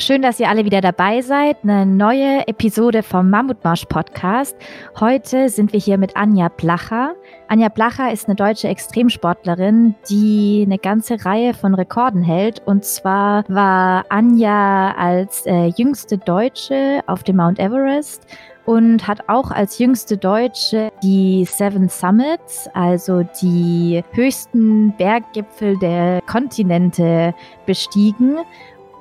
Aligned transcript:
Schön, 0.00 0.22
dass 0.22 0.38
ihr 0.38 0.48
alle 0.48 0.64
wieder 0.64 0.80
dabei 0.80 1.22
seid. 1.22 1.56
Eine 1.64 1.84
neue 1.84 2.46
Episode 2.46 3.02
vom 3.02 3.30
Mammutmarsch 3.30 3.84
Podcast. 3.86 4.56
Heute 5.00 5.48
sind 5.48 5.72
wir 5.72 5.80
hier 5.80 5.98
mit 5.98 6.16
Anja 6.16 6.48
Blacher. 6.50 7.16
Anja 7.48 7.68
Blacher 7.68 8.12
ist 8.12 8.26
eine 8.28 8.36
deutsche 8.36 8.68
Extremsportlerin, 8.68 9.96
die 10.08 10.62
eine 10.64 10.78
ganze 10.78 11.24
Reihe 11.24 11.52
von 11.52 11.74
Rekorden 11.74 12.22
hält. 12.22 12.62
Und 12.64 12.84
zwar 12.84 13.42
war 13.48 14.04
Anja 14.08 14.94
als 14.96 15.44
äh, 15.46 15.66
jüngste 15.76 16.16
Deutsche 16.16 17.00
auf 17.08 17.24
dem 17.24 17.34
Mount 17.38 17.58
Everest 17.58 18.24
und 18.66 19.08
hat 19.08 19.28
auch 19.28 19.50
als 19.50 19.80
jüngste 19.80 20.16
Deutsche 20.16 20.92
die 21.02 21.44
Seven 21.44 21.88
Summits, 21.88 22.68
also 22.72 23.24
die 23.42 24.04
höchsten 24.12 24.94
Berggipfel 24.96 25.76
der 25.78 26.20
Kontinente 26.26 27.34
bestiegen 27.66 28.36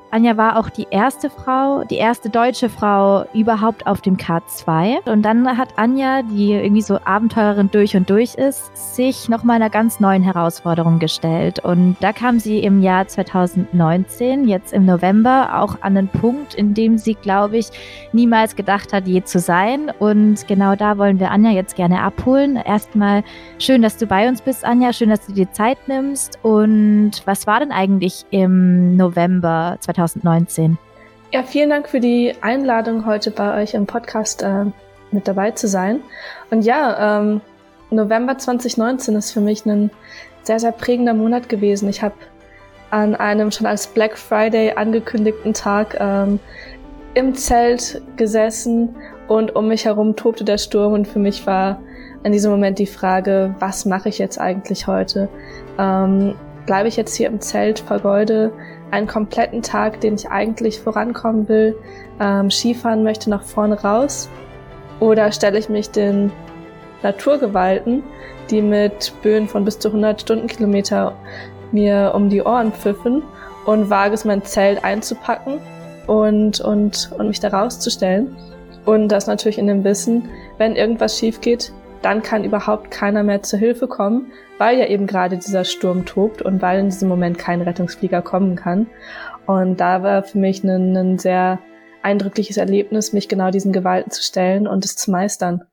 Anja 0.09 0.37
war 0.37 0.57
auch 0.57 0.69
die 0.69 0.87
erste 0.89 1.29
Frau, 1.29 1.83
die 1.83 1.97
erste 1.97 2.29
deutsche 2.29 2.69
Frau 2.69 3.25
überhaupt 3.33 3.85
auf 3.87 3.99
dem 3.99 4.15
K2. 4.15 5.09
Und 5.11 5.23
dann 5.23 5.57
hat 5.57 5.77
Anja, 5.77 6.21
die 6.21 6.53
irgendwie 6.53 6.81
so 6.81 6.97
Abenteurerin 7.03 7.69
durch 7.71 7.95
und 7.97 8.09
durch 8.09 8.35
ist, 8.35 8.95
sich 8.95 9.27
nochmal 9.27 9.57
einer 9.57 9.69
ganz 9.69 9.99
neuen 9.99 10.23
Herausforderung 10.23 10.99
gestellt. 10.99 11.59
Und 11.59 11.97
da 11.99 12.13
kam 12.13 12.39
sie 12.39 12.59
im 12.59 12.81
Jahr 12.81 13.05
2019, 13.05 14.47
jetzt 14.47 14.71
im 14.71 14.85
November, 14.85 15.61
auch 15.61 15.81
an 15.81 15.97
einen 15.97 16.07
Punkt, 16.07 16.53
in 16.53 16.73
dem 16.73 16.97
sie, 16.97 17.15
glaube 17.15 17.57
ich, 17.57 17.67
niemals 18.13 18.55
gedacht 18.55 18.93
hat, 18.93 19.07
je 19.07 19.23
zu 19.23 19.39
sein. 19.39 19.91
Und 19.99 20.47
genau 20.47 20.75
da 20.75 20.97
wollen 20.97 21.19
wir 21.19 21.31
Anja 21.31 21.51
jetzt 21.51 21.75
gerne 21.75 22.01
abholen. 22.01 22.55
Erstmal 22.55 23.23
schön, 23.59 23.81
dass 23.81 23.97
du 23.97 24.07
bei 24.07 24.29
uns 24.29 24.41
bist, 24.41 24.63
Anja. 24.63 24.93
Schön, 24.93 25.09
dass 25.09 25.25
du 25.25 25.33
dir 25.33 25.51
Zeit 25.51 25.77
nimmst. 25.89 26.39
Und 26.43 27.11
was 27.25 27.45
war 27.45 27.59
denn 27.59 27.73
eigentlich 27.73 28.23
im 28.31 28.95
November 28.95 29.75
2019? 29.81 29.96
2019. 29.97 30.77
Ja, 31.33 31.43
vielen 31.43 31.69
Dank 31.69 31.89
für 31.89 31.99
die 31.99 32.33
Einladung, 32.41 33.05
heute 33.05 33.31
bei 33.31 33.61
euch 33.61 33.73
im 33.73 33.85
Podcast 33.85 34.43
äh, 34.43 34.65
mit 35.11 35.27
dabei 35.27 35.51
zu 35.51 35.67
sein. 35.67 36.01
Und 36.51 36.63
ja, 36.63 37.19
ähm, 37.19 37.41
November 37.89 38.37
2019 38.37 39.15
ist 39.15 39.31
für 39.31 39.41
mich 39.41 39.65
ein 39.65 39.89
sehr, 40.43 40.59
sehr 40.59 40.71
prägender 40.71 41.13
Monat 41.13 41.49
gewesen. 41.49 41.89
Ich 41.89 42.01
habe 42.01 42.15
an 42.91 43.15
einem 43.15 43.51
schon 43.51 43.67
als 43.67 43.87
Black 43.87 44.17
Friday 44.17 44.71
angekündigten 44.73 45.53
Tag 45.53 45.97
ähm, 45.99 46.39
im 47.15 47.35
Zelt 47.35 48.01
gesessen 48.15 48.95
und 49.27 49.55
um 49.55 49.67
mich 49.67 49.85
herum 49.85 50.15
tobte 50.15 50.45
der 50.45 50.57
Sturm 50.57 50.93
und 50.93 51.07
für 51.07 51.19
mich 51.19 51.45
war 51.47 51.81
in 52.23 52.31
diesem 52.31 52.51
Moment 52.51 52.79
die 52.79 52.85
Frage, 52.85 53.55
was 53.59 53.85
mache 53.85 54.07
ich 54.09 54.19
jetzt 54.19 54.39
eigentlich 54.39 54.87
heute? 54.87 55.27
Ähm, 55.77 56.35
bleibe 56.65 56.87
ich 56.87 56.95
jetzt 56.95 57.15
hier 57.15 57.27
im 57.27 57.41
Zelt, 57.41 57.79
vergeude 57.79 58.53
einen 58.91 59.07
kompletten 59.07 59.61
Tag, 59.61 60.01
den 60.01 60.15
ich 60.15 60.29
eigentlich 60.29 60.79
vorankommen 60.79 61.47
will, 61.49 61.75
ähm, 62.19 62.49
Skifahren 62.49 63.03
möchte 63.03 63.29
nach 63.29 63.43
vorne 63.43 63.81
raus? 63.81 64.29
Oder 64.99 65.31
stelle 65.31 65.59
ich 65.59 65.69
mich 65.69 65.91
den 65.91 66.31
Naturgewalten, 67.03 68.03
die 68.49 68.61
mit 68.61 69.13
Böen 69.21 69.47
von 69.47 69.65
bis 69.65 69.79
zu 69.79 69.89
100 69.89 70.21
Stundenkilometer 70.21 71.13
mir 71.71 72.13
um 72.15 72.29
die 72.29 72.41
Ohren 72.41 72.71
pfiffen 72.71 73.23
und 73.65 73.89
wage 73.89 74.13
es, 74.13 74.25
mein 74.25 74.43
Zelt 74.43 74.83
einzupacken 74.83 75.59
und, 76.07 76.61
und, 76.61 77.11
und 77.17 77.27
mich 77.27 77.39
da 77.39 77.49
rauszustellen? 77.49 78.35
Und 78.85 79.09
das 79.09 79.27
natürlich 79.27 79.57
in 79.57 79.67
dem 79.67 79.83
Wissen, 79.83 80.29
wenn 80.57 80.77
irgendwas 80.77 81.19
schief 81.19 81.41
geht, 81.41 81.73
dann 82.01 82.21
kann 82.21 82.43
überhaupt 82.43 82.91
keiner 82.91 83.23
mehr 83.23 83.43
zur 83.43 83.59
Hilfe 83.59 83.87
kommen, 83.87 84.31
weil 84.57 84.77
ja 84.77 84.85
eben 84.87 85.07
gerade 85.07 85.37
dieser 85.37 85.65
Sturm 85.65 86.05
tobt 86.05 86.41
und 86.41 86.61
weil 86.61 86.79
in 86.79 86.89
diesem 86.89 87.09
Moment 87.09 87.37
kein 87.37 87.61
Rettungsflieger 87.61 88.21
kommen 88.21 88.55
kann. 88.55 88.87
Und 89.45 89.79
da 89.79 90.03
war 90.03 90.23
für 90.23 90.37
mich 90.37 90.63
ein, 90.63 90.95
ein 90.95 91.19
sehr 91.19 91.59
eindrückliches 92.01 92.57
Erlebnis, 92.57 93.13
mich 93.13 93.27
genau 93.27 93.51
diesen 93.51 93.73
Gewalten 93.73 94.11
zu 94.11 94.21
stellen 94.21 94.67
und 94.67 94.85
es 94.85 94.95
zu 94.95 95.11
meistern. 95.11 95.63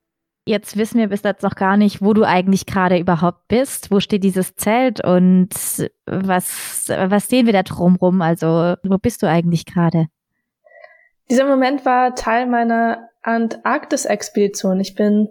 Jetzt 0.46 0.76
wissen 0.76 0.98
wir 0.98 1.08
bis 1.08 1.22
jetzt 1.22 1.42
noch 1.42 1.54
gar 1.54 1.78
nicht, 1.78 2.02
wo 2.02 2.12
du 2.12 2.24
eigentlich 2.24 2.66
gerade 2.66 2.98
überhaupt 2.98 3.48
bist. 3.48 3.90
Wo 3.90 3.98
steht 3.98 4.24
dieses 4.24 4.54
Zelt 4.56 5.02
und 5.02 5.48
was, 6.04 6.88
was 6.88 7.28
sehen 7.28 7.46
wir 7.46 7.54
da 7.54 7.62
drumrum? 7.62 8.20
Also, 8.20 8.74
wo 8.82 8.98
bist 8.98 9.22
du 9.22 9.28
eigentlich 9.28 9.64
gerade? 9.64 10.06
Dieser 11.30 11.46
Moment 11.46 11.86
war 11.86 12.14
Teil 12.14 12.46
meiner 12.46 13.08
Antarktis-Expedition. 13.22 14.80
Ich 14.80 14.94
bin 14.94 15.28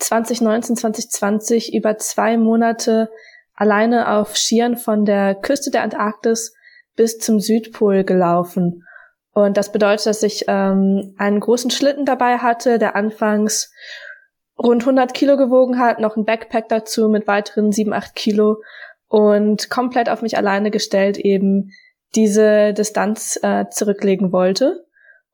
2019, 0.00 0.76
2020 0.76 1.74
über 1.74 1.98
zwei 1.98 2.36
Monate 2.36 3.10
alleine 3.54 4.10
auf 4.10 4.36
Skiern 4.36 4.76
von 4.76 5.04
der 5.04 5.34
Küste 5.34 5.70
der 5.70 5.82
Antarktis 5.82 6.54
bis 6.96 7.18
zum 7.18 7.40
Südpol 7.40 8.04
gelaufen. 8.04 8.84
Und 9.32 9.56
das 9.56 9.70
bedeutet, 9.70 10.06
dass 10.06 10.22
ich 10.22 10.44
ähm, 10.48 11.14
einen 11.18 11.40
großen 11.40 11.70
Schlitten 11.70 12.04
dabei 12.04 12.38
hatte, 12.38 12.78
der 12.78 12.96
anfangs 12.96 13.72
rund 14.58 14.82
100 14.82 15.14
Kilo 15.14 15.36
gewogen 15.36 15.78
hat, 15.78 16.00
noch 16.00 16.16
ein 16.16 16.24
Backpack 16.24 16.68
dazu 16.68 17.08
mit 17.08 17.26
weiteren 17.26 17.72
7, 17.72 17.92
8 17.92 18.14
Kilo 18.14 18.62
und 19.08 19.70
komplett 19.70 20.08
auf 20.08 20.22
mich 20.22 20.36
alleine 20.36 20.70
gestellt 20.70 21.18
eben 21.18 21.70
diese 22.14 22.72
Distanz 22.72 23.38
äh, 23.42 23.66
zurücklegen 23.70 24.32
wollte. 24.32 24.84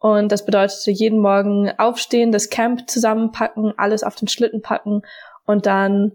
Und 0.07 0.31
das 0.31 0.45
bedeutete 0.45 0.93
jeden 0.93 1.19
Morgen 1.19 1.69
aufstehen, 1.79 2.31
das 2.31 2.49
Camp 2.49 2.89
zusammenpacken, 2.89 3.75
alles 3.77 4.05
auf 4.05 4.15
den 4.15 4.29
Schlitten 4.29 4.63
packen 4.63 5.03
und 5.47 5.67
dann 5.67 6.13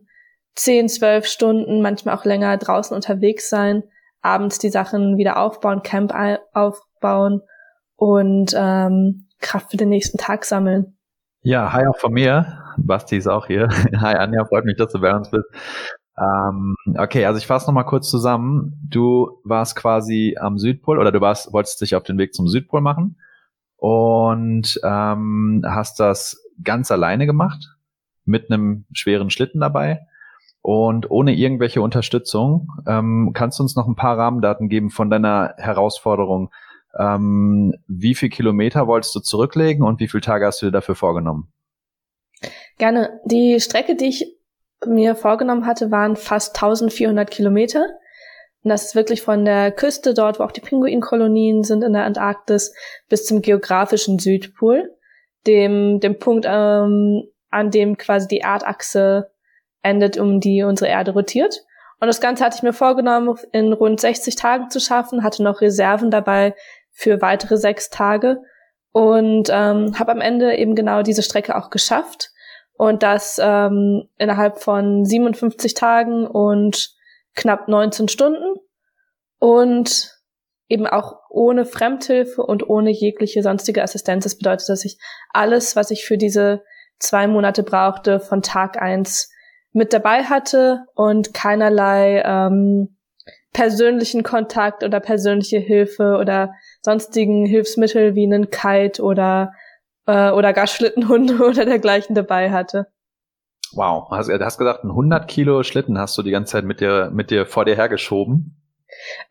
zehn, 0.56 0.88
zwölf 0.88 1.26
Stunden, 1.26 1.82
manchmal 1.82 2.16
auch 2.16 2.24
länger 2.24 2.56
draußen 2.56 2.96
unterwegs 2.96 3.50
sein, 3.50 3.84
abends 4.22 4.60
die 4.60 4.70
Sachen 4.70 5.18
wieder 5.18 5.38
aufbauen, 5.38 5.84
Camp 5.84 6.14
aufbauen 6.54 7.42
und 7.98 8.54
ähm, 8.56 9.28
Kraft 9.42 9.72
für 9.72 9.78
den 9.78 9.90
nächsten 9.90 10.18
Tag 10.18 10.46
sammeln. 10.46 10.98
Ja, 11.42 11.74
hi 11.74 11.86
auch 11.86 11.98
von 11.98 12.14
mir. 12.14 12.64
Basti 12.78 13.18
ist 13.18 13.28
auch 13.28 13.48
hier. 13.48 13.68
Hi 14.00 14.16
Anja, 14.16 14.46
freut 14.46 14.64
mich, 14.64 14.78
dass 14.78 14.94
du 14.94 15.02
bei 15.02 15.14
uns 15.14 15.30
bist. 15.30 15.50
Ähm, 16.18 16.76
okay, 16.98 17.26
also 17.26 17.40
ich 17.40 17.48
fasse 17.48 17.68
nochmal 17.68 17.86
kurz 17.86 18.10
zusammen. 18.10 18.88
Du 18.90 19.42
warst 19.44 19.76
quasi 19.76 20.38
am 20.40 20.58
Südpol 20.58 20.98
oder 20.98 21.12
du 21.12 21.20
warst, 21.20 21.52
wolltest 21.52 21.82
dich 21.82 21.94
auf 21.94 22.04
den 22.04 22.18
Weg 22.18 22.34
zum 22.34 22.48
Südpol 22.48 22.80
machen 22.80 23.18
und 23.82 24.80
ähm, 24.84 25.64
hast 25.68 26.00
das 26.00 26.40
ganz 26.64 26.92
alleine 26.92 27.26
gemacht 27.26 27.76
mit 28.26 28.52
einem 28.52 28.86
schweren 28.94 29.32
Schlitten 29.32 29.60
dabei 29.60 30.06
und 30.62 31.10
ohne 31.10 31.34
irgendwelche 31.34 31.82
Unterstützung. 31.82 32.72
Ähm, 32.86 33.32
kannst 33.34 33.58
du 33.58 33.64
uns 33.64 33.76
noch 33.76 33.88
ein 33.88 33.96
paar 33.96 34.20
Rahmendaten 34.20 34.70
geben 34.70 34.92
von 34.92 35.10
deiner 35.10 35.56
Herausforderung? 35.58 36.52
Ähm, 36.96 37.74
wie 37.88 38.14
viel 38.14 38.30
Kilometer 38.30 38.86
wolltest 38.86 39.16
du 39.16 39.20
zurücklegen 39.20 39.84
und 39.84 40.00
wie 40.00 40.08
viele 40.08 40.22
Tage 40.22 40.46
hast 40.46 40.62
du 40.62 40.68
dir 40.68 40.72
dafür 40.72 40.94
vorgenommen? 40.94 41.52
Gerne. 42.78 43.20
Die 43.26 43.60
Strecke, 43.60 43.96
die 43.96 44.10
ich 44.10 44.38
mir 44.86 45.16
vorgenommen 45.16 45.66
hatte, 45.66 45.90
waren 45.90 46.16
fast 46.18 46.56
1400 46.56 47.32
Kilometer. 47.32 47.84
Und 48.64 48.70
das 48.70 48.86
ist 48.86 48.96
wirklich 48.96 49.22
von 49.22 49.44
der 49.44 49.72
Küste, 49.72 50.14
dort 50.14 50.40
wo 50.40 50.44
auch 50.44 50.52
die 50.52 50.62
Pinguinkolonien 50.62 51.64
sind 51.64 51.84
in 51.84 51.94
der 51.94 52.06
Antarktis, 52.06 52.74
bis 53.10 53.26
zum 53.26 53.42
geografischen 53.42 54.20
Südpol, 54.20 54.96
dem, 55.48 56.00
dem 56.00 56.20
Punkt, 56.20 56.46
ähm, 56.48 57.24
an 57.50 57.72
dem 57.72 57.98
quasi 57.98 58.28
die 58.28 58.40
Erdachse 58.40 59.32
endet, 59.82 60.18
um 60.18 60.40
die 60.40 60.64
unsere 60.64 60.90
Erde 60.90 61.12
rotiert. 61.12 61.64
Und 62.00 62.08
das 62.08 62.22
Ganze 62.22 62.44
hatte 62.44 62.56
ich 62.58 62.64
mir 62.64 62.74
vorgenommen, 62.74 63.38
in 63.52 63.74
rund 63.74 64.00
60 64.00 64.36
Tagen 64.36 64.70
zu 64.70 64.80
schaffen, 64.80 65.24
hatte 65.24 65.44
noch 65.44 65.62
Reserven 65.62 66.12
dabei 66.12 66.56
für 66.92 67.22
weitere 67.22 67.58
sechs 67.58 67.90
Tage 67.90 68.42
und 68.92 69.50
ähm, 69.52 69.98
habe 69.98 70.12
am 70.12 70.22
Ende 70.22 70.56
eben 70.58 70.76
genau 70.76 71.04
diese 71.04 71.24
Strecke 71.24 71.56
auch 71.56 71.70
geschafft. 71.70 72.30
Und 72.74 73.04
das 73.04 73.40
ähm, 73.42 74.10
innerhalb 74.18 74.60
von 74.60 75.06
57 75.06 75.74
Tagen 75.76 76.26
und 76.26 76.96
knapp 77.36 77.68
19 77.68 78.08
Stunden 78.08 78.56
und 79.40 80.18
eben 80.68 80.88
auch 80.88 81.20
ohne 81.30 81.66
Fremdhilfe 81.66 82.44
und 82.44 82.70
ohne 82.70 82.92
jegliche 82.92 83.44
sonstige 83.44 83.84
Assistenz. 83.84 84.24
Das 84.24 84.38
bedeutet, 84.38 84.70
dass 84.70 84.86
ich 84.86 84.98
alles, 85.32 85.76
was 85.76 85.92
ich 85.92 86.06
für 86.06 86.18
diese 86.18 86.64
zwei 87.00 87.28
Monate 87.28 87.64
brauchte, 87.64 88.20
von 88.20 88.42
Tag 88.42 88.82
eins 88.82 89.32
mit 89.74 89.94
dabei 89.94 90.24
hatte 90.24 90.86
und 90.96 91.34
keinerlei 91.34 92.22
ähm, 92.26 92.98
persönlichen 93.54 94.24
Kontakt 94.24 94.84
oder 94.84 95.00
persönliche 95.00 95.60
Hilfe 95.60 96.18
oder 96.20 96.54
sonstigen 96.82 97.46
Hilfsmittel 97.46 98.16
wie 98.16 98.26
einen 98.26 98.50
Kite 98.50 99.02
oder 99.02 99.54
äh, 100.08 100.32
oder 100.32 100.54
gar 100.54 100.68
Schlittenhunde 100.68 101.36
oder 101.46 101.66
dergleichen 101.66 102.16
dabei 102.16 102.52
hatte. 102.52 102.88
Wow, 103.74 104.10
hast, 104.12 104.28
du 104.28 104.40
hast 104.40 104.58
gesagt, 104.58 104.84
ein 104.84 104.90
100 104.90 105.28
Kilo 105.28 105.64
Schlitten 105.64 105.98
hast 105.98 106.18
du 106.18 106.24
die 106.24 106.32
ganze 106.32 106.54
Zeit 106.54 106.66
mit 106.66 106.82
dir, 106.82 107.10
mit 107.12 107.32
dir 107.32 107.46
vor 107.46 107.66
dir 107.66 107.76
hergeschoben. 107.76 108.58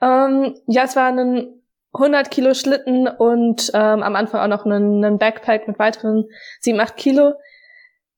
Ähm, 0.00 0.54
ja, 0.66 0.84
es 0.84 0.96
war 0.96 1.08
ein 1.08 1.60
100 1.92 2.30
Kilo 2.30 2.54
Schlitten 2.54 3.08
und 3.08 3.70
ähm, 3.74 4.02
am 4.02 4.16
Anfang 4.16 4.40
auch 4.40 4.56
noch 4.56 4.64
einen, 4.64 5.04
einen 5.04 5.18
Backpack 5.18 5.68
mit 5.68 5.78
weiteren 5.78 6.24
7, 6.60 6.78
8 6.80 6.96
Kilo. 6.96 7.34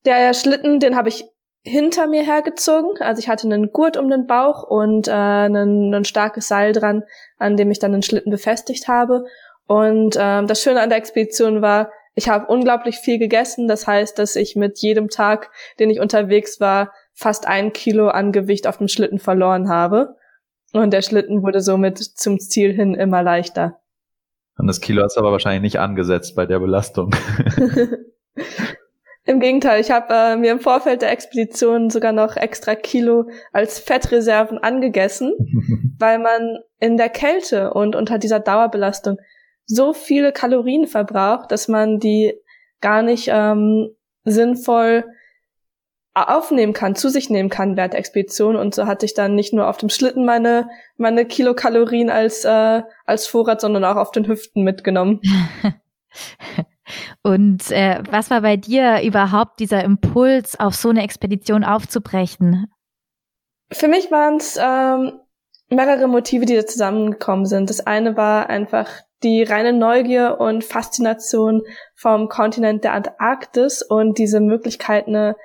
Der 0.04 0.34
Schlitten, 0.34 0.78
den 0.78 0.96
habe 0.96 1.08
ich 1.08 1.24
hinter 1.64 2.06
mir 2.06 2.22
hergezogen. 2.22 3.00
Also 3.00 3.20
ich 3.20 3.28
hatte 3.28 3.46
einen 3.46 3.72
Gurt 3.72 3.96
um 3.96 4.10
den 4.10 4.26
Bauch 4.26 4.64
und 4.64 5.08
äh, 5.08 5.12
einen, 5.12 5.94
ein 5.94 6.04
starkes 6.04 6.48
Seil 6.48 6.72
dran, 6.72 7.04
an 7.38 7.56
dem 7.56 7.70
ich 7.70 7.78
dann 7.78 7.92
den 7.92 8.02
Schlitten 8.02 8.30
befestigt 8.30 8.88
habe. 8.88 9.24
Und 9.66 10.16
ähm, 10.18 10.46
das 10.46 10.60
Schöne 10.60 10.80
an 10.80 10.88
der 10.88 10.98
Expedition 10.98 11.62
war, 11.62 11.90
ich 12.14 12.28
habe 12.28 12.46
unglaublich 12.46 12.96
viel 12.98 13.18
gegessen. 13.18 13.68
Das 13.68 13.86
heißt, 13.86 14.18
dass 14.18 14.36
ich 14.36 14.56
mit 14.56 14.78
jedem 14.78 15.08
Tag, 15.08 15.50
den 15.78 15.90
ich 15.90 16.00
unterwegs 16.00 16.60
war, 16.60 16.92
fast 17.14 17.46
ein 17.46 17.72
Kilo 17.72 18.08
an 18.08 18.32
Gewicht 18.32 18.66
auf 18.66 18.78
dem 18.78 18.88
Schlitten 18.88 19.18
verloren 19.18 19.68
habe. 19.68 20.16
Und 20.72 20.92
der 20.92 21.02
Schlitten 21.02 21.42
wurde 21.42 21.60
somit 21.60 21.98
zum 21.98 22.38
Ziel 22.38 22.72
hin 22.72 22.94
immer 22.94 23.22
leichter. 23.22 23.80
Und 24.58 24.66
das 24.66 24.80
Kilo 24.80 25.02
hast 25.02 25.16
du 25.16 25.20
aber 25.20 25.32
wahrscheinlich 25.32 25.62
nicht 25.62 25.80
angesetzt 25.80 26.34
bei 26.34 26.46
der 26.46 26.60
Belastung. 26.60 27.14
Im 29.24 29.38
Gegenteil, 29.38 29.80
ich 29.80 29.92
habe 29.92 30.12
äh, 30.12 30.36
mir 30.36 30.50
im 30.50 30.58
Vorfeld 30.58 31.02
der 31.02 31.12
Expedition 31.12 31.90
sogar 31.90 32.12
noch 32.12 32.36
extra 32.36 32.74
Kilo 32.74 33.30
als 33.52 33.78
Fettreserven 33.78 34.58
angegessen, 34.58 35.32
weil 35.98 36.18
man 36.18 36.58
in 36.80 36.96
der 36.96 37.08
Kälte 37.08 37.72
und 37.72 37.94
unter 37.94 38.18
dieser 38.18 38.40
Dauerbelastung 38.40 39.18
so 39.74 39.94
viele 39.94 40.32
Kalorien 40.32 40.86
verbraucht, 40.86 41.50
dass 41.50 41.66
man 41.66 41.98
die 41.98 42.34
gar 42.80 43.02
nicht 43.02 43.28
ähm, 43.32 43.90
sinnvoll 44.24 45.04
aufnehmen 46.14 46.74
kann, 46.74 46.94
zu 46.94 47.08
sich 47.08 47.30
nehmen 47.30 47.48
kann 47.48 47.76
während 47.76 47.94
der 47.94 48.00
Expedition. 48.00 48.56
Und 48.56 48.74
so 48.74 48.86
hatte 48.86 49.06
ich 49.06 49.14
dann 49.14 49.34
nicht 49.34 49.54
nur 49.54 49.68
auf 49.68 49.78
dem 49.78 49.88
Schlitten 49.88 50.26
meine, 50.26 50.68
meine 50.98 51.24
Kilokalorien 51.24 52.10
als, 52.10 52.44
äh, 52.44 52.82
als 53.06 53.26
Vorrat, 53.26 53.62
sondern 53.62 53.84
auch 53.84 53.96
auf 53.96 54.10
den 54.10 54.28
Hüften 54.28 54.62
mitgenommen. 54.62 55.20
Und 57.22 57.70
äh, 57.70 58.02
was 58.10 58.28
war 58.28 58.42
bei 58.42 58.58
dir 58.58 59.00
überhaupt 59.02 59.58
dieser 59.60 59.82
Impuls, 59.84 60.60
auf 60.60 60.74
so 60.74 60.90
eine 60.90 61.02
Expedition 61.02 61.64
aufzubrechen? 61.64 62.66
Für 63.70 63.88
mich 63.88 64.10
waren 64.10 64.36
es 64.36 64.58
ähm, 64.60 65.18
mehrere 65.70 66.08
Motive, 66.08 66.44
die 66.44 66.56
da 66.56 66.66
zusammengekommen 66.66 67.46
sind. 67.46 67.70
Das 67.70 67.80
eine 67.80 68.18
war 68.18 68.50
einfach 68.50 68.90
die 69.22 69.42
reine 69.42 69.72
Neugier 69.72 70.38
und 70.40 70.64
Faszination 70.64 71.62
vom 71.94 72.28
Kontinent 72.28 72.84
der 72.84 72.92
Antarktis 72.92 73.82
und 73.82 74.18
diese 74.18 74.40
Möglichkeit, 74.40 75.06
eine 75.06 75.36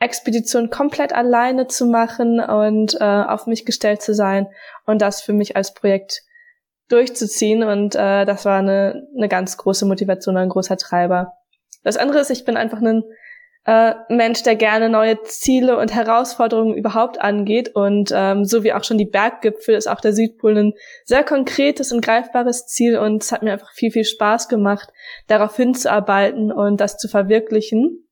Expedition 0.00 0.70
komplett 0.70 1.12
alleine 1.12 1.66
zu 1.66 1.86
machen 1.86 2.40
und 2.40 2.96
äh, 3.00 3.04
auf 3.04 3.46
mich 3.46 3.64
gestellt 3.64 4.02
zu 4.02 4.14
sein 4.14 4.48
und 4.86 5.00
das 5.00 5.22
für 5.22 5.32
mich 5.32 5.56
als 5.56 5.72
Projekt 5.72 6.22
durchzuziehen. 6.88 7.62
Und 7.62 7.94
äh, 7.94 8.24
das 8.24 8.44
war 8.44 8.58
eine, 8.58 9.06
eine 9.16 9.28
ganz 9.28 9.56
große 9.56 9.86
Motivation, 9.86 10.36
ein 10.36 10.48
großer 10.48 10.76
Treiber. 10.76 11.32
Das 11.82 11.96
andere 11.96 12.20
ist, 12.20 12.30
ich 12.30 12.44
bin 12.44 12.56
einfach 12.56 12.80
ein 12.80 13.04
äh, 13.66 13.94
Mensch, 14.10 14.42
der 14.42 14.56
gerne 14.56 14.90
neue 14.90 15.22
Ziele 15.22 15.78
und 15.78 15.94
Herausforderungen 15.94 16.74
überhaupt 16.74 17.20
angeht. 17.20 17.74
Und 17.74 18.12
ähm, 18.14 18.44
so 18.44 18.62
wie 18.62 18.72
auch 18.72 18.84
schon 18.84 18.98
die 18.98 19.06
Berggipfel 19.06 19.74
ist 19.74 19.88
auch 19.88 20.00
der 20.00 20.12
Südpol 20.12 20.56
ein 20.58 20.72
sehr 21.04 21.24
konkretes 21.24 21.90
und 21.90 22.04
greifbares 22.04 22.66
Ziel. 22.66 22.98
Und 22.98 23.22
es 23.22 23.32
hat 23.32 23.42
mir 23.42 23.52
einfach 23.52 23.72
viel, 23.72 23.90
viel 23.90 24.04
Spaß 24.04 24.48
gemacht, 24.48 24.90
darauf 25.28 25.56
hinzuarbeiten 25.56 26.52
und 26.52 26.80
das 26.80 26.98
zu 26.98 27.08
verwirklichen. 27.08 28.06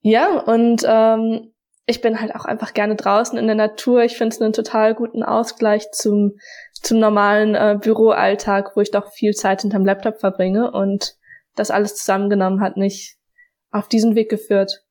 Ja, 0.00 0.38
und 0.38 0.82
ähm, 0.86 1.52
ich 1.86 2.00
bin 2.00 2.20
halt 2.20 2.34
auch 2.34 2.46
einfach 2.46 2.72
gerne 2.72 2.96
draußen 2.96 3.38
in 3.38 3.46
der 3.46 3.56
Natur. 3.56 4.02
Ich 4.02 4.16
finde 4.16 4.34
es 4.34 4.40
einen 4.40 4.54
total 4.54 4.94
guten 4.94 5.22
Ausgleich 5.22 5.90
zum, 5.92 6.38
zum 6.72 6.98
normalen 6.98 7.54
äh, 7.54 7.78
Büroalltag, 7.78 8.76
wo 8.76 8.80
ich 8.80 8.90
doch 8.90 9.12
viel 9.12 9.32
Zeit 9.32 9.60
hinterm 9.60 9.84
Laptop 9.84 10.20
verbringe. 10.20 10.70
Und 10.70 11.16
das 11.54 11.70
alles 11.70 11.96
zusammengenommen 11.96 12.62
hat 12.62 12.78
mich 12.78 13.13
auf 13.74 13.88
diesen 13.88 14.14
Weg 14.14 14.30
geführt. 14.30 14.84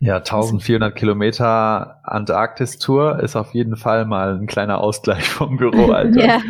Ja, 0.00 0.18
1400 0.18 0.94
Kilometer 0.94 1.98
Antarktis-Tour 2.04 3.18
ist 3.20 3.34
auf 3.34 3.52
jeden 3.52 3.74
Fall 3.76 4.06
mal 4.06 4.38
ein 4.38 4.46
kleiner 4.46 4.80
Ausgleich 4.80 5.28
vom 5.28 5.56
Büroalltag. 5.56 6.22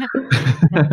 ja. 0.71 0.91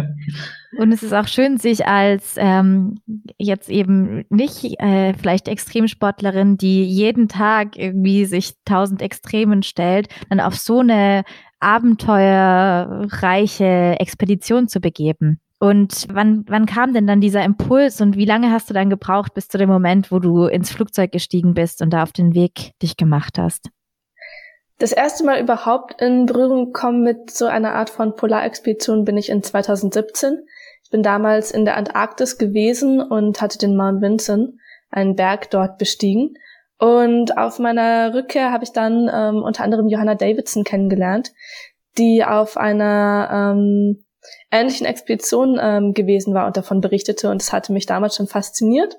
Und 0.77 0.94
es 0.94 1.03
ist 1.03 1.12
auch 1.13 1.27
schön, 1.27 1.57
sich 1.57 1.85
als 1.85 2.35
ähm, 2.38 3.01
jetzt 3.38 3.69
eben 3.69 4.23
nicht 4.29 4.79
äh, 4.79 5.13
vielleicht 5.15 5.50
Extremsportlerin, 5.50 6.56
die 6.57 6.85
jeden 6.85 7.27
Tag 7.27 7.77
irgendwie 7.77 8.23
sich 8.23 8.53
tausend 8.63 9.01
Extremen 9.01 9.62
stellt, 9.62 10.07
dann 10.29 10.39
auf 10.39 10.56
so 10.56 10.79
eine 10.79 11.25
abenteuerreiche 11.59 13.97
Expedition 14.00 14.69
zu 14.69 14.79
begeben. 14.79 15.41
Und 15.65 16.06
wann, 16.13 16.45
wann 16.47 16.67
kam 16.67 16.94
denn 16.94 17.07
dann 17.07 17.21
dieser 17.21 17.44
Impuls 17.44 18.00
und 18.00 18.15
wie 18.15 18.25
lange 18.25 18.51
hast 18.51 18.69
du 18.69 18.75
dann 18.75 18.91
gebraucht 18.91 19.33
bis 19.33 19.47
zu 19.47 19.57
dem 19.57 19.67
Moment, 19.67 20.12
wo 20.12 20.19
du 20.19 20.45
ins 20.45 20.71
Flugzeug 20.71 21.12
gestiegen 21.12 21.56
bist 21.56 21.81
und 21.81 21.89
da 21.89 22.03
auf 22.03 22.12
den 22.12 22.35
Weg 22.35 22.73
dich 22.83 22.97
gemacht 22.97 23.39
hast? 23.39 23.71
Das 24.77 24.91
erste 24.91 25.25
Mal 25.25 25.41
überhaupt 25.41 26.00
in 26.00 26.27
Berührung 26.27 26.65
gekommen 26.65 27.01
mit 27.01 27.31
so 27.31 27.47
einer 27.47 27.73
Art 27.73 27.89
von 27.89 28.15
Polarexpedition 28.15 29.06
bin 29.06 29.17
ich 29.17 29.29
in 29.29 29.41
2017. 29.41 30.45
Ich 30.83 30.91
bin 30.91 31.01
damals 31.01 31.50
in 31.50 31.65
der 31.65 31.77
Antarktis 31.77 32.38
gewesen 32.38 33.01
und 33.01 33.41
hatte 33.41 33.57
den 33.57 33.75
Mount 33.75 34.03
Vinson, 34.03 34.59
einen 34.91 35.15
Berg 35.15 35.50
dort 35.50 35.79
bestiegen. 35.79 36.35
Und 36.77 37.39
auf 37.39 37.57
meiner 37.57 38.13
Rückkehr 38.13 38.51
habe 38.51 38.65
ich 38.65 38.71
dann 38.71 39.09
ähm, 39.12 39.41
unter 39.41 39.63
anderem 39.63 39.88
Johanna 39.88 40.13
Davidson 40.13 40.63
kennengelernt, 40.63 41.31
die 41.97 42.23
auf 42.23 42.56
einer 42.56 43.56
ähm, 43.56 44.04
ähnlichen 44.51 44.86
Expedition 44.86 45.60
ähm, 45.62 45.94
gewesen 45.94 46.33
war 46.33 46.48
und 46.48 46.57
davon 46.57 46.81
berichtete. 46.81 47.30
Und 47.30 47.42
es 47.42 47.54
hatte 47.54 47.74
mich 47.74 47.86
damals 47.86 48.16
schon 48.16 48.27
fasziniert. 48.27 48.98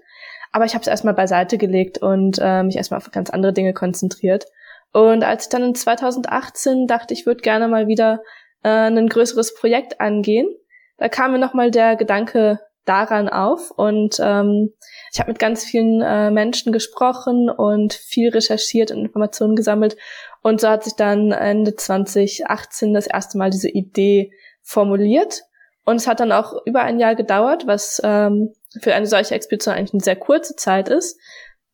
Aber 0.53 0.65
ich 0.65 0.75
habe 0.75 0.83
es 0.83 0.89
erstmal 0.89 1.15
beiseite 1.15 1.59
gelegt 1.59 1.99
und 1.99 2.39
äh, 2.41 2.63
mich 2.63 2.77
erstmal 2.77 2.99
auf 2.99 3.11
ganz 3.11 3.31
andere 3.31 3.53
Dinge 3.53 3.75
konzentriert. 3.75 4.47
Und 4.93 5.25
als 5.25 5.45
ich 5.45 5.49
dann 5.51 5.63
in 5.63 5.75
2018 5.75 6.87
dachte, 6.87 7.13
ich 7.13 7.27
würde 7.27 7.43
gerne 7.43 7.69
mal 7.69 7.87
wieder 7.87 8.23
äh, 8.63 8.69
ein 8.69 9.09
größeres 9.09 9.55
Projekt 9.55 10.01
angehen, 10.01 10.49
da 10.97 11.09
kam 11.09 11.33
mir 11.33 11.39
nochmal 11.39 11.71
der 11.71 11.97
Gedanke 11.97 12.61
daran 12.87 13.29
auf 13.29 13.73
und 13.73 14.19
ähm, 14.23 14.73
ich 15.13 15.19
habe 15.19 15.33
mit 15.33 15.41
ganz 15.41 15.65
vielen 15.65 16.01
äh, 16.03 16.31
Menschen 16.31 16.73
gesprochen 16.73 17.51
und 17.51 17.93
viel 17.93 18.31
recherchiert 18.31 18.93
und 18.93 19.01
Informationen 19.01 19.57
gesammelt 19.57 19.97
und 20.43 20.61
so 20.61 20.69
hat 20.69 20.85
sich 20.85 20.95
dann 20.95 21.33
Ende 21.33 21.75
2018 21.75 22.95
das 22.95 23.09
erste 23.09 23.37
Mal 23.39 23.51
diese 23.51 23.69
Idee 23.69 24.31
formuliert 24.67 25.43
und 25.87 25.97
es 25.97 26.09
hat 26.09 26.19
dann 26.19 26.33
auch 26.33 26.53
über 26.67 26.83
ein 26.83 26.99
Jahr 26.99 27.15
gedauert, 27.15 27.67
was 27.67 28.01
ähm, 28.05 28.53
für 28.83 28.95
eine 28.95 29.07
solche 29.07 29.35
Expedition 29.37 29.73
eigentlich 29.73 29.95
eine 29.95 30.03
sehr 30.03 30.17
kurze 30.17 30.57
Zeit 30.57 30.89
ist, 30.89 31.19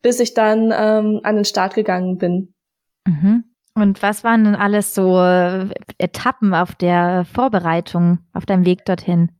bis 0.03 0.19
ich 0.19 0.35
dann 0.35 0.71
ähm, 0.71 1.19
an 1.23 1.35
den 1.35 1.45
Start 1.45 1.73
gegangen 1.73 2.17
bin. 2.19 2.53
Mhm. 3.05 3.43
Und 3.73 4.03
was 4.03 4.23
waren 4.23 4.43
denn 4.43 4.55
alles 4.55 4.93
so 4.93 5.19
äh, 5.19 5.67
Etappen 5.97 6.53
auf 6.53 6.75
der 6.75 7.25
Vorbereitung, 7.33 8.19
auf 8.33 8.45
deinem 8.45 8.67
Weg 8.67 8.85
dorthin? 8.85 9.31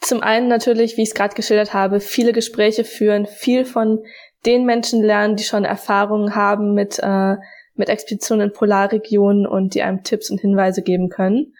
Zum 0.00 0.22
einen 0.22 0.48
natürlich, 0.48 0.96
wie 0.96 1.02
ich 1.02 1.10
es 1.10 1.14
gerade 1.14 1.34
geschildert 1.34 1.74
habe, 1.74 2.00
viele 2.00 2.32
Gespräche 2.32 2.84
führen, 2.84 3.26
viel 3.26 3.66
von 3.66 4.02
den 4.46 4.64
Menschen 4.64 5.02
lernen, 5.02 5.36
die 5.36 5.44
schon 5.44 5.66
Erfahrungen 5.66 6.34
haben 6.34 6.72
mit, 6.72 6.98
äh, 7.02 7.36
mit 7.74 7.90
Expeditionen 7.90 8.48
in 8.48 8.52
Polarregionen 8.54 9.46
und 9.46 9.74
die 9.74 9.82
einem 9.82 10.02
Tipps 10.02 10.30
und 10.30 10.40
Hinweise 10.40 10.82
geben 10.82 11.10
können. 11.10 11.52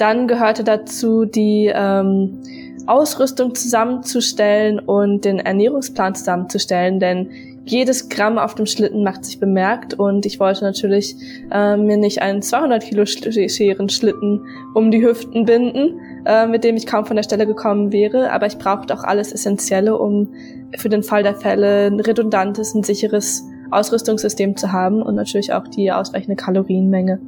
Dann 0.00 0.28
gehörte 0.28 0.64
dazu, 0.64 1.26
die 1.26 1.70
ähm, 1.72 2.40
Ausrüstung 2.86 3.54
zusammenzustellen 3.54 4.78
und 4.78 5.26
den 5.26 5.40
Ernährungsplan 5.40 6.14
zusammenzustellen, 6.14 7.00
denn 7.00 7.28
jedes 7.66 8.08
Gramm 8.08 8.38
auf 8.38 8.54
dem 8.54 8.64
Schlitten 8.64 9.04
macht 9.04 9.26
sich 9.26 9.38
bemerkt 9.38 9.92
und 9.92 10.24
ich 10.24 10.40
wollte 10.40 10.64
natürlich 10.64 11.16
äh, 11.52 11.76
mir 11.76 11.98
nicht 11.98 12.22
einen 12.22 12.40
200 12.40 12.82
Kilo 12.82 13.04
schweren 13.04 13.90
Schlitten 13.90 14.40
um 14.72 14.90
die 14.90 15.06
Hüften 15.06 15.44
binden, 15.44 16.00
äh, 16.24 16.46
mit 16.46 16.64
dem 16.64 16.76
ich 16.76 16.86
kaum 16.86 17.04
von 17.04 17.16
der 17.16 17.22
Stelle 17.22 17.46
gekommen 17.46 17.92
wäre, 17.92 18.32
aber 18.32 18.46
ich 18.46 18.56
brauchte 18.56 18.94
auch 18.94 19.04
alles 19.04 19.32
Essentielle, 19.32 19.98
um 19.98 20.32
für 20.78 20.88
den 20.88 21.02
Fall 21.02 21.22
der 21.22 21.34
Fälle 21.34 21.88
ein 21.88 22.00
redundantes, 22.00 22.74
ein 22.74 22.84
sicheres 22.84 23.44
Ausrüstungssystem 23.70 24.56
zu 24.56 24.72
haben 24.72 25.02
und 25.02 25.14
natürlich 25.14 25.52
auch 25.52 25.68
die 25.68 25.92
ausreichende 25.92 26.36
Kalorienmenge. 26.36 27.20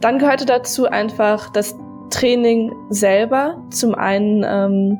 Dann 0.00 0.18
gehörte 0.18 0.46
dazu 0.46 0.86
einfach 0.86 1.50
das 1.50 1.74
Training 2.10 2.72
selber. 2.90 3.62
Zum 3.70 3.94
einen 3.94 4.44
ähm, 4.46 4.98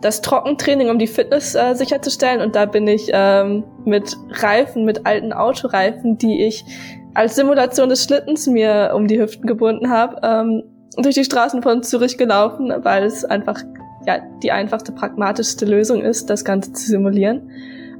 das 0.00 0.22
Trockentraining, 0.22 0.88
um 0.88 0.98
die 0.98 1.06
Fitness 1.06 1.54
äh, 1.54 1.74
sicherzustellen. 1.74 2.40
Und 2.40 2.56
da 2.56 2.66
bin 2.66 2.86
ich 2.86 3.10
ähm, 3.12 3.64
mit 3.84 4.16
Reifen, 4.30 4.84
mit 4.84 5.06
alten 5.06 5.32
Autoreifen, 5.32 6.16
die 6.18 6.46
ich 6.46 6.64
als 7.14 7.36
Simulation 7.36 7.88
des 7.88 8.04
Schlittens 8.04 8.46
mir 8.46 8.92
um 8.94 9.06
die 9.06 9.20
Hüften 9.20 9.46
gebunden 9.46 9.90
habe, 9.90 10.20
ähm, 10.22 10.62
durch 10.96 11.14
die 11.14 11.24
Straßen 11.24 11.62
von 11.62 11.82
Zürich 11.82 12.18
gelaufen, 12.18 12.72
weil 12.82 13.04
es 13.04 13.24
einfach 13.24 13.60
ja 14.06 14.20
die 14.42 14.52
einfachste, 14.52 14.92
pragmatischste 14.92 15.66
Lösung 15.66 16.02
ist, 16.02 16.30
das 16.30 16.44
Ganze 16.44 16.72
zu 16.72 16.86
simulieren. 16.86 17.50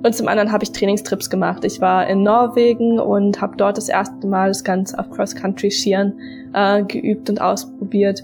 Und 0.02 0.14
zum 0.14 0.28
anderen 0.28 0.50
habe 0.50 0.64
ich 0.64 0.72
Trainingstrips 0.72 1.28
gemacht. 1.28 1.64
Ich 1.64 1.80
war 1.80 2.06
in 2.06 2.22
Norwegen 2.22 2.98
und 2.98 3.40
habe 3.40 3.56
dort 3.56 3.76
das 3.76 3.88
erste 3.88 4.26
Mal 4.26 4.48
das 4.48 4.64
Ganze 4.64 4.98
auf 4.98 5.10
Cross-Country-Skiern 5.10 6.18
äh, 6.54 6.82
geübt 6.84 7.28
und 7.28 7.40
ausprobiert. 7.40 8.22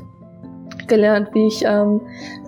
gelernt, 0.89 1.31
wie 1.35 1.47
ich 1.47 1.65
ähm, 1.65 2.01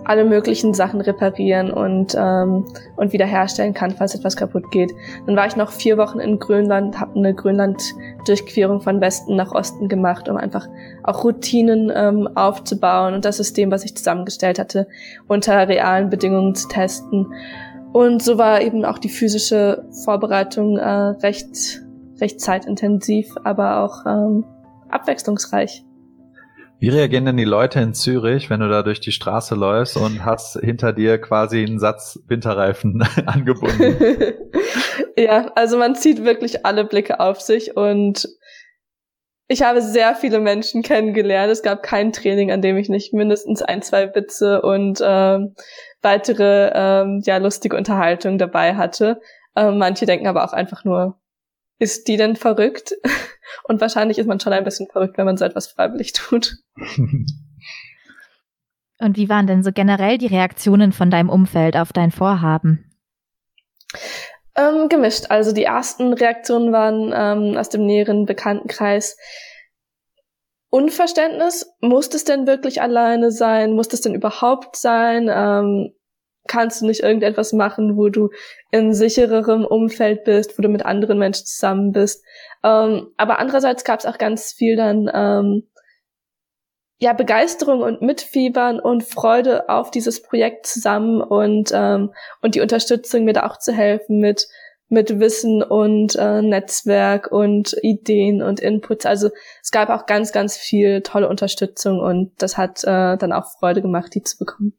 alle 0.05 0.23
möglichen 0.23 0.73
Sachen 0.73 1.01
reparieren 1.01 1.71
und, 1.71 2.15
ähm, 2.17 2.65
und 2.95 3.13
wiederherstellen 3.13 3.73
kann, 3.73 3.91
falls 3.91 4.15
etwas 4.15 4.35
kaputt 4.35 4.71
geht. 4.71 4.91
Dann 5.25 5.35
war 5.35 5.45
ich 5.47 5.55
noch 5.55 5.71
vier 5.71 5.97
Wochen 5.97 6.19
in 6.19 6.39
Grönland, 6.39 6.99
habe 6.99 7.17
eine 7.17 7.33
Grönland-Durchquerung 7.33 8.81
von 8.81 9.01
Westen 9.01 9.35
nach 9.35 9.51
Osten 9.51 9.87
gemacht, 9.87 10.29
um 10.29 10.37
einfach 10.37 10.67
auch 11.03 11.23
Routinen 11.23 11.91
ähm, 11.93 12.29
aufzubauen 12.35 13.13
und 13.13 13.25
das 13.25 13.37
System, 13.37 13.71
was 13.71 13.83
ich 13.83 13.95
zusammengestellt 13.95 14.57
hatte, 14.57 14.87
unter 15.27 15.67
realen 15.67 16.09
Bedingungen 16.09 16.55
zu 16.55 16.67
testen. 16.67 17.33
Und 17.93 18.21
so 18.21 18.37
war 18.37 18.61
eben 18.61 18.85
auch 18.85 18.99
die 18.99 19.09
physische 19.09 19.83
Vorbereitung 20.03 20.77
äh, 20.77 20.89
recht, 20.89 21.81
recht 22.19 22.39
zeitintensiv, 22.39 23.35
aber 23.43 23.83
auch 23.83 24.05
ähm, 24.05 24.45
abwechslungsreich. 24.89 25.83
Wie 26.79 26.89
reagieren 26.89 27.25
denn 27.25 27.35
die 27.35 27.43
Leute 27.43 27.81
in 27.81 27.93
Zürich, 27.93 28.49
wenn 28.49 28.61
du 28.61 28.69
da 28.69 28.83
durch 28.83 29.01
die 29.01 29.11
Straße 29.11 29.53
läufst 29.53 29.97
und 29.97 30.23
hast 30.23 30.57
hinter 30.61 30.93
dir 30.93 31.19
quasi 31.19 31.61
einen 31.65 31.77
Satz 31.77 32.19
Winterreifen 32.27 33.03
angebunden? 33.25 33.97
ja, 35.17 35.51
also 35.55 35.77
man 35.77 35.95
zieht 35.95 36.23
wirklich 36.23 36.65
alle 36.65 36.85
Blicke 36.85 37.19
auf 37.19 37.41
sich 37.41 37.75
und 37.75 38.29
ich 39.49 39.63
habe 39.63 39.81
sehr 39.81 40.15
viele 40.15 40.39
Menschen 40.39 40.83
kennengelernt. 40.83 41.51
Es 41.51 41.63
gab 41.63 41.83
kein 41.83 42.13
Training, 42.13 42.51
an 42.51 42.61
dem 42.61 42.77
ich 42.77 42.87
nicht 42.87 43.13
mindestens 43.13 43.61
ein, 43.61 43.81
zwei 43.81 44.13
Witze 44.15 44.61
und 44.61 45.01
ähm, 45.03 45.55
weitere 46.01 46.71
ähm, 46.73 47.21
ja 47.25 47.37
lustige 47.37 47.75
Unterhaltung 47.75 48.37
dabei 48.37 48.75
hatte. 48.75 49.21
Ähm, 49.55 49.77
manche 49.77 50.05
denken 50.05 50.27
aber 50.27 50.45
auch 50.45 50.53
einfach 50.53 50.85
nur, 50.85 51.19
ist 51.79 52.07
die 52.07 52.17
denn 52.17 52.35
verrückt? 52.35 52.93
Und 53.63 53.81
wahrscheinlich 53.81 54.17
ist 54.19 54.27
man 54.27 54.39
schon 54.39 54.53
ein 54.53 54.63
bisschen 54.63 54.87
verrückt, 54.87 55.17
wenn 55.17 55.25
man 55.25 55.37
so 55.37 55.45
etwas 55.45 55.67
freiwillig 55.67 56.13
tut. 56.13 56.57
Und 58.99 59.15
wie 59.15 59.29
waren 59.29 59.47
denn 59.47 59.63
so 59.63 59.71
generell 59.71 60.17
die 60.17 60.27
Reaktionen 60.27 60.91
von 60.91 61.09
deinem 61.09 61.29
Umfeld 61.29 61.77
auf 61.77 61.93
dein 61.93 62.11
Vorhaben? 62.11 62.91
Ähm, 64.55 64.89
gemischt. 64.89 65.27
Also 65.29 65.53
die 65.53 65.63
ersten 65.63 66.11
Reaktionen 66.13 66.73
waren 66.73 67.13
ähm, 67.15 67.57
aus 67.57 67.69
dem 67.69 67.85
näheren 67.85 68.25
Bekanntenkreis 68.25 69.15
Unverständnis. 70.69 71.71
Muss 71.81 72.13
es 72.13 72.23
denn 72.23 72.47
wirklich 72.47 72.81
alleine 72.81 73.31
sein? 73.31 73.73
Muss 73.73 73.91
es 73.91 74.01
denn 74.01 74.13
überhaupt 74.13 74.75
sein? 74.75 75.29
Ähm, 75.31 75.93
kannst 76.47 76.81
du 76.81 76.87
nicht 76.87 77.01
irgendetwas 77.01 77.53
machen, 77.53 77.95
wo 77.95 78.09
du 78.09 78.29
in 78.71 78.93
sichererem 78.93 79.65
Umfeld 79.65 80.25
bist, 80.25 80.57
wo 80.57 80.61
du 80.61 80.69
mit 80.69 80.85
anderen 80.85 81.19
Menschen 81.19 81.45
zusammen 81.45 81.91
bist. 81.91 82.25
Ähm, 82.63 83.13
aber 83.17 83.39
andererseits 83.39 83.83
gab 83.83 83.99
es 83.99 84.05
auch 84.05 84.17
ganz 84.17 84.51
viel 84.51 84.75
dann 84.75 85.09
ähm, 85.13 85.69
ja 86.99 87.13
Begeisterung 87.13 87.81
und 87.81 88.01
Mitfiebern 88.01 88.79
und 88.79 89.03
Freude 89.03 89.69
auf 89.69 89.91
dieses 89.91 90.21
Projekt 90.21 90.65
zusammen 90.65 91.21
und 91.21 91.71
ähm, 91.73 92.13
und 92.41 92.55
die 92.55 92.61
Unterstützung 92.61 93.23
mir 93.23 93.33
da 93.33 93.45
auch 93.45 93.57
zu 93.57 93.71
helfen 93.71 94.19
mit 94.19 94.47
mit 94.89 95.19
Wissen 95.19 95.63
und 95.63 96.15
äh, 96.15 96.41
Netzwerk 96.41 97.31
und 97.31 97.75
Ideen 97.81 98.41
und 98.41 98.59
Inputs. 98.59 99.05
Also 99.05 99.29
es 99.61 99.71
gab 99.71 99.89
auch 99.89 100.05
ganz, 100.07 100.31
ganz 100.31 100.57
viel 100.57 101.01
tolle 101.01 101.29
Unterstützung 101.29 101.99
und 101.99 102.31
das 102.39 102.57
hat 102.57 102.83
äh, 102.83 103.17
dann 103.17 103.31
auch 103.31 103.45
Freude 103.59 103.81
gemacht, 103.81 104.13
die 104.15 104.23
zu 104.23 104.37
bekommen. 104.37 104.73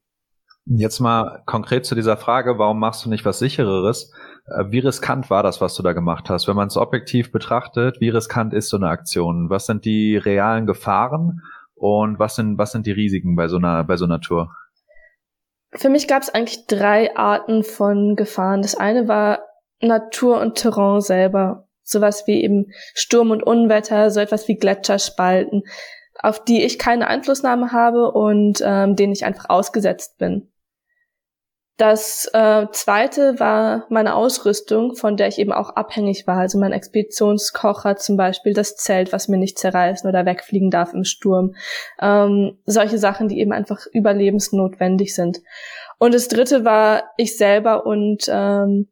Jetzt 0.67 1.01
mal 1.01 1.43
konkret 1.47 1.87
zu 1.87 1.95
dieser 1.95 2.17
Frage, 2.17 2.59
warum 2.59 2.79
machst 2.79 3.05
du 3.05 3.09
nicht 3.09 3.25
was 3.25 3.39
sichereres? 3.39 4.13
Äh, 4.47 4.65
wie 4.69 4.81
riskant 4.81 5.31
war 5.31 5.43
das, 5.43 5.61
was 5.61 5.75
du 5.75 5.83
da 5.83 5.93
gemacht 5.93 6.29
hast? 6.29 6.49
Wenn 6.49 6.57
man 6.57 6.69
es 6.69 6.77
objektiv 6.77 7.33
betrachtet, 7.33 8.01
wie 8.01 8.11
riskant 8.11 8.53
ist 8.53 8.69
so 8.69 8.77
eine 8.77 8.89
Aktion? 8.89 9.49
Was 9.49 9.67
sind 9.67 9.85
die 9.85 10.17
realen 10.17 10.67
Gefahren 10.67 11.41
und 11.75 12.19
was 12.19 12.37
sind, 12.37 12.59
was 12.59 12.73
sind 12.73 12.87
die 12.87 12.93
Risiken 12.93 13.37
bei 13.37 13.49
so 13.49 13.57
einer, 13.57 13.85
bei 13.85 13.97
so 13.97 14.05
einer 14.05 14.21
Tour? 14.21 14.55
Für 15.73 15.89
mich 15.89 16.09
gab 16.09 16.23
es 16.23 16.31
eigentlich 16.31 16.67
drei 16.67 17.17
Arten 17.17 17.63
von 17.63 18.17
Gefahren. 18.17 18.63
Das 18.63 18.75
eine 18.75 19.07
war 19.07 19.39
Natur 19.81 20.41
und 20.41 20.57
Terrain 20.57 21.01
selber. 21.01 21.67
Sowas 21.83 22.27
wie 22.27 22.43
eben 22.43 22.67
Sturm 22.95 23.31
und 23.31 23.43
Unwetter, 23.43 24.11
so 24.11 24.21
etwas 24.21 24.47
wie 24.47 24.57
Gletscherspalten, 24.57 25.63
auf 26.23 26.45
die 26.45 26.63
ich 26.63 26.79
keine 26.79 27.09
Einflussnahme 27.09 27.73
habe 27.73 28.13
und 28.13 28.63
ähm, 28.65 28.95
denen 28.95 29.13
ich 29.13 29.25
einfach 29.25 29.49
ausgesetzt 29.49 30.19
bin. 30.19 30.51
Das 31.81 32.29
äh, 32.35 32.67
zweite 32.73 33.41
war 33.41 33.87
meine 33.89 34.15
Ausrüstung, 34.15 34.97
von 34.97 35.17
der 35.17 35.29
ich 35.29 35.39
eben 35.39 35.51
auch 35.51 35.71
abhängig 35.71 36.27
war. 36.27 36.37
Also 36.37 36.59
mein 36.59 36.73
Expeditionskocher 36.73 37.97
zum 37.97 38.19
Beispiel, 38.19 38.53
das 38.53 38.77
Zelt, 38.77 39.15
was 39.15 39.29
mir 39.29 39.39
nicht 39.39 39.59
zerreißen 39.59 40.07
oder 40.07 40.27
wegfliegen 40.27 40.71
darf 40.71 40.93
im 40.93 41.05
Sturm. 41.05 41.55
Ähm, 41.99 42.59
solche 42.67 42.99
Sachen, 42.99 43.29
die 43.29 43.41
eben 43.41 43.53
einfach 43.53 43.87
überlebensnotwendig 43.95 45.15
sind. 45.15 45.41
Und 45.99 46.13
das 46.13 46.29
dritte 46.29 46.67
war 46.67 47.05
ich 47.17 47.39
selber 47.39 47.87
und, 47.87 48.29
ähm, 48.31 48.89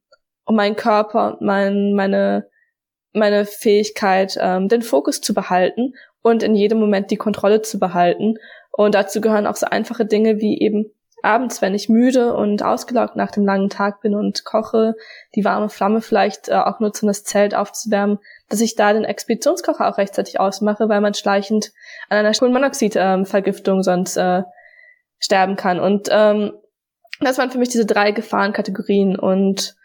und 0.49 0.57
mein 0.57 0.76
Körper 0.76 1.33
und 1.33 1.43
mein, 1.43 1.93
meine, 1.93 2.49
meine 3.12 3.45
Fähigkeit, 3.45 4.38
ähm, 4.40 4.69
den 4.69 4.81
Fokus 4.81 5.21
zu 5.21 5.35
behalten 5.35 5.93
und 6.23 6.43
in 6.43 6.55
jedem 6.55 6.81
Moment 6.81 7.11
die 7.11 7.19
Kontrolle 7.19 7.61
zu 7.61 7.78
behalten. 7.78 8.37
Und 8.71 8.95
dazu 8.95 9.21
gehören 9.21 9.47
auch 9.47 9.57
so 9.57 9.67
einfache 9.67 10.07
Dinge 10.07 10.40
wie 10.40 10.59
eben 10.59 10.87
abends, 11.23 11.61
wenn 11.61 11.75
ich 11.75 11.90
müde 11.90 12.33
und 12.33 12.62
ausgelaugt 12.62 13.14
nach 13.14 13.31
dem 13.31 13.45
langen 13.45 13.69
Tag 13.69 14.00
bin 14.00 14.14
und 14.14 14.47
koche, 14.47 14.95
die 15.35 15.45
warme 15.45 15.69
Flamme 15.69 16.00
vielleicht 16.00 16.49
äh, 16.49 16.55
auch 16.55 16.81
nutze, 16.81 17.02
um 17.05 17.09
das 17.09 17.25
Zelt 17.25 17.55
aufzuwärmen, 17.55 18.19
dass 18.49 18.62
ich 18.62 18.75
da 18.75 18.95
den 18.95 19.05
Expeditionskocher 19.05 19.87
auch 19.87 19.99
rechtzeitig 19.99 20.40
ausmache, 20.40 20.88
weil 20.88 21.02
man 21.02 21.12
schleichend 21.12 21.73
an 22.09 22.17
einer 22.17 22.33
Kohlenmonoxid-Vergiftung 22.33 23.78
ähm, 23.78 23.83
sonst 23.83 24.17
äh, 24.17 24.45
sterben 25.19 25.57
kann. 25.57 25.78
Und 25.78 26.09
ähm, 26.11 26.52
das 27.21 27.37
waren 27.37 27.50
für 27.50 27.59
mich 27.59 27.69
diese 27.69 27.85
drei 27.85 28.12
Gefahrenkategorien 28.12 29.19
und 29.19 29.76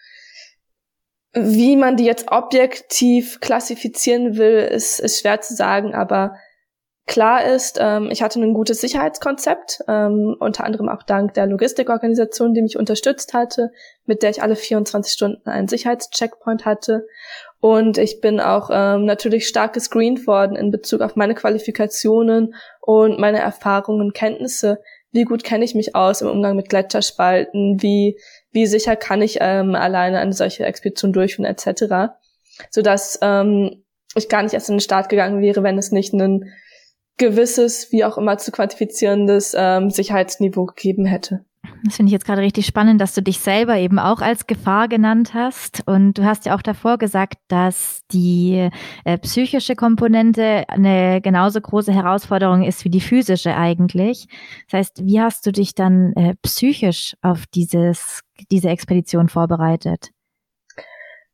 wie 1.34 1.76
man 1.76 1.98
die 1.98 2.06
jetzt 2.06 2.32
objektiv 2.32 3.40
klassifizieren 3.40 4.38
will, 4.38 4.58
ist, 4.58 5.00
ist 5.00 5.20
schwer 5.20 5.42
zu 5.42 5.56
sagen, 5.56 5.94
aber 5.94 6.36
Klar 7.06 7.44
ist, 7.44 7.80
ähm, 7.82 8.08
ich 8.12 8.22
hatte 8.24 8.40
ein 8.40 8.54
gutes 8.54 8.80
Sicherheitskonzept, 8.80 9.82
ähm, 9.90 10.38
unter 10.40 10.64
anderem 10.64 10.88
auch 10.88 11.04
dank 11.04 11.34
der 11.34 11.48
Logistikorganisation, 11.48 12.54
die 12.54 12.62
mich 12.62 12.78
unterstützt 12.78 13.34
hatte, 13.34 13.72
mit 14.06 14.24
der 14.24 14.30
ich 14.30 14.42
alle 14.42 14.56
24 14.56 15.12
Stunden 15.12 15.50
einen 15.50 15.68
Sicherheitscheckpoint 15.68 16.64
hatte. 16.64 17.06
Und 17.60 17.98
ich 17.98 18.22
bin 18.22 18.40
auch 18.40 18.70
ähm, 18.72 19.04
natürlich 19.04 19.50
stark 19.50 19.74
gescreent 19.74 20.28
worden 20.28 20.56
in 20.56 20.72
Bezug 20.72 21.02
auf 21.02 21.18
meine 21.18 21.36
Qualifikationen 21.36 22.56
und 22.80 23.20
meine 23.20 23.40
Erfahrungen 23.40 24.14
Kenntnisse. 24.14 24.80
Wie 25.12 25.26
gut 25.26 25.44
kenne 25.44 25.66
ich 25.66 25.76
mich 25.76 25.96
aus 25.96 26.22
im 26.22 26.30
Umgang 26.30 26.56
mit 26.56 26.70
Gletscherspalten? 26.70 27.82
Wie, 27.82 28.18
wie 28.54 28.66
sicher 28.66 28.96
kann 28.96 29.22
ich 29.22 29.40
ähm, 29.42 29.76
alleine 29.76 30.20
eine 30.20 30.34
solche 30.34 30.66
Expedition 30.66 31.12
durchführen, 31.12 31.46
etc. 31.46 32.14
Sodass 32.70 33.20
ähm, 33.22 33.84
ich 34.16 34.30
gar 34.30 34.44
nicht 34.44 34.54
erst 34.54 34.70
in 34.70 34.76
den 34.76 34.82
Start 34.82 35.10
gegangen 35.10 35.42
wäre, 35.42 35.64
wenn 35.64 35.78
es 35.78 35.92
nicht 35.92 36.14
einen 36.14 36.54
gewisses, 37.18 37.92
wie 37.92 38.06
auch 38.06 38.18
immer 38.18 38.38
zu 38.38 38.52
quantifizierendes 38.52 39.56
ähm, 39.58 39.90
Sicherheitsniveau 39.90 40.66
gegeben 40.66 41.06
hätte. 41.06 41.46
Das 41.86 41.96
finde 41.96 42.10
ich 42.10 42.14
jetzt 42.14 42.26
gerade 42.26 42.42
richtig 42.42 42.66
spannend, 42.66 43.00
dass 43.00 43.14
du 43.14 43.22
dich 43.22 43.40
selber 43.40 43.78
eben 43.78 44.00
auch 44.00 44.22
als 44.22 44.48
Gefahr 44.48 44.88
genannt 44.88 45.34
hast. 45.34 45.84
Und 45.86 46.18
du 46.18 46.26
hast 46.26 46.46
ja 46.46 46.56
auch 46.56 46.62
davor 46.62 46.98
gesagt, 46.98 47.36
dass 47.48 48.02
die 48.12 48.70
äh, 49.06 49.18
psychische 49.20 49.76
Komponente 49.76 50.64
eine 50.68 51.22
genauso 51.22 51.60
große 51.62 51.94
Herausforderung 51.94 52.64
ist 52.64 52.84
wie 52.86 52.90
die 52.90 53.02
physische 53.02 53.56
eigentlich. 53.56 54.28
Das 54.70 54.80
heißt, 54.80 55.06
wie 55.06 55.22
hast 55.22 55.46
du 55.46 55.52
dich 55.52 55.74
dann 55.74 56.14
äh, 56.14 56.36
psychisch 56.42 57.16
auf 57.22 57.46
dieses, 57.48 58.22
diese 58.52 58.70
Expedition 58.70 59.30
vorbereitet? 59.30 60.12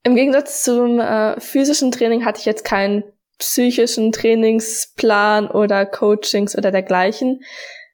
Im 0.03 0.15
Gegensatz 0.15 0.63
zum 0.63 0.99
äh, 0.99 1.39
physischen 1.39 1.91
Training 1.91 2.25
hatte 2.25 2.39
ich 2.39 2.45
jetzt 2.45 2.63
keinen 2.63 3.03
psychischen 3.39 4.11
Trainingsplan 4.11 5.47
oder 5.47 5.85
Coachings 5.85 6.57
oder 6.57 6.71
dergleichen. 6.71 7.41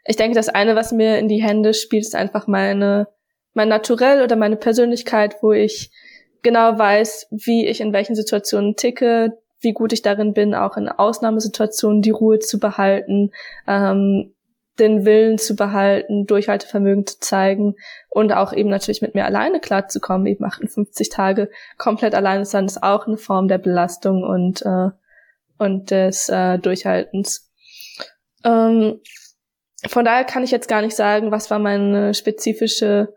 Ich 0.05 0.15
denke, 0.15 0.35
das 0.35 0.49
eine, 0.49 0.75
was 0.75 0.91
mir 0.91 1.17
in 1.17 1.27
die 1.27 1.41
Hände 1.41 1.73
spielt, 1.73 2.03
ist 2.03 2.15
einfach 2.15 2.47
meine, 2.47 3.07
mein 3.53 3.69
Naturell 3.69 4.23
oder 4.23 4.35
meine 4.35 4.55
Persönlichkeit, 4.55 5.37
wo 5.41 5.51
ich 5.51 5.91
genau 6.43 6.77
weiß, 6.77 7.27
wie 7.31 7.65
ich 7.65 7.81
in 7.81 7.91
welchen 7.91 8.15
Situationen 8.15 8.75
ticke, 8.75 9.37
wie 9.61 9.73
gut 9.73 9.93
ich 9.93 10.03
darin 10.03 10.33
bin, 10.33 10.53
auch 10.53 10.77
in 10.77 10.87
Ausnahmesituationen 10.87 12.01
die 12.01 12.11
Ruhe 12.11 12.39
zu 12.39 12.59
behalten, 12.59 13.31
ähm, 13.67 14.35
den 14.77 15.05
Willen 15.05 15.37
zu 15.37 15.55
behalten, 15.55 16.27
Durchhaltevermögen 16.27 17.07
zu 17.07 17.19
zeigen 17.19 17.75
und 18.09 18.33
auch 18.33 18.53
eben 18.53 18.69
natürlich 18.69 19.01
mit 19.01 19.15
mir 19.15 19.25
alleine 19.25 19.59
klarzukommen. 19.59 20.27
Eben 20.27 20.43
58 20.43 21.09
Tage 21.09 21.49
komplett 21.77 22.13
alleine 22.13 22.45
sein 22.45 22.65
ist 22.65 22.83
auch 22.83 23.07
eine 23.07 23.17
Form 23.17 23.47
der 23.47 23.57
Belastung 23.57 24.23
und 24.23 24.61
äh, 24.63 24.89
und 25.57 25.91
des 25.91 26.29
äh, 26.29 26.59
Durchhaltens. 26.59 27.49
Ähm, 28.43 28.99
von 29.87 30.05
daher 30.05 30.23
kann 30.23 30.43
ich 30.43 30.51
jetzt 30.51 30.67
gar 30.67 30.81
nicht 30.81 30.95
sagen, 30.95 31.31
was 31.31 31.49
war 31.51 31.59
meine 31.59 32.13
spezifische 32.13 33.13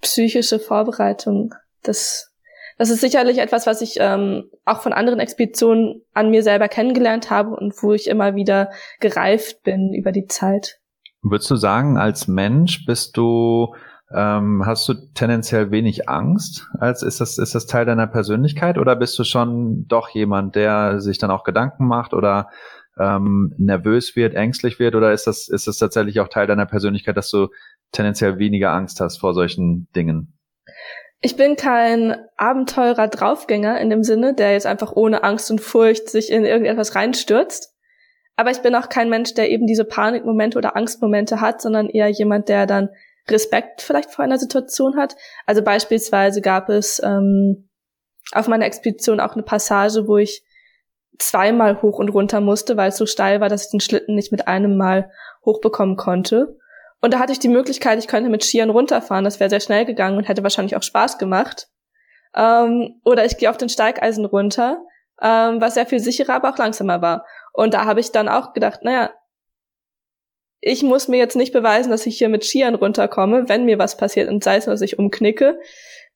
psychische 0.00 0.58
Vorbereitung. 0.58 1.54
Das, 1.82 2.32
das 2.76 2.90
ist 2.90 3.00
sicherlich 3.00 3.38
etwas, 3.38 3.66
was 3.66 3.80
ich 3.80 3.96
ähm, 3.98 4.50
auch 4.64 4.80
von 4.80 4.92
anderen 4.92 5.20
Expeditionen 5.20 6.02
an 6.14 6.30
mir 6.30 6.42
selber 6.42 6.68
kennengelernt 6.68 7.30
habe 7.30 7.50
und 7.50 7.74
wo 7.82 7.92
ich 7.92 8.08
immer 8.08 8.34
wieder 8.34 8.70
gereift 9.00 9.62
bin 9.62 9.92
über 9.94 10.12
die 10.12 10.26
Zeit. 10.26 10.78
Würdest 11.22 11.50
du 11.50 11.56
sagen, 11.56 11.98
als 11.98 12.28
Mensch 12.28 12.86
bist 12.86 13.16
du, 13.16 13.74
ähm, 14.14 14.62
hast 14.64 14.88
du 14.88 14.94
tendenziell 15.14 15.72
wenig 15.72 16.08
Angst? 16.08 16.68
Als 16.78 17.02
ist 17.02 17.20
das, 17.20 17.38
ist 17.38 17.54
das 17.54 17.66
Teil 17.66 17.86
deiner 17.86 18.06
Persönlichkeit 18.06 18.78
oder 18.78 18.94
bist 18.94 19.18
du 19.18 19.24
schon 19.24 19.86
doch 19.88 20.08
jemand, 20.10 20.54
der 20.54 21.00
sich 21.00 21.18
dann 21.18 21.32
auch 21.32 21.42
Gedanken 21.42 21.86
macht 21.86 22.14
oder 22.14 22.48
ähm, 22.98 23.54
nervös 23.58 24.16
wird, 24.16 24.34
ängstlich 24.34 24.78
wird 24.78 24.94
oder 24.94 25.12
ist 25.12 25.26
das, 25.26 25.48
ist 25.48 25.66
das 25.66 25.78
tatsächlich 25.78 26.20
auch 26.20 26.28
Teil 26.28 26.46
deiner 26.46 26.66
Persönlichkeit, 26.66 27.16
dass 27.16 27.30
du 27.30 27.48
tendenziell 27.92 28.38
weniger 28.38 28.70
Angst 28.72 29.00
hast 29.00 29.18
vor 29.18 29.34
solchen 29.34 29.88
Dingen? 29.94 30.38
Ich 31.20 31.36
bin 31.36 31.56
kein 31.56 32.16
Abenteurer 32.36 33.08
Draufgänger 33.08 33.80
in 33.80 33.90
dem 33.90 34.04
Sinne, 34.04 34.34
der 34.34 34.52
jetzt 34.52 34.66
einfach 34.66 34.92
ohne 34.94 35.24
Angst 35.24 35.50
und 35.50 35.60
Furcht 35.60 36.08
sich 36.08 36.30
in 36.30 36.44
irgendetwas 36.44 36.94
reinstürzt. 36.94 37.74
Aber 38.36 38.52
ich 38.52 38.58
bin 38.58 38.76
auch 38.76 38.88
kein 38.88 39.10
Mensch, 39.10 39.34
der 39.34 39.50
eben 39.50 39.66
diese 39.66 39.84
Panikmomente 39.84 40.58
oder 40.58 40.76
Angstmomente 40.76 41.40
hat, 41.40 41.60
sondern 41.60 41.88
eher 41.88 42.08
jemand, 42.08 42.48
der 42.48 42.66
dann 42.66 42.90
Respekt 43.28 43.82
vielleicht 43.82 44.12
vor 44.12 44.24
einer 44.24 44.38
Situation 44.38 44.96
hat. 44.96 45.16
Also 45.44 45.62
beispielsweise 45.62 46.40
gab 46.40 46.68
es 46.68 47.02
ähm, 47.04 47.68
auf 48.32 48.46
meiner 48.46 48.66
Expedition 48.66 49.18
auch 49.18 49.34
eine 49.34 49.42
Passage, 49.42 50.06
wo 50.06 50.18
ich 50.18 50.44
zweimal 51.18 51.82
hoch 51.82 51.98
und 51.98 52.10
runter 52.10 52.40
musste, 52.40 52.76
weil 52.76 52.90
es 52.90 52.96
so 52.96 53.06
steil 53.06 53.40
war, 53.40 53.48
dass 53.48 53.66
ich 53.66 53.70
den 53.70 53.80
Schlitten 53.80 54.14
nicht 54.14 54.32
mit 54.32 54.48
einem 54.48 54.76
Mal 54.76 55.10
hochbekommen 55.44 55.96
konnte. 55.96 56.56
Und 57.00 57.14
da 57.14 57.18
hatte 57.18 57.32
ich 57.32 57.38
die 57.38 57.48
Möglichkeit, 57.48 57.98
ich 57.98 58.08
könnte 58.08 58.30
mit 58.30 58.44
Skiern 58.44 58.70
runterfahren. 58.70 59.24
Das 59.24 59.40
wäre 59.40 59.50
sehr 59.50 59.60
schnell 59.60 59.84
gegangen 59.84 60.16
und 60.16 60.28
hätte 60.28 60.42
wahrscheinlich 60.42 60.76
auch 60.76 60.82
Spaß 60.82 61.18
gemacht. 61.18 61.68
Ähm, 62.34 63.00
oder 63.04 63.24
ich 63.24 63.36
gehe 63.38 63.50
auf 63.50 63.56
den 63.56 63.68
Steigeisen 63.68 64.24
runter, 64.24 64.84
ähm, 65.20 65.60
was 65.60 65.74
sehr 65.74 65.86
viel 65.86 66.00
sicherer, 66.00 66.34
aber 66.34 66.50
auch 66.50 66.58
langsamer 66.58 67.00
war. 67.02 67.24
Und 67.52 67.74
da 67.74 67.84
habe 67.84 68.00
ich 68.00 68.12
dann 68.12 68.28
auch 68.28 68.52
gedacht, 68.52 68.80
naja, 68.82 69.10
ich 70.60 70.82
muss 70.82 71.08
mir 71.08 71.18
jetzt 71.18 71.36
nicht 71.36 71.52
beweisen, 71.52 71.90
dass 71.90 72.06
ich 72.06 72.18
hier 72.18 72.28
mit 72.28 72.44
Skiern 72.44 72.74
runterkomme, 72.74 73.48
wenn 73.48 73.64
mir 73.64 73.78
was 73.78 73.96
passiert 73.96 74.28
und 74.28 74.42
sei 74.42 74.56
es 74.56 74.66
nur, 74.66 74.74
dass 74.74 74.80
ich 74.80 74.98
umknicke, 74.98 75.58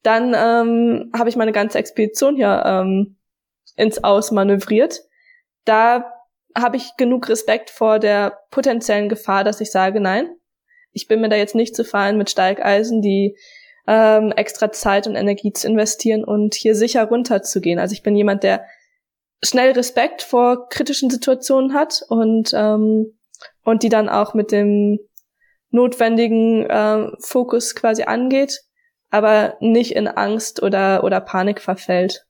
dann 0.02 0.34
ähm, 0.36 1.12
habe 1.16 1.28
ich 1.28 1.36
meine 1.36 1.52
ganze 1.52 1.78
Expedition 1.78 2.34
hier 2.34 2.62
ähm, 2.66 3.16
ins 3.76 4.02
Aus 4.02 4.30
manövriert. 4.30 5.00
Da 5.64 6.12
habe 6.56 6.76
ich 6.76 6.96
genug 6.96 7.28
Respekt 7.28 7.70
vor 7.70 7.98
der 7.98 8.38
potenziellen 8.50 9.08
Gefahr, 9.08 9.44
dass 9.44 9.60
ich 9.60 9.70
sage, 9.70 10.00
nein, 10.00 10.28
ich 10.92 11.08
bin 11.08 11.20
mir 11.20 11.28
da 11.28 11.36
jetzt 11.36 11.54
nicht 11.54 11.74
zu 11.74 11.84
fein 11.84 12.18
mit 12.18 12.30
Steigeisen, 12.30 13.00
die 13.00 13.36
ähm, 13.86 14.32
extra 14.32 14.70
Zeit 14.70 15.06
und 15.06 15.16
Energie 15.16 15.52
zu 15.52 15.66
investieren 15.66 16.24
und 16.24 16.54
hier 16.54 16.74
sicher 16.74 17.04
runterzugehen. 17.04 17.78
Also 17.78 17.94
ich 17.94 18.02
bin 18.02 18.14
jemand, 18.14 18.42
der 18.42 18.66
schnell 19.42 19.72
Respekt 19.72 20.22
vor 20.22 20.68
kritischen 20.68 21.10
Situationen 21.10 21.74
hat 21.74 22.02
und 22.08 22.52
ähm, 22.54 23.18
und 23.64 23.82
die 23.82 23.88
dann 23.88 24.08
auch 24.08 24.34
mit 24.34 24.52
dem 24.52 25.00
notwendigen 25.70 26.68
äh, 26.68 27.10
Fokus 27.18 27.74
quasi 27.74 28.04
angeht, 28.04 28.60
aber 29.10 29.56
nicht 29.60 29.96
in 29.96 30.06
Angst 30.06 30.62
oder 30.62 31.02
oder 31.02 31.20
Panik 31.20 31.60
verfällt. 31.60 32.24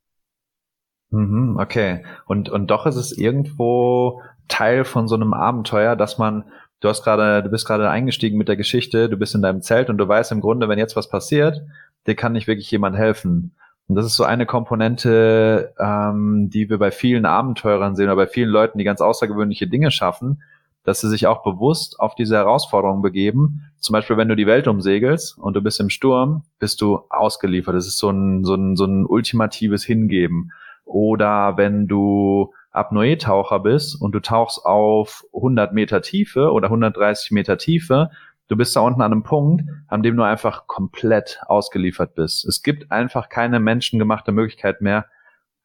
Mhm, 1.13 1.59
okay. 1.61 2.05
Und 2.27 2.49
und 2.49 2.67
doch 2.69 2.87
ist 2.87 2.97
es 2.97 3.17
irgendwo 3.17 4.23
Teil 4.49 4.85
von 4.85 5.07
so 5.07 5.15
einem 5.15 5.33
Abenteuer, 5.35 5.95
dass 5.95 6.19
man 6.19 6.45
du 6.81 6.89
hast 6.89 7.05
gerade, 7.05 7.43
du 7.43 7.49
bist 7.49 7.67
gerade 7.67 7.89
eingestiegen 7.89 8.37
mit 8.37 8.49
der 8.49 8.57
Geschichte, 8.57 9.09
du 9.09 9.17
bist 9.17 9.35
in 9.35 9.43
deinem 9.43 9.63
Zelt 9.63 9.89
und 9.89 9.99
du 9.99 10.07
weißt 10.07 10.33
im 10.33 10.41
Grunde, 10.41 10.69
wenn 10.69 10.79
jetzt 10.79 10.97
was 10.97 11.09
passiert, 11.09 11.63
dir 12.07 12.17
kann 12.17 12.33
nicht 12.33 12.49
wirklich 12.49 12.71
jemand 12.71 12.97
helfen. 12.97 13.55
Und 13.89 13.97
das 13.97 14.07
ist 14.07 14.17
so 14.17 14.25
eine 14.25 14.47
Komponente, 14.47 15.75
ähm, 15.79 16.51
die 16.51 16.69
wir 16.69 16.79
bei 16.79 16.91
vielen 16.91 17.27
Abenteurern 17.27 17.95
sehen 17.95 18.07
oder 18.07 18.17
bei 18.17 18.27
vielen 18.27 18.49
Leuten, 18.49 18.79
die 18.79 18.85
ganz 18.85 19.01
außergewöhnliche 19.01 19.67
Dinge 19.67 19.91
schaffen, 19.91 20.43
dass 20.85 21.01
sie 21.01 21.09
sich 21.09 21.27
auch 21.27 21.43
bewusst 21.43 22.01
auf 22.01 22.15
diese 22.15 22.37
Herausforderung 22.37 23.03
begeben. 23.03 23.71
Zum 23.79 23.93
Beispiel, 23.93 24.17
wenn 24.17 24.29
du 24.29 24.35
die 24.35 24.47
Welt 24.47 24.67
umsegelst 24.67 25.39
und 25.39 25.55
du 25.55 25.63
bist 25.63 25.79
im 25.79 25.91
Sturm, 25.91 26.43
bist 26.59 26.81
du 26.81 27.03
ausgeliefert. 27.09 27.75
Das 27.75 27.87
ist 27.87 27.99
so 27.99 28.11
ein, 28.11 28.45
so 28.45 28.55
ein, 28.55 28.77
so 28.77 28.85
ein 28.85 29.07
ultimatives 29.07 29.85
Hingeben. 29.85 30.53
Oder 30.93 31.57
wenn 31.57 31.89
du 31.89 32.53
Apnoe-Taucher 32.71 33.61
bist 33.61 34.01
und 34.01 34.13
du 34.13 34.21
tauchst 34.21 34.65
auf 34.65 35.25
100 35.35 35.73
Meter 35.73 36.03
Tiefe 36.03 36.53
oder 36.53 36.67
130 36.67 37.31
Meter 37.31 37.57
Tiefe, 37.57 38.11
du 38.49 38.57
bist 38.57 38.77
da 38.77 38.81
unten 38.81 39.01
an 39.01 39.13
einem 39.13 39.23
Punkt, 39.23 39.65
an 39.89 40.03
dem 40.03 40.17
du 40.17 40.23
einfach 40.23 40.67
komplett 40.67 41.41
ausgeliefert 41.47 42.15
bist. 42.15 42.45
Es 42.45 42.63
gibt 42.63 42.93
einfach 42.93 43.31
keine 43.31 43.59
menschengemachte 43.59 44.33
Möglichkeit 44.33 44.83
mehr, 44.83 45.07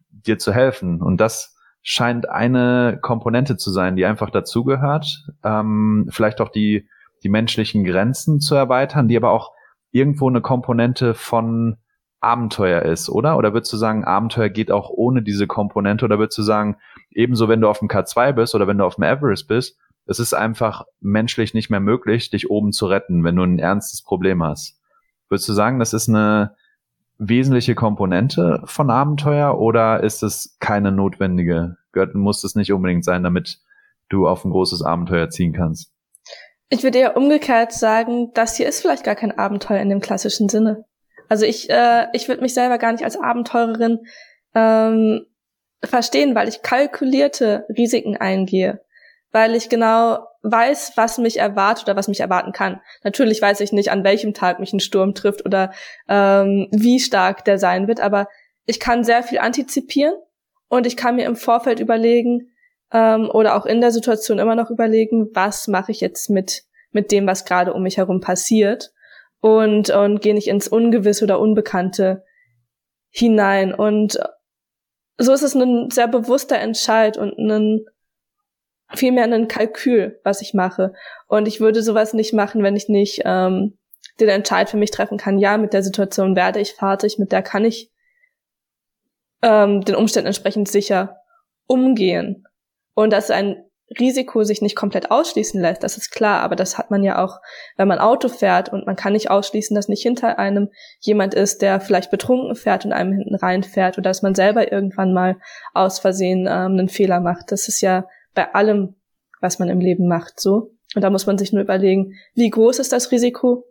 dir 0.10 0.38
zu 0.38 0.54
helfen. 0.54 1.02
Und 1.02 1.20
das 1.20 1.58
scheint 1.82 2.30
eine 2.30 3.00
Komponente 3.02 3.58
zu 3.58 3.72
sein, 3.72 3.98
die 3.98 4.06
einfach 4.06 4.30
dazugehört. 4.30 5.28
Ähm, 5.44 6.08
vielleicht 6.10 6.40
auch 6.40 6.50
die, 6.50 6.88
die 7.24 7.30
menschlichen 7.30 7.84
Grenzen 7.84 8.40
zu 8.40 8.56
erweitern, 8.56 9.10
die 9.10 9.18
aber 9.18 9.32
auch 9.32 9.52
irgendwo 9.92 10.30
eine 10.30 10.42
Komponente 10.42 11.14
von 11.14 11.78
Abenteuer 12.20 12.82
ist, 12.82 13.10
oder? 13.10 13.38
Oder 13.38 13.54
würdest 13.54 13.72
du 13.72 13.78
sagen, 13.78 14.04
Abenteuer 14.04 14.50
geht 14.50 14.72
auch 14.72 14.90
ohne 14.90 15.22
diese 15.22 15.48
Komponente? 15.48 16.06
Oder 16.06 16.20
würdest 16.20 16.38
du 16.38 16.44
sagen, 16.44 16.78
ebenso 17.12 17.48
wenn 17.48 17.62
du 17.62 17.70
auf 17.70 17.80
dem 17.80 17.88
K2 17.88 18.34
bist 18.34 18.56
oder 18.56 18.68
wenn 18.68 18.78
du 18.78 18.86
auf 18.86 18.96
dem 18.96 19.04
Everest 19.04 19.48
bist, 19.48 19.78
es 20.08 20.20
ist 20.20 20.34
einfach 20.34 20.86
menschlich 21.00 21.54
nicht 21.54 21.70
mehr 21.70 21.80
möglich, 21.80 22.30
dich 22.30 22.50
oben 22.50 22.72
zu 22.72 22.88
retten, 22.88 23.24
wenn 23.24 23.36
du 23.36 23.44
ein 23.44 23.60
ernstes 23.60 24.02
Problem 24.02 24.42
hast. 24.44 24.80
Würdest 25.30 25.50
du 25.50 25.54
sagen, 25.54 25.80
das 25.80 25.94
ist 25.94 26.08
eine 26.08 26.56
wesentliche 27.18 27.76
Komponente 27.76 28.62
von 28.66 28.90
Abenteuer 28.90 29.60
oder 29.60 30.04
ist 30.04 30.24
es 30.24 30.56
keine 30.60 30.92
notwendige? 30.92 31.78
Gehört, 31.92 32.16
muss 32.16 32.44
es 32.44 32.56
nicht 32.56 32.72
unbedingt 32.72 33.04
sein, 33.04 33.24
damit 33.24 33.60
du 34.10 34.28
auf 34.28 34.46
ein 34.46 34.52
großes 34.52 34.82
Abenteuer 34.82 35.30
ziehen 35.30 35.54
kannst? 35.54 35.92
Ich 36.70 36.84
würde 36.84 37.00
eher 37.00 37.18
umgekehrt 37.18 37.74
sagen, 37.74 38.32
das 38.34 38.56
hier 38.56 38.68
ist 38.68 38.82
vielleicht 38.82 39.04
gar 39.04 39.16
kein 39.16 39.38
Abenteuer 39.38 39.80
in 39.80 39.90
dem 39.90 40.02
klassischen 40.02 40.50
Sinne. 40.50 40.86
Also 41.30 41.46
ich, 41.46 41.70
äh, 41.70 42.08
ich 42.14 42.28
würde 42.28 42.42
mich 42.42 42.54
selber 42.54 42.78
gar 42.78 42.92
nicht 42.92 43.04
als 43.04 43.20
Abenteurerin 43.20 44.00
ähm, 44.56 45.26
verstehen, 45.84 46.36
weil 46.36 46.48
ich 46.48 46.62
kalkulierte 46.62 47.66
Risiken 47.70 48.18
eingehe, 48.18 48.82
weil 49.32 49.56
ich 49.56 49.70
genau 49.70 50.20
weiß, 50.44 50.94
was 50.96 51.18
mich 51.18 51.38
erwartet 51.38 51.86
oder 51.86 51.96
was 51.96 52.08
mich 52.08 52.20
erwarten 52.20 52.52
kann. 52.52 52.82
Natürlich 53.04 53.42
weiß 53.42 53.60
ich 53.60 53.72
nicht, 53.72 53.92
an 53.92 54.04
welchem 54.04 54.34
Tag 54.34 54.60
mich 54.60 54.74
ein 54.74 54.80
Sturm 54.80 55.14
trifft 55.14 55.46
oder 55.46 55.72
ähm, 56.08 56.68
wie 56.72 57.00
stark 57.00 57.46
der 57.46 57.60
sein 57.60 57.88
wird, 57.88 58.00
aber 58.00 58.28
ich 58.66 58.80
kann 58.80 59.04
sehr 59.04 59.24
viel 59.24 59.40
antizipieren 59.40 60.16
und 60.70 60.88
ich 60.88 60.98
kann 60.98 61.16
mir 61.16 61.26
im 61.26 61.36
Vorfeld 61.36 61.80
überlegen 61.80 62.52
ähm, 62.92 63.30
oder 63.32 63.56
auch 63.56 63.66
in 63.66 63.82
der 63.82 63.92
Situation 63.92 64.40
immer 64.40 64.56
noch 64.56 64.72
überlegen, 64.72 65.30
was 65.34 65.68
mache 65.68 65.92
ich 65.92 66.02
jetzt 66.02 66.30
mit 66.30 66.64
mit 66.92 67.12
dem, 67.12 67.28
was 67.28 67.46
gerade 67.46 67.74
um 67.74 67.84
mich 67.84 67.98
herum 67.98 68.22
passiert 68.22 68.92
und 69.48 69.90
und 69.90 70.22
gehe 70.22 70.34
nicht 70.34 70.48
ins 70.48 70.68
Ungewisse 70.68 71.24
oder 71.24 71.40
Unbekannte 71.40 72.24
hinein 73.10 73.74
und 73.74 74.20
so 75.18 75.32
ist 75.34 75.42
es 75.42 75.56
ein 75.56 75.90
sehr 75.90 76.08
bewusster 76.08 76.60
Entscheid 76.60 77.18
und 77.18 77.38
ein 77.38 77.86
vielmehr 78.94 79.26
ein 79.26 79.48
Kalkül, 79.48 80.20
was 80.24 80.42
ich 80.42 80.54
mache. 80.54 80.94
Und 81.28 81.48
ich 81.48 81.60
würde 81.60 81.82
sowas 81.82 82.14
nicht 82.14 82.34
machen, 82.34 82.64
wenn 82.64 82.76
ich 82.76 82.88
nicht 82.88 83.22
ähm, 83.26 83.78
den 84.20 84.30
Entscheid 84.30 84.70
für 84.70 84.78
mich 84.78 84.92
treffen 84.92 85.18
kann, 85.18 85.40
ja, 85.40 85.58
mit 85.58 85.74
der 85.74 85.84
Situation 85.84 86.36
werde 86.36 86.60
ich 86.60 86.74
fertig, 86.74 87.18
mit 87.18 87.32
der 87.32 87.42
kann 87.42 87.66
ich 87.66 87.92
ähm, 89.42 89.82
den 89.82 89.96
Umständen 89.96 90.28
entsprechend 90.28 90.68
sicher 90.68 91.18
umgehen. 91.66 92.48
Und 92.94 93.12
das 93.12 93.26
ist 93.26 93.32
ein 93.32 93.67
Risiko 94.00 94.44
sich 94.44 94.62
nicht 94.62 94.76
komplett 94.76 95.12
ausschließen 95.12 95.62
lässt, 95.62 95.82
das 95.82 95.98
ist 95.98 96.12
klar, 96.12 96.42
aber 96.42 96.56
das 96.58 96.78
hat 96.78 96.92
man 96.92 97.04
ja 97.04 97.24
auch, 97.24 97.40
wenn 97.78 97.88
man 97.88 98.00
Auto 98.00 98.28
fährt 98.28 98.72
und 98.72 98.86
man 98.86 98.98
kann 98.98 99.14
nicht 99.14 99.32
ausschließen, 99.32 99.74
dass 99.76 99.88
nicht 99.88 100.04
hinter 100.04 100.38
einem 100.40 100.70
jemand 101.00 101.34
ist, 101.34 101.62
der 101.62 101.80
vielleicht 101.80 102.12
betrunken 102.12 102.56
fährt 102.56 102.86
und 102.86 102.92
einem 102.92 103.14
hinten 103.14 103.36
reinfährt 103.36 103.98
oder 103.98 104.10
dass 104.10 104.22
man 104.22 104.36
selber 104.36 104.72
irgendwann 104.72 105.14
mal 105.14 105.38
aus 105.74 106.00
Versehen 106.00 106.42
ähm, 106.42 106.74
einen 106.74 106.90
Fehler 106.90 107.22
macht. 107.22 107.52
Das 107.52 107.70
ist 107.70 107.80
ja 107.80 108.06
bei 108.34 108.54
allem, 108.54 108.96
was 109.40 109.58
man 109.60 109.70
im 109.70 109.80
Leben 109.80 110.08
macht, 110.08 110.40
so. 110.40 110.72
Und 110.96 111.02
da 111.02 111.10
muss 111.10 111.26
man 111.26 111.38
sich 111.38 111.54
nur 111.54 111.62
überlegen, 111.64 112.14
wie 112.34 112.50
groß 112.50 112.80
ist 112.80 112.92
das 112.92 113.12
Risiko? 113.12 113.66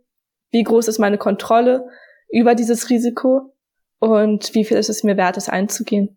Wie 0.50 0.62
groß 0.62 0.88
ist 0.88 0.98
meine 0.98 1.18
Kontrolle 1.18 1.86
über 2.30 2.54
dieses 2.54 2.88
Risiko? 2.88 3.54
Und 3.98 4.54
wie 4.54 4.64
viel 4.64 4.76
ist 4.76 4.90
es 4.90 5.02
mir 5.02 5.16
wert, 5.16 5.36
es 5.36 5.48
einzugehen? 5.48 6.15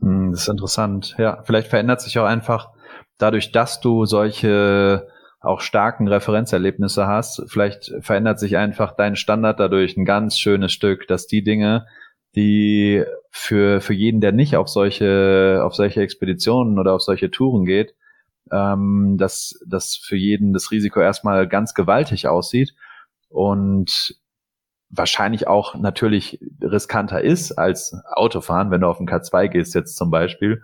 Hm, 0.00 0.32
das 0.32 0.42
ist 0.42 0.48
interessant. 0.48 1.14
Ja, 1.18 1.42
vielleicht 1.44 1.68
verändert 1.68 2.00
sich 2.00 2.18
auch 2.18 2.26
einfach 2.26 2.70
dadurch, 3.18 3.52
dass 3.52 3.80
du 3.80 4.04
solche 4.04 5.08
auch 5.40 5.60
starken 5.60 6.08
Referenzerlebnisse 6.08 7.06
hast. 7.06 7.44
Vielleicht 7.48 7.92
verändert 8.00 8.40
sich 8.40 8.56
einfach 8.56 8.96
dein 8.96 9.16
Standard 9.16 9.60
dadurch 9.60 9.96
ein 9.96 10.04
ganz 10.04 10.38
schönes 10.38 10.72
Stück, 10.72 11.06
dass 11.06 11.26
die 11.26 11.42
Dinge, 11.44 11.86
die 12.34 13.04
für, 13.30 13.80
für 13.80 13.94
jeden, 13.94 14.20
der 14.20 14.32
nicht 14.32 14.56
auf 14.56 14.68
solche, 14.68 15.60
auf 15.62 15.74
solche 15.74 16.00
Expeditionen 16.00 16.78
oder 16.78 16.92
auf 16.94 17.02
solche 17.02 17.30
Touren 17.30 17.64
geht, 17.64 17.94
ähm, 18.50 19.16
dass, 19.18 19.60
dass 19.66 19.96
für 19.96 20.16
jeden 20.16 20.52
das 20.52 20.70
Risiko 20.70 21.00
erstmal 21.00 21.46
ganz 21.46 21.74
gewaltig 21.74 22.26
aussieht 22.26 22.74
und 23.28 24.16
wahrscheinlich 24.90 25.46
auch 25.46 25.74
natürlich 25.74 26.40
riskanter 26.62 27.22
ist 27.22 27.52
als 27.52 27.94
Autofahren, 28.12 28.70
wenn 28.70 28.80
du 28.80 28.88
auf 28.88 28.98
den 28.98 29.08
K2 29.08 29.48
gehst 29.48 29.74
jetzt 29.74 29.96
zum 29.96 30.10
Beispiel. 30.10 30.62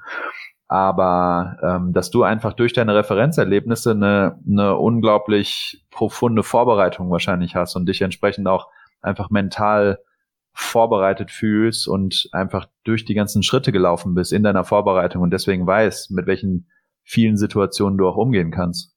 aber 0.67 1.59
ähm, 1.63 1.93
dass 1.93 2.11
du 2.11 2.23
einfach 2.23 2.55
durch 2.55 2.73
deine 2.73 2.95
Referenzerlebnisse 2.95 3.91
eine, 3.91 4.39
eine 4.49 4.77
unglaublich 4.77 5.85
profunde 5.91 6.43
Vorbereitung 6.43 7.11
wahrscheinlich 7.11 7.55
hast 7.55 7.77
und 7.77 7.87
dich 7.87 8.01
entsprechend 8.01 8.49
auch 8.49 8.69
einfach 9.03 9.31
mental 9.31 9.99
vorbereitet 10.55 11.31
fühlst 11.31 11.87
und 11.87 12.29
einfach 12.33 12.67
durch 12.85 13.05
die 13.05 13.15
ganzen 13.15 13.43
Schritte 13.43 13.73
gelaufen 13.73 14.15
bist 14.15 14.33
in 14.33 14.43
deiner 14.43 14.65
Vorbereitung 14.65 15.23
und 15.23 15.33
deswegen 15.33 15.67
weißt, 15.67 16.13
mit 16.13 16.27
welchen 16.27 16.71
vielen 17.03 17.37
Situationen 17.37 17.99
du 17.99 18.09
auch 18.09 18.17
umgehen 18.17 18.51
kannst. 18.51 18.97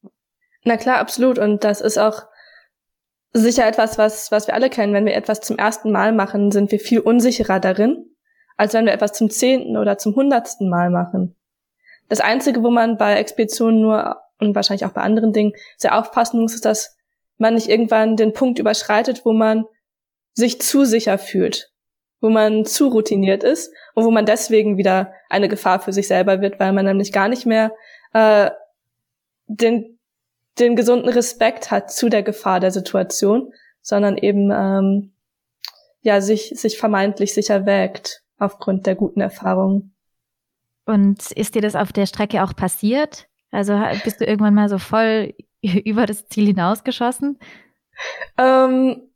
Na 0.63 0.77
klar, 0.77 0.99
absolut. 0.99 1.39
Und 1.39 1.63
das 1.63 1.81
ist 1.81 1.97
auch 1.97 2.23
sicher 3.37 3.67
etwas, 3.67 3.97
was, 3.97 4.31
was 4.31 4.47
wir 4.47 4.53
alle 4.53 4.69
kennen. 4.69 4.93
Wenn 4.93 5.05
wir 5.05 5.15
etwas 5.15 5.41
zum 5.41 5.57
ersten 5.57 5.91
Mal 5.91 6.13
machen, 6.13 6.51
sind 6.51 6.71
wir 6.71 6.79
viel 6.79 6.99
unsicherer 6.99 7.59
darin, 7.59 8.05
als 8.55 8.73
wenn 8.73 8.85
wir 8.85 8.93
etwas 8.93 9.13
zum 9.13 9.29
zehnten 9.29 9.77
oder 9.77 9.97
zum 9.97 10.15
hundertsten 10.15 10.69
Mal 10.69 10.89
machen. 10.89 11.35
Das 12.09 12.21
Einzige, 12.21 12.63
wo 12.63 12.69
man 12.69 12.97
bei 12.97 13.15
Expeditionen 13.15 13.81
nur 13.81 14.17
und 14.39 14.55
wahrscheinlich 14.55 14.85
auch 14.85 14.91
bei 14.91 15.01
anderen 15.01 15.33
Dingen 15.33 15.53
sehr 15.77 15.97
aufpassen 15.97 16.39
muss, 16.39 16.53
ist, 16.53 16.65
dass 16.65 16.95
man 17.37 17.55
nicht 17.55 17.69
irgendwann 17.69 18.15
den 18.15 18.33
Punkt 18.33 18.59
überschreitet, 18.59 19.25
wo 19.25 19.33
man 19.33 19.65
sich 20.33 20.61
zu 20.61 20.85
sicher 20.85 21.17
fühlt, 21.17 21.71
wo 22.21 22.29
man 22.29 22.65
zu 22.65 22.87
routiniert 22.87 23.43
ist 23.43 23.73
und 23.95 24.05
wo 24.05 24.11
man 24.11 24.25
deswegen 24.25 24.77
wieder 24.77 25.13
eine 25.29 25.49
Gefahr 25.49 25.79
für 25.79 25.93
sich 25.93 26.07
selber 26.07 26.41
wird, 26.41 26.59
weil 26.59 26.73
man 26.73 26.85
nämlich 26.85 27.11
gar 27.11 27.27
nicht 27.27 27.45
mehr 27.45 27.71
äh, 28.13 28.51
den, 29.47 29.96
den 30.59 30.75
gesunden 30.75 31.09
Respekt 31.09 31.71
hat 31.71 31.91
zu 31.91 32.09
der 32.09 32.23
Gefahr 32.23 32.59
der 32.59 32.71
Situation, 32.71 33.53
sondern 33.81 34.17
eben 34.17 34.51
ähm, 34.51 35.13
ja 36.01 36.21
sich, 36.21 36.53
sich 36.55 36.77
vermeintlich 36.77 37.33
sicher 37.33 37.65
wägt 37.65 38.23
aufgrund 38.37 38.85
der 38.85 38.95
guten 38.95 39.21
Erfahrungen. 39.21 39.95
Und 40.85 41.31
ist 41.31 41.55
dir 41.55 41.61
das 41.61 41.75
auf 41.75 41.91
der 41.91 42.05
Strecke 42.05 42.43
auch 42.43 42.55
passiert? 42.55 43.27
Also 43.51 43.79
bist 44.03 44.21
du 44.21 44.25
irgendwann 44.25 44.53
mal 44.53 44.69
so 44.69 44.77
voll 44.77 45.33
über 45.61 46.05
das 46.05 46.27
Ziel 46.27 46.47
hinausgeschossen? 46.47 47.39
Ähm, 48.37 49.09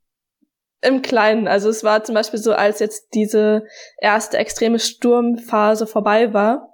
Im 0.82 1.02
Kleinen. 1.02 1.48
Also 1.48 1.70
es 1.70 1.84
war 1.84 2.04
zum 2.04 2.16
Beispiel 2.16 2.40
so, 2.40 2.54
als 2.54 2.80
jetzt 2.80 3.14
diese 3.14 3.66
erste 4.00 4.38
extreme 4.38 4.80
Sturmphase 4.80 5.88
vorbei 5.88 6.34
war 6.34 6.71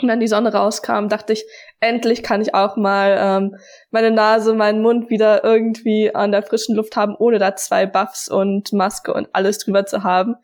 und 0.00 0.08
dann 0.08 0.20
die 0.20 0.26
Sonne 0.26 0.52
rauskam, 0.52 1.08
dachte 1.08 1.32
ich, 1.32 1.44
endlich 1.80 2.22
kann 2.22 2.40
ich 2.40 2.54
auch 2.54 2.76
mal 2.76 3.16
ähm, 3.18 3.56
meine 3.90 4.10
Nase, 4.10 4.54
meinen 4.54 4.82
Mund 4.82 5.10
wieder 5.10 5.44
irgendwie 5.44 6.14
an 6.14 6.32
der 6.32 6.42
frischen 6.42 6.74
Luft 6.74 6.96
haben, 6.96 7.14
ohne 7.16 7.38
da 7.38 7.56
zwei 7.56 7.86
Buffs 7.86 8.28
und 8.28 8.72
Maske 8.72 9.12
und 9.14 9.28
alles 9.32 9.58
drüber 9.58 9.86
zu 9.86 10.02
haben 10.02 10.36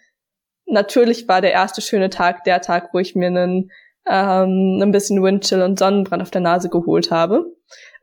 natürlich 0.70 1.28
war 1.28 1.40
der 1.40 1.52
erste 1.52 1.80
schöne 1.80 2.10
Tag 2.10 2.44
der 2.44 2.60
Tag, 2.60 2.90
wo 2.92 2.98
ich 2.98 3.14
mir 3.14 3.26
einen, 3.26 3.70
ähm, 4.06 4.80
ein 4.80 4.92
bisschen 4.92 5.22
Windchill 5.22 5.62
und 5.62 5.78
Sonnenbrand 5.78 6.22
auf 6.22 6.30
der 6.30 6.40
Nase 6.40 6.68
geholt 6.68 7.10
habe. 7.10 7.44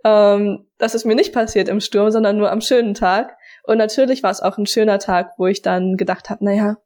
Ähm, 0.04 0.68
das 0.78 0.94
ist 0.94 1.06
mir 1.06 1.16
nicht 1.16 1.34
passiert 1.34 1.70
im 1.70 1.80
Sturm, 1.80 2.12
sondern 2.12 2.38
nur 2.38 2.52
am 2.52 2.62
schönen 2.62 2.94
Tag. 2.94 3.36
Und 3.64 3.78
natürlich 3.78 4.24
war 4.24 4.32
es 4.32 4.42
auch 4.42 4.58
ein 4.58 4.68
schöner 4.68 5.00
Tag, 5.00 5.32
wo 5.38 5.48
ich 5.48 5.62
dann 5.62 5.98
gedacht 5.98 6.30
habe, 6.30 6.46
naja, 6.46 6.78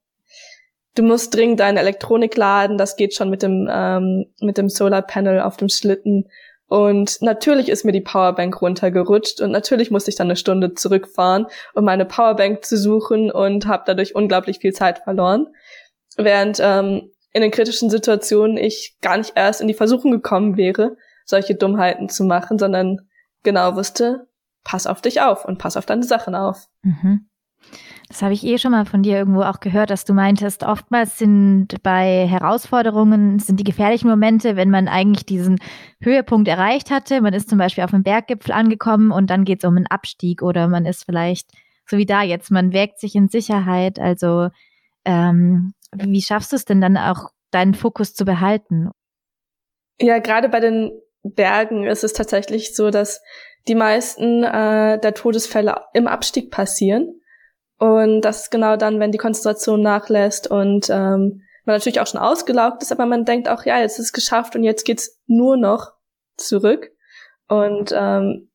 du 0.95 1.03
musst 1.03 1.35
dringend 1.35 1.59
deine 1.59 1.79
Elektronik 1.79 2.35
laden, 2.35 2.77
das 2.77 2.95
geht 2.95 3.13
schon 3.13 3.29
mit 3.29 3.43
dem, 3.43 3.69
ähm, 3.71 4.25
mit 4.41 4.57
dem 4.57 4.69
Solarpanel 4.69 5.41
auf 5.41 5.57
dem 5.57 5.69
Schlitten. 5.69 6.29
Und 6.67 7.21
natürlich 7.21 7.67
ist 7.67 7.83
mir 7.83 7.91
die 7.91 8.01
Powerbank 8.01 8.61
runtergerutscht 8.61 9.41
und 9.41 9.51
natürlich 9.51 9.91
musste 9.91 10.09
ich 10.09 10.15
dann 10.15 10.27
eine 10.27 10.37
Stunde 10.37 10.73
zurückfahren, 10.73 11.47
um 11.73 11.83
meine 11.83 12.05
Powerbank 12.05 12.63
zu 12.63 12.77
suchen 12.77 13.29
und 13.29 13.67
habe 13.67 13.83
dadurch 13.85 14.15
unglaublich 14.15 14.59
viel 14.59 14.71
Zeit 14.71 14.99
verloren 14.99 15.47
während 16.17 16.59
ähm, 16.61 17.11
in 17.33 17.41
den 17.41 17.51
kritischen 17.51 17.89
Situationen 17.89 18.57
ich 18.57 18.97
gar 19.01 19.17
nicht 19.17 19.33
erst 19.35 19.61
in 19.61 19.67
die 19.67 19.73
Versuchung 19.73 20.11
gekommen 20.11 20.57
wäre, 20.57 20.97
solche 21.25 21.55
Dummheiten 21.55 22.09
zu 22.09 22.23
machen, 22.23 22.59
sondern 22.59 23.07
genau 23.43 23.75
wusste, 23.75 24.27
pass 24.63 24.87
auf 24.87 25.01
dich 25.01 25.21
auf 25.21 25.45
und 25.45 25.57
pass 25.57 25.77
auf 25.77 25.85
deine 25.85 26.03
Sachen 26.03 26.35
auf. 26.35 26.67
Mhm. 26.83 27.29
Das 28.07 28.21
habe 28.21 28.33
ich 28.33 28.45
eh 28.45 28.57
schon 28.57 28.71
mal 28.71 28.85
von 28.85 29.03
dir 29.03 29.17
irgendwo 29.17 29.41
auch 29.41 29.61
gehört, 29.61 29.89
dass 29.89 30.03
du 30.03 30.13
meintest, 30.13 30.63
oftmals 30.63 31.17
sind 31.17 31.81
bei 31.81 32.27
Herausforderungen, 32.27 33.39
sind 33.39 33.59
die 33.59 33.63
gefährlichen 33.63 34.09
Momente, 34.09 34.57
wenn 34.57 34.69
man 34.69 34.89
eigentlich 34.89 35.25
diesen 35.25 35.59
Höhepunkt 36.01 36.49
erreicht 36.49 36.91
hatte. 36.91 37.21
Man 37.21 37.33
ist 37.33 37.49
zum 37.49 37.57
Beispiel 37.57 37.85
auf 37.85 37.93
einem 37.93 38.03
Berggipfel 38.03 38.51
angekommen 38.51 39.11
und 39.11 39.29
dann 39.29 39.45
geht 39.45 39.63
es 39.63 39.67
um 39.67 39.77
einen 39.77 39.87
Abstieg 39.87 40.41
oder 40.41 40.67
man 40.67 40.85
ist 40.85 41.05
vielleicht, 41.05 41.51
so 41.85 41.97
wie 41.97 42.05
da 42.05 42.21
jetzt, 42.21 42.51
man 42.51 42.73
wägt 42.73 42.99
sich 42.99 43.15
in 43.15 43.29
Sicherheit. 43.29 43.97
Also 43.97 44.49
ähm, 45.05 45.73
wie 45.93 46.21
schaffst 46.21 46.51
du 46.51 46.57
es 46.57 46.65
denn 46.65 46.81
dann 46.81 46.97
auch, 46.97 47.29
deinen 47.51 47.73
Fokus 47.73 48.13
zu 48.13 48.25
behalten? 48.25 48.89
Ja, 49.99 50.19
gerade 50.19 50.49
bei 50.49 50.59
den 50.59 50.91
Bergen 51.23 51.85
ist 51.85 52.03
es 52.03 52.13
tatsächlich 52.13 52.75
so, 52.75 52.89
dass 52.89 53.21
die 53.67 53.75
meisten 53.75 54.43
äh, 54.43 54.99
der 54.99 55.13
Todesfälle 55.13 55.81
im 55.93 56.07
Abstieg 56.07 56.49
passieren. 56.49 57.20
Und 57.81 58.21
das 58.21 58.43
ist 58.43 58.51
genau 58.51 58.77
dann, 58.77 58.99
wenn 58.99 59.11
die 59.11 59.17
Konzentration 59.17 59.81
nachlässt 59.81 60.45
und 60.45 60.87
ähm, 60.91 61.41
man 61.65 61.75
natürlich 61.75 61.99
auch 61.99 62.05
schon 62.05 62.21
ausgelaugt 62.21 62.83
ist, 62.83 62.91
aber 62.91 63.07
man 63.07 63.25
denkt 63.25 63.49
auch, 63.49 63.65
ja, 63.65 63.79
jetzt 63.79 63.97
ist 63.97 64.05
es 64.05 64.13
geschafft 64.13 64.55
und 64.55 64.61
jetzt 64.61 64.85
geht's 64.85 65.19
nur 65.25 65.57
noch 65.57 65.93
zurück. 66.37 66.91
Und 67.47 67.91
ähm, 67.91 68.51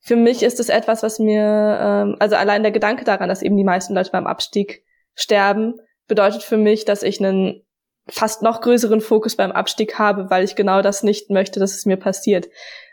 für 0.00 0.16
mich 0.16 0.42
ist 0.42 0.60
es 0.60 0.70
etwas, 0.70 1.02
was 1.02 1.18
mir, 1.18 1.42
ähm, 1.78 2.16
also 2.20 2.36
allein 2.36 2.62
der 2.62 2.72
Gedanke 2.72 3.04
daran, 3.04 3.28
dass 3.28 3.42
eben 3.42 3.58
die 3.58 3.64
meisten 3.64 3.92
Leute 3.92 4.12
beim 4.12 4.26
Abstieg 4.26 4.82
sterben, 5.14 5.74
bedeutet 6.08 6.42
für 6.42 6.56
mich, 6.56 6.86
dass 6.86 7.02
ich 7.02 7.22
einen 7.22 7.62
fast 8.08 8.40
noch 8.40 8.62
größeren 8.62 9.02
Fokus 9.02 9.36
beim 9.36 9.52
Abstieg 9.52 9.98
habe, 9.98 10.30
weil 10.30 10.42
ich 10.42 10.56
genau 10.56 10.80
das 10.80 11.02
nicht 11.02 11.28
möchte, 11.28 11.60
dass 11.60 11.74
es 11.74 11.84
mir 11.84 11.98
passiert. 11.98 12.48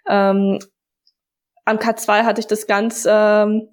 Ähm, 0.05 0.59
am 1.63 1.77
K2 1.77 2.23
hatte 2.23 2.41
ich 2.41 2.47
das 2.47 2.67
ganz 2.67 3.07
ähm, 3.09 3.69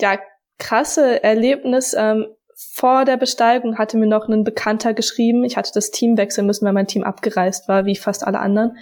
ja 0.00 0.20
krasse 0.62 1.22
Erlebnis. 1.22 1.94
Ähm, 1.98 2.26
vor 2.54 3.04
der 3.04 3.16
Besteigung 3.16 3.78
hatte 3.78 3.96
mir 3.96 4.06
noch 4.06 4.28
ein 4.28 4.44
Bekannter 4.44 4.94
geschrieben. 4.94 5.44
Ich 5.44 5.56
hatte 5.56 5.72
das 5.74 5.90
Team 5.90 6.16
wechseln 6.16 6.46
müssen, 6.46 6.64
weil 6.64 6.72
mein 6.72 6.86
Team 6.86 7.02
abgereist 7.02 7.68
war, 7.68 7.84
wie 7.84 7.96
fast 7.96 8.24
alle 8.24 8.38
anderen. 8.38 8.76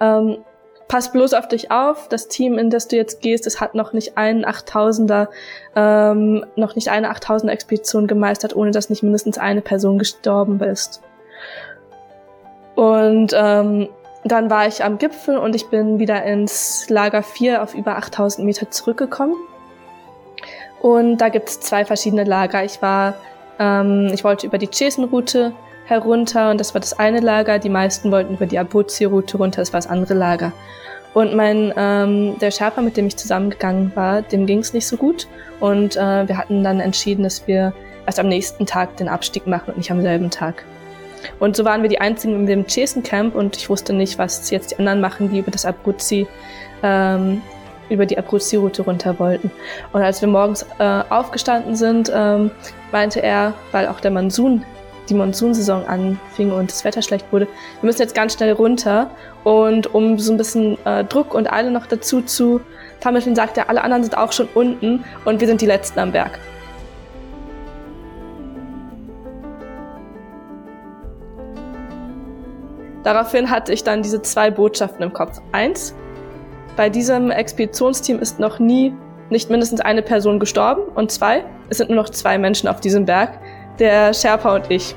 Ähm, 0.00 0.38
pass 0.86 1.10
bloß 1.10 1.34
auf 1.34 1.48
dich 1.48 1.70
auf. 1.70 2.08
Das 2.08 2.28
Team, 2.28 2.58
in 2.58 2.70
das 2.70 2.88
du 2.88 2.96
jetzt 2.96 3.20
gehst, 3.20 3.46
es 3.46 3.60
hat 3.60 3.74
noch 3.74 3.92
nicht 3.92 4.16
einen 4.16 4.44
8000er, 4.44 5.28
ähm, 5.74 6.46
noch 6.56 6.76
nicht 6.76 6.88
eine 6.88 7.10
8000er 7.12 7.50
Expedition 7.50 8.06
gemeistert, 8.06 8.54
ohne 8.54 8.70
dass 8.70 8.90
nicht 8.90 9.02
mindestens 9.02 9.38
eine 9.38 9.62
Person 9.62 9.98
gestorben 9.98 10.60
ist. 10.60 11.02
Und 12.76 13.32
ähm, 13.34 13.88
dann 14.24 14.50
war 14.50 14.66
ich 14.66 14.84
am 14.84 14.98
Gipfel 14.98 15.36
und 15.36 15.54
ich 15.54 15.68
bin 15.68 15.98
wieder 15.98 16.22
ins 16.24 16.88
Lager 16.88 17.22
4 17.22 17.62
auf 17.62 17.74
über 17.74 17.96
8000 17.96 18.44
Meter 18.46 18.70
zurückgekommen. 18.70 19.34
Und 20.84 21.16
da 21.16 21.30
gibt 21.30 21.48
es 21.48 21.60
zwei 21.60 21.86
verschiedene 21.86 22.24
Lager. 22.24 22.62
Ich 22.62 22.82
war, 22.82 23.14
ähm, 23.58 24.10
ich 24.12 24.22
wollte 24.22 24.46
über 24.46 24.58
die 24.58 24.66
Chesenroute 24.66 25.54
herunter 25.86 26.50
und 26.50 26.60
das 26.60 26.74
war 26.74 26.80
das 26.82 26.98
eine 26.98 27.20
Lager. 27.20 27.58
Die 27.58 27.70
meisten 27.70 28.12
wollten 28.12 28.34
über 28.34 28.44
die 28.44 28.58
Abruzzi-Route 28.58 29.38
runter, 29.38 29.62
das 29.62 29.72
war 29.72 29.78
das 29.78 29.86
andere 29.86 30.12
Lager. 30.12 30.52
Und 31.14 31.34
mein 31.34 31.72
ähm, 31.74 32.38
der 32.38 32.50
Sherpa, 32.50 32.82
mit 32.82 32.98
dem 32.98 33.06
ich 33.06 33.16
zusammengegangen 33.16 33.92
war, 33.96 34.20
dem 34.20 34.44
ging 34.44 34.58
es 34.58 34.74
nicht 34.74 34.86
so 34.86 34.98
gut. 34.98 35.26
Und 35.58 35.96
äh, 35.96 36.28
wir 36.28 36.36
hatten 36.36 36.62
dann 36.62 36.80
entschieden, 36.80 37.22
dass 37.22 37.46
wir 37.46 37.72
erst 38.04 38.20
am 38.20 38.28
nächsten 38.28 38.66
Tag 38.66 38.98
den 38.98 39.08
Abstieg 39.08 39.46
machen 39.46 39.70
und 39.70 39.78
nicht 39.78 39.90
am 39.90 40.02
selben 40.02 40.28
Tag. 40.28 40.66
Und 41.40 41.56
so 41.56 41.64
waren 41.64 41.80
wir 41.80 41.88
die 41.88 42.02
einzigen 42.02 42.40
in 42.40 42.44
dem 42.44 42.66
Jason 42.68 43.02
Camp 43.02 43.34
und 43.34 43.56
ich 43.56 43.70
wusste 43.70 43.94
nicht, 43.94 44.18
was 44.18 44.50
jetzt 44.50 44.72
die 44.72 44.78
anderen 44.78 45.00
machen, 45.00 45.30
die 45.30 45.38
über 45.38 45.50
das 45.50 45.64
Abruzzi, 45.64 46.26
ähm, 46.82 47.40
über 47.88 48.06
die 48.06 48.18
Abruzzi-Route 48.18 48.82
runter 48.82 49.18
wollten. 49.18 49.50
Und 49.92 50.02
als 50.02 50.20
wir 50.20 50.28
morgens 50.28 50.64
äh, 50.78 51.02
aufgestanden 51.10 51.76
sind, 51.76 52.10
ähm, 52.14 52.50
meinte 52.92 53.22
er, 53.22 53.54
weil 53.72 53.88
auch 53.88 54.00
der 54.00 54.10
Monsun 54.10 54.64
die 55.08 55.14
Monsunsaison 55.14 55.84
anfing 55.84 56.50
und 56.50 56.70
das 56.70 56.84
Wetter 56.84 57.02
schlecht 57.02 57.26
wurde, 57.30 57.46
wir 57.80 57.86
müssen 57.86 58.00
jetzt 58.00 58.14
ganz 58.14 58.34
schnell 58.34 58.52
runter. 58.52 59.10
Und 59.44 59.94
um 59.94 60.18
so 60.18 60.32
ein 60.32 60.38
bisschen 60.38 60.78
äh, 60.86 61.04
Druck 61.04 61.34
und 61.34 61.52
Eile 61.52 61.70
noch 61.70 61.86
dazu 61.86 62.22
zu 62.22 62.60
vermitteln, 63.00 63.36
sagt 63.36 63.58
er, 63.58 63.68
alle 63.68 63.82
anderen 63.82 64.02
sind 64.02 64.16
auch 64.16 64.32
schon 64.32 64.48
unten 64.54 65.04
und 65.24 65.40
wir 65.40 65.46
sind 65.46 65.60
die 65.60 65.66
Letzten 65.66 65.98
am 65.98 66.12
Berg. 66.12 66.38
Daraufhin 73.02 73.50
hatte 73.50 73.74
ich 73.74 73.84
dann 73.84 74.02
diese 74.02 74.22
zwei 74.22 74.50
Botschaften 74.50 75.02
im 75.02 75.12
Kopf. 75.12 75.38
Eins, 75.52 75.94
bei 76.76 76.90
diesem 76.90 77.30
Expeditionsteam 77.30 78.18
ist 78.18 78.40
noch 78.40 78.58
nie 78.58 78.92
nicht 79.30 79.50
mindestens 79.50 79.80
eine 79.80 80.02
Person 80.02 80.38
gestorben. 80.38 80.82
Und 80.94 81.10
zwei, 81.10 81.44
es 81.68 81.78
sind 81.78 81.90
nur 81.90 81.96
noch 81.96 82.10
zwei 82.10 82.38
Menschen 82.38 82.68
auf 82.68 82.80
diesem 82.80 83.04
Berg 83.04 83.38
der 83.78 84.12
Sherpa 84.14 84.54
und 84.54 84.70
ich. 84.70 84.94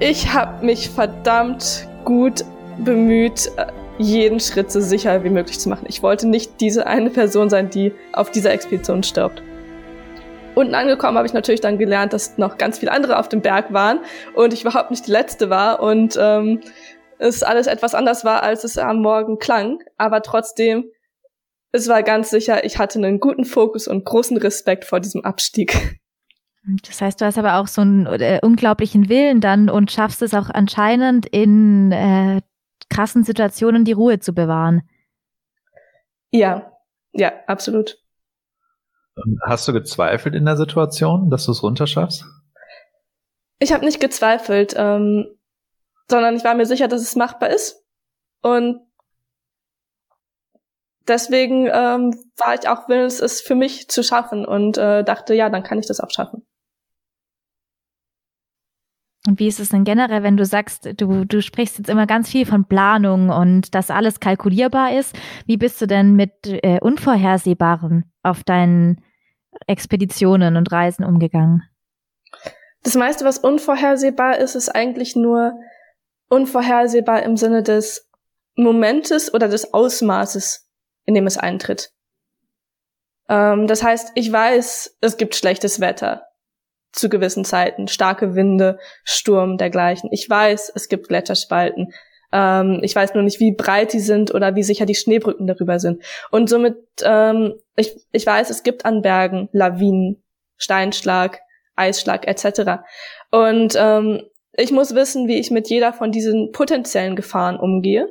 Ich 0.00 0.34
habe 0.34 0.66
mich 0.66 0.90
verdammt 0.90 1.88
gut 2.04 2.44
bemüht, 2.78 3.50
äh, 3.56 3.66
jeden 3.98 4.40
Schritt 4.40 4.70
so 4.70 4.80
sicher 4.80 5.24
wie 5.24 5.30
möglich 5.30 5.58
zu 5.58 5.68
machen. 5.68 5.86
Ich 5.88 6.02
wollte 6.02 6.26
nicht 6.26 6.60
diese 6.60 6.86
eine 6.86 7.10
Person 7.10 7.48
sein, 7.50 7.70
die 7.70 7.92
auf 8.12 8.30
dieser 8.30 8.52
Expedition 8.52 9.02
stirbt. 9.02 9.42
Unten 10.54 10.74
angekommen 10.74 11.16
habe 11.16 11.26
ich 11.26 11.32
natürlich 11.32 11.60
dann 11.60 11.78
gelernt, 11.78 12.12
dass 12.12 12.38
noch 12.38 12.58
ganz 12.58 12.78
viele 12.78 12.92
andere 12.92 13.18
auf 13.18 13.28
dem 13.28 13.40
Berg 13.40 13.72
waren 13.72 14.00
und 14.34 14.52
ich 14.52 14.62
überhaupt 14.62 14.90
nicht 14.90 15.06
die 15.06 15.10
letzte 15.10 15.50
war 15.50 15.80
und 15.80 16.16
ähm, 16.20 16.60
es 17.18 17.42
alles 17.42 17.66
etwas 17.66 17.94
anders 17.94 18.24
war, 18.24 18.42
als 18.42 18.64
es 18.64 18.78
am 18.78 19.00
Morgen 19.00 19.38
klang. 19.38 19.78
Aber 19.96 20.22
trotzdem, 20.22 20.84
es 21.72 21.88
war 21.88 22.02
ganz 22.02 22.30
sicher, 22.30 22.64
ich 22.64 22.78
hatte 22.78 22.98
einen 22.98 23.18
guten 23.18 23.44
Fokus 23.44 23.88
und 23.88 24.04
großen 24.04 24.36
Respekt 24.36 24.84
vor 24.84 25.00
diesem 25.00 25.24
Abstieg. 25.24 25.98
Das 26.86 27.00
heißt, 27.00 27.20
du 27.20 27.26
hast 27.26 27.36
aber 27.36 27.56
auch 27.56 27.66
so 27.66 27.82
einen 27.82 28.06
äh, 28.06 28.38
unglaublichen 28.42 29.08
Willen 29.08 29.40
dann 29.40 29.68
und 29.68 29.92
schaffst 29.92 30.22
es 30.22 30.32
auch 30.34 30.48
anscheinend 30.50 31.26
in 31.26 31.92
äh, 31.92 32.40
krassen 32.88 33.24
Situationen 33.24 33.84
die 33.84 33.92
Ruhe 33.92 34.18
zu 34.18 34.34
bewahren. 34.34 34.88
Ja, 36.30 36.72
ja, 37.12 37.32
absolut. 37.46 37.98
Hast 39.42 39.68
du 39.68 39.72
gezweifelt 39.72 40.34
in 40.34 40.44
der 40.44 40.56
Situation, 40.56 41.30
dass 41.30 41.46
du 41.46 41.52
es 41.52 41.62
runterschaffst? 41.62 42.24
Ich 43.60 43.72
habe 43.72 43.84
nicht 43.84 44.00
gezweifelt, 44.00 44.74
ähm, 44.76 45.26
sondern 46.10 46.36
ich 46.36 46.44
war 46.44 46.54
mir 46.54 46.66
sicher, 46.66 46.88
dass 46.88 47.02
es 47.02 47.14
machbar 47.14 47.50
ist. 47.50 47.84
Und 48.42 48.80
deswegen 51.06 51.66
ähm, 51.66 52.14
war 52.36 52.54
ich 52.54 52.68
auch 52.68 52.88
willens, 52.88 53.20
es 53.20 53.40
für 53.40 53.54
mich 53.54 53.88
zu 53.88 54.02
schaffen 54.02 54.44
und 54.44 54.76
äh, 54.76 55.04
dachte, 55.04 55.34
ja, 55.34 55.48
dann 55.50 55.62
kann 55.62 55.78
ich 55.78 55.86
das 55.86 56.00
auch 56.00 56.10
schaffen. 56.10 56.44
Und 59.26 59.40
wie 59.40 59.48
ist 59.48 59.58
es 59.58 59.70
denn 59.70 59.84
generell, 59.84 60.22
wenn 60.22 60.36
du 60.36 60.44
sagst, 60.44 60.88
du, 61.00 61.24
du 61.24 61.40
sprichst 61.40 61.78
jetzt 61.78 61.88
immer 61.88 62.06
ganz 62.06 62.28
viel 62.28 62.44
von 62.44 62.66
Planung 62.66 63.30
und 63.30 63.74
dass 63.74 63.90
alles 63.90 64.20
kalkulierbar 64.20 64.92
ist? 64.98 65.16
Wie 65.46 65.56
bist 65.56 65.80
du 65.80 65.86
denn 65.86 66.14
mit 66.14 66.32
äh, 66.44 66.78
Unvorhersehbarem 66.80 68.04
auf 68.22 68.44
deinen 68.44 69.02
Expeditionen 69.66 70.56
und 70.56 70.70
Reisen 70.70 71.04
umgegangen? 71.04 71.62
Das 72.82 72.96
meiste, 72.96 73.24
was 73.24 73.38
unvorhersehbar 73.38 74.36
ist, 74.36 74.56
ist 74.56 74.68
eigentlich 74.68 75.16
nur 75.16 75.58
unvorhersehbar 76.28 77.22
im 77.22 77.38
Sinne 77.38 77.62
des 77.62 78.10
Momentes 78.56 79.32
oder 79.32 79.48
des 79.48 79.72
Ausmaßes, 79.72 80.68
in 81.06 81.14
dem 81.14 81.26
es 81.26 81.38
eintritt. 81.38 81.92
Ähm, 83.30 83.66
das 83.68 83.82
heißt, 83.82 84.12
ich 84.16 84.30
weiß, 84.30 84.98
es 85.00 85.16
gibt 85.16 85.34
schlechtes 85.34 85.80
Wetter 85.80 86.26
zu 86.94 87.08
gewissen 87.08 87.44
Zeiten, 87.44 87.88
starke 87.88 88.34
Winde, 88.34 88.78
Sturm, 89.02 89.58
dergleichen. 89.58 90.10
Ich 90.12 90.28
weiß, 90.28 90.72
es 90.74 90.88
gibt 90.88 91.08
Gletscherspalten. 91.08 91.92
Ähm, 92.32 92.80
ich 92.82 92.94
weiß 92.94 93.14
nur 93.14 93.22
nicht, 93.22 93.40
wie 93.40 93.52
breit 93.52 93.92
die 93.92 94.00
sind 94.00 94.32
oder 94.32 94.54
wie 94.54 94.62
sicher 94.62 94.86
die 94.86 94.94
Schneebrücken 94.94 95.46
darüber 95.46 95.78
sind. 95.78 96.02
Und 96.30 96.48
somit, 96.48 96.76
ähm, 97.02 97.54
ich, 97.76 97.96
ich 98.12 98.26
weiß, 98.26 98.50
es 98.50 98.62
gibt 98.62 98.84
an 98.84 99.02
Bergen 99.02 99.48
Lawinen, 99.52 100.22
Steinschlag, 100.56 101.40
Eisschlag 101.76 102.26
etc. 102.26 102.82
Und 103.30 103.74
ähm, 103.76 104.22
ich 104.52 104.70
muss 104.70 104.94
wissen, 104.94 105.26
wie 105.26 105.40
ich 105.40 105.50
mit 105.50 105.68
jeder 105.68 105.92
von 105.92 106.12
diesen 106.12 106.52
potenziellen 106.52 107.16
Gefahren 107.16 107.58
umgehe 107.58 108.08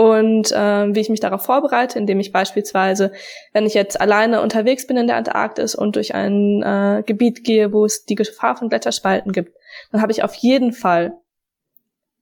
und 0.00 0.50
äh, 0.50 0.94
wie 0.94 1.00
ich 1.00 1.10
mich 1.10 1.20
darauf 1.20 1.44
vorbereite, 1.44 1.98
indem 1.98 2.20
ich 2.20 2.32
beispielsweise, 2.32 3.12
wenn 3.52 3.66
ich 3.66 3.74
jetzt 3.74 4.00
alleine 4.00 4.40
unterwegs 4.40 4.86
bin 4.86 4.96
in 4.96 5.06
der 5.06 5.16
Antarktis 5.16 5.74
und 5.74 5.94
durch 5.94 6.14
ein 6.14 6.62
äh, 6.62 7.02
Gebiet 7.04 7.44
gehe, 7.44 7.74
wo 7.74 7.84
es 7.84 8.06
die 8.06 8.14
Gefahr 8.14 8.56
von 8.56 8.70
Gletscherspalten 8.70 9.30
gibt, 9.32 9.54
dann 9.92 10.00
habe 10.00 10.10
ich 10.10 10.24
auf 10.24 10.34
jeden 10.36 10.72
Fall 10.72 11.12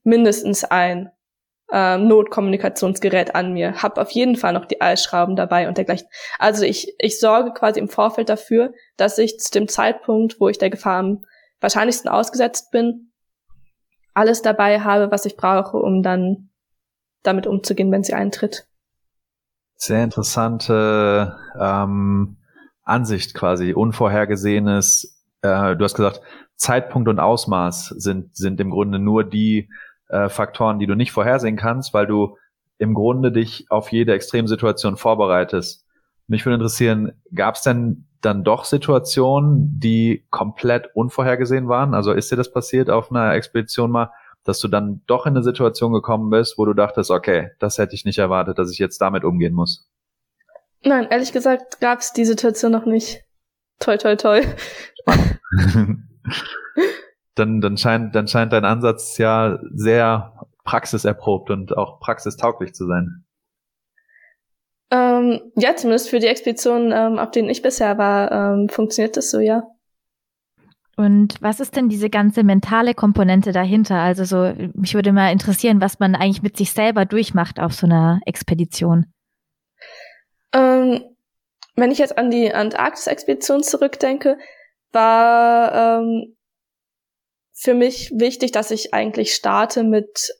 mindestens 0.03 0.64
ein 0.64 1.12
äh, 1.71 1.99
Notkommunikationsgerät 1.99 3.37
an 3.37 3.53
mir, 3.53 3.81
habe 3.81 4.01
auf 4.01 4.11
jeden 4.11 4.35
Fall 4.35 4.55
noch 4.55 4.64
die 4.64 4.81
Eisschrauben 4.81 5.37
dabei 5.37 5.69
und 5.69 5.79
dergleichen. 5.79 6.09
Also 6.41 6.64
ich, 6.64 6.97
ich 6.99 7.21
sorge 7.21 7.53
quasi 7.53 7.79
im 7.79 7.88
Vorfeld 7.88 8.29
dafür, 8.29 8.73
dass 8.97 9.19
ich 9.19 9.38
zu 9.38 9.53
dem 9.53 9.69
Zeitpunkt, 9.69 10.41
wo 10.41 10.49
ich 10.49 10.59
der 10.59 10.71
Gefahr 10.71 10.99
am 10.99 11.23
wahrscheinlichsten 11.61 12.11
ausgesetzt 12.11 12.73
bin, 12.73 13.12
alles 14.14 14.43
dabei 14.43 14.81
habe, 14.81 15.12
was 15.12 15.27
ich 15.27 15.37
brauche, 15.37 15.77
um 15.77 16.03
dann 16.03 16.47
damit 17.22 17.46
umzugehen, 17.46 17.90
wenn 17.92 18.04
sie 18.04 18.14
eintritt. 18.14 18.66
Sehr 19.76 20.02
interessante 20.02 21.37
ähm, 21.59 22.37
Ansicht 22.83 23.35
quasi, 23.35 23.74
unvorhergesehenes. 23.74 25.22
Äh, 25.42 25.76
du 25.76 25.85
hast 25.85 25.94
gesagt, 25.94 26.20
Zeitpunkt 26.57 27.09
und 27.09 27.20
Ausmaß 27.20 27.94
sind 27.96 28.37
sind 28.37 28.61
im 28.61 28.70
Grunde 28.70 28.98
nur 28.98 29.22
die 29.22 29.68
äh, 30.09 30.28
Faktoren, 30.28 30.78
die 30.78 30.87
du 30.87 30.94
nicht 30.94 31.12
vorhersehen 31.12 31.57
kannst, 31.57 31.94
weil 31.94 32.07
du 32.07 32.37
im 32.78 32.94
Grunde 32.94 33.31
dich 33.31 33.66
auf 33.70 33.92
jede 33.92 34.14
Extremsituation 34.14 34.96
vorbereitest. 34.96 35.85
Mich 36.26 36.44
würde 36.44 36.54
interessieren, 36.57 37.12
gab 37.35 37.54
es 37.54 37.62
denn 37.62 38.07
dann 38.20 38.44
doch 38.44 38.64
Situationen, 38.64 39.78
die 39.78 40.26
komplett 40.31 40.90
unvorhergesehen 40.94 41.68
waren? 41.68 41.94
Also 41.94 42.12
ist 42.12 42.31
dir 42.31 42.37
das 42.37 42.52
passiert 42.52 42.90
auf 42.90 43.11
einer 43.11 43.35
Expedition 43.35 43.90
mal, 43.90 44.11
dass 44.48 44.61
du 44.61 44.68
dann 44.68 45.02
doch 45.06 45.26
in 45.26 45.34
eine 45.37 45.44
Situation 45.44 45.92
gekommen 45.92 46.30
bist, 46.30 46.56
wo 46.56 46.64
du 46.64 46.72
dachtest, 46.72 47.11
okay, 47.11 47.50
das 47.58 47.76
hätte 47.76 47.94
ich 47.94 48.06
nicht 48.06 48.16
erwartet, 48.16 48.58
dass 48.58 48.72
ich 48.72 48.78
jetzt 48.78 48.98
damit 48.98 49.22
umgehen 49.22 49.52
muss? 49.52 49.90
Nein, 50.82 51.06
ehrlich 51.11 51.32
gesagt 51.32 51.80
gab 51.80 51.98
es 51.98 52.14
die 52.14 52.24
Situation 52.24 52.72
noch 52.72 52.87
nicht. 52.87 53.22
Toi, 53.78 53.98
toi, 53.98 54.16
toi. 54.16 54.40
dann, 57.34 57.61
dann, 57.61 57.76
scheint, 57.76 58.14
dann 58.14 58.26
scheint 58.26 58.54
dein 58.54 58.64
Ansatz 58.64 59.18
ja 59.18 59.58
sehr 59.74 60.46
praxiserprobt 60.64 61.50
und 61.50 61.76
auch 61.76 62.00
praxistauglich 62.00 62.72
zu 62.72 62.87
sein. 62.87 63.26
Ähm, 64.90 65.52
ja, 65.56 65.76
zumindest 65.76 66.08
für 66.08 66.20
die 66.20 66.28
Expedition, 66.28 66.90
ähm, 66.90 67.18
auf 67.18 67.32
denen 67.32 67.50
ich 67.50 67.61
bisher 67.61 67.98
war, 67.98 68.32
ähm, 68.32 68.70
funktioniert 68.70 69.18
das 69.18 69.30
so, 69.30 69.40
ja. 69.40 69.64
Und 70.98 71.37
was 71.40 71.61
ist 71.61 71.76
denn 71.76 71.88
diese 71.88 72.11
ganze 72.11 72.42
mentale 72.42 72.92
Komponente 72.92 73.52
dahinter? 73.52 74.00
Also 74.00 74.24
so, 74.24 74.52
mich 74.74 74.94
würde 74.94 75.12
mal 75.12 75.30
interessieren, 75.30 75.80
was 75.80 76.00
man 76.00 76.16
eigentlich 76.16 76.42
mit 76.42 76.56
sich 76.56 76.72
selber 76.72 77.04
durchmacht 77.04 77.61
auf 77.61 77.72
so 77.72 77.87
einer 77.87 78.18
Expedition. 78.26 79.06
Ähm, 80.52 81.04
wenn 81.76 81.92
ich 81.92 81.98
jetzt 81.98 82.18
an 82.18 82.32
die 82.32 82.52
Antarktis-Expedition 82.52 83.62
zurückdenke, 83.62 84.38
war 84.90 86.00
ähm, 86.00 86.37
für 87.52 87.74
mich 87.74 88.11
wichtig, 88.16 88.50
dass 88.50 88.72
ich 88.72 88.92
eigentlich 88.92 89.34
starte 89.34 89.84
mit 89.84 90.32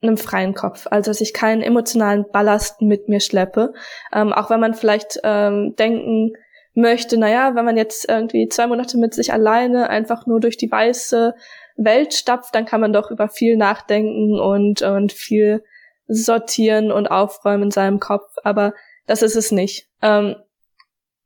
einem 0.00 0.16
freien 0.16 0.54
Kopf, 0.54 0.86
also 0.88 1.10
dass 1.10 1.20
ich 1.20 1.34
keinen 1.34 1.60
emotionalen 1.60 2.24
Ballast 2.30 2.82
mit 2.82 3.08
mir 3.08 3.18
schleppe, 3.18 3.72
ähm, 4.12 4.32
auch 4.32 4.48
wenn 4.48 4.60
man 4.60 4.74
vielleicht 4.74 5.18
ähm, 5.24 5.74
denken 5.76 6.34
möchte, 6.78 7.18
naja, 7.18 7.54
wenn 7.54 7.64
man 7.64 7.76
jetzt 7.76 8.08
irgendwie 8.08 8.48
zwei 8.48 8.66
Monate 8.66 8.98
mit 8.98 9.12
sich 9.12 9.32
alleine 9.32 9.90
einfach 9.90 10.26
nur 10.26 10.40
durch 10.40 10.56
die 10.56 10.70
weiße 10.70 11.34
Welt 11.76 12.14
stapft, 12.14 12.54
dann 12.54 12.64
kann 12.64 12.80
man 12.80 12.92
doch 12.92 13.10
über 13.10 13.28
viel 13.28 13.56
nachdenken 13.56 14.38
und, 14.38 14.82
und 14.82 15.12
viel 15.12 15.64
sortieren 16.06 16.90
und 16.92 17.08
aufräumen 17.08 17.64
in 17.64 17.70
seinem 17.70 17.98
Kopf. 17.98 18.32
Aber 18.44 18.74
das 19.06 19.22
ist 19.22 19.36
es 19.36 19.50
nicht. 19.50 19.88
Ähm, 20.02 20.36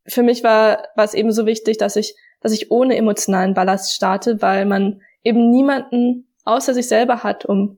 für 0.05 0.23
mich 0.23 0.43
war, 0.43 0.87
war 0.95 1.05
es 1.05 1.13
eben 1.13 1.31
so 1.31 1.45
wichtig, 1.45 1.77
dass 1.77 1.95
ich, 1.95 2.15
dass 2.41 2.51
ich 2.51 2.71
ohne 2.71 2.97
emotionalen 2.97 3.53
Ballast 3.53 3.93
starte, 3.93 4.41
weil 4.41 4.65
man 4.65 5.01
eben 5.23 5.51
niemanden 5.51 6.27
außer 6.45 6.73
sich 6.73 6.87
selber 6.87 7.23
hat, 7.23 7.45
um 7.45 7.77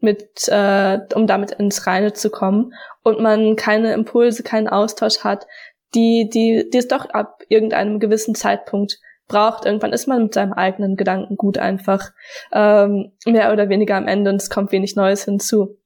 mit, 0.00 0.48
äh, 0.48 0.98
um 1.14 1.26
damit 1.26 1.52
ins 1.52 1.86
Reine 1.86 2.12
zu 2.12 2.30
kommen 2.30 2.72
und 3.02 3.20
man 3.20 3.56
keine 3.56 3.92
Impulse, 3.92 4.42
keinen 4.42 4.68
Austausch 4.68 5.20
hat, 5.20 5.46
die, 5.94 6.28
die, 6.32 6.68
die 6.70 6.78
es 6.78 6.88
doch 6.88 7.06
ab 7.10 7.42
irgendeinem 7.48 7.98
gewissen 7.98 8.34
Zeitpunkt 8.34 8.98
braucht. 9.28 9.64
Irgendwann 9.64 9.92
ist 9.92 10.06
man 10.06 10.24
mit 10.24 10.34
seinem 10.34 10.52
eigenen 10.52 10.96
Gedankengut 10.96 11.58
einfach 11.58 12.10
ähm, 12.52 13.12
mehr 13.24 13.52
oder 13.52 13.68
weniger 13.68 13.96
am 13.96 14.08
Ende 14.08 14.30
und 14.30 14.42
es 14.42 14.50
kommt 14.50 14.72
wenig 14.72 14.96
Neues 14.96 15.24
hinzu. 15.24 15.78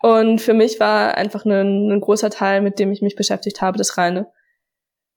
Und 0.00 0.40
für 0.40 0.54
mich 0.54 0.80
war 0.80 1.16
einfach 1.16 1.44
ein, 1.44 1.90
ein 1.90 2.00
großer 2.00 2.30
Teil, 2.30 2.62
mit 2.62 2.78
dem 2.78 2.92
ich 2.92 3.02
mich 3.02 3.16
beschäftigt 3.16 3.60
habe, 3.60 3.78
das 3.78 3.98
reine 3.98 4.26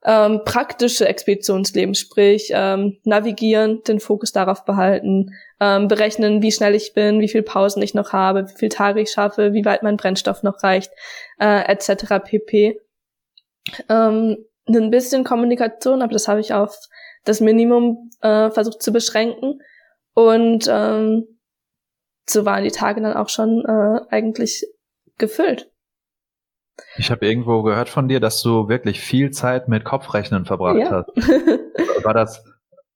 ähm, 0.06 0.42
praktische 0.46 1.08
Expeditionsleben, 1.08 1.94
sprich 1.94 2.52
ähm, 2.54 2.98
navigieren, 3.04 3.84
den 3.84 4.00
Fokus 4.00 4.32
darauf 4.32 4.64
behalten, 4.64 5.32
ähm, 5.60 5.88
berechnen, 5.88 6.42
wie 6.42 6.52
schnell 6.52 6.74
ich 6.74 6.94
bin, 6.94 7.20
wie 7.20 7.28
viel 7.28 7.44
Pausen 7.44 7.82
ich 7.82 7.94
noch 7.94 8.14
habe, 8.14 8.48
wie 8.48 8.58
viele 8.58 8.70
Tage 8.70 9.02
ich 9.02 9.12
schaffe, 9.12 9.54
wie 9.54 9.66
weit 9.66 9.84
mein 9.84 9.98
Brennstoff 9.98 10.42
noch 10.42 10.64
reicht, 10.64 10.92
äh, 11.40 11.70
etc. 11.70 12.24
pp 12.24 12.80
ähm, 13.90 14.38
ein 14.68 14.92
bisschen 14.92 15.24
Kommunikation, 15.24 16.02
aber 16.02 16.14
das 16.14 16.28
habe 16.28 16.40
ich 16.40 16.54
auf 16.54 16.76
das 17.26 17.42
Minimum 17.42 18.12
äh, 18.22 18.50
versucht 18.52 18.82
zu 18.82 18.92
beschränken. 18.92 19.60
Und 20.14 20.68
ähm, 20.70 21.26
so 22.28 22.46
waren 22.46 22.64
die 22.64 22.72
Tage 22.72 23.02
dann 23.02 23.14
auch 23.14 23.30
schon 23.30 23.64
äh, 23.66 24.02
eigentlich 24.10 24.66
gefüllt. 25.18 25.72
Ich 26.98 27.12
habe 27.12 27.26
irgendwo 27.26 27.64
gehört 27.64 27.90
von 27.90 28.08
dir, 28.08 28.20
dass 28.20 28.42
du 28.42 28.70
wirklich 28.70 29.02
viel 29.02 29.32
Zeit 29.32 29.68
mit 29.68 29.84
Kopfrechnen 29.84 30.46
verbracht 30.46 30.78
ja. 30.78 30.92
hast. 30.92 31.08
War 32.06 32.14
das, 32.14 32.44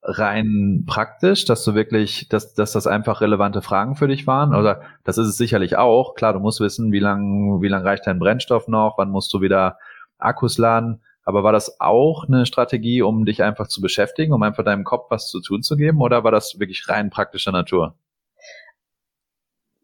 rein 0.03 0.83
praktisch, 0.85 1.45
dass 1.45 1.63
du 1.63 1.75
wirklich, 1.75 2.27
dass, 2.27 2.53
dass 2.53 2.73
das 2.73 2.87
einfach 2.87 3.21
relevante 3.21 3.61
Fragen 3.61 3.95
für 3.95 4.07
dich 4.07 4.27
waren? 4.27 4.53
Oder 4.53 4.81
das 5.03 5.17
ist 5.17 5.27
es 5.27 5.37
sicherlich 5.37 5.77
auch. 5.77 6.13
Klar, 6.15 6.33
du 6.33 6.39
musst 6.39 6.59
wissen, 6.59 6.91
wie 6.91 6.99
lang, 6.99 7.61
wie 7.61 7.69
lang 7.69 7.83
reicht 7.83 8.05
dein 8.05 8.19
Brennstoff 8.19 8.67
noch, 8.67 8.97
wann 8.97 9.09
musst 9.09 9.33
du 9.33 9.41
wieder 9.41 9.77
Akkus 10.23 10.57
laden. 10.57 11.01
Aber 11.25 11.43
war 11.43 11.53
das 11.53 11.79
auch 11.79 12.25
eine 12.27 12.45
Strategie, 12.45 13.01
um 13.01 13.25
dich 13.25 13.43
einfach 13.43 13.67
zu 13.67 13.81
beschäftigen, 13.81 14.33
um 14.33 14.43
einfach 14.43 14.65
deinem 14.65 14.83
Kopf 14.83 15.09
was 15.09 15.29
zu 15.29 15.41
tun 15.41 15.63
zu 15.63 15.77
geben? 15.77 16.01
Oder 16.01 16.23
war 16.23 16.31
das 16.31 16.59
wirklich 16.59 16.89
rein 16.89 17.09
praktischer 17.09 17.51
Natur? 17.51 17.95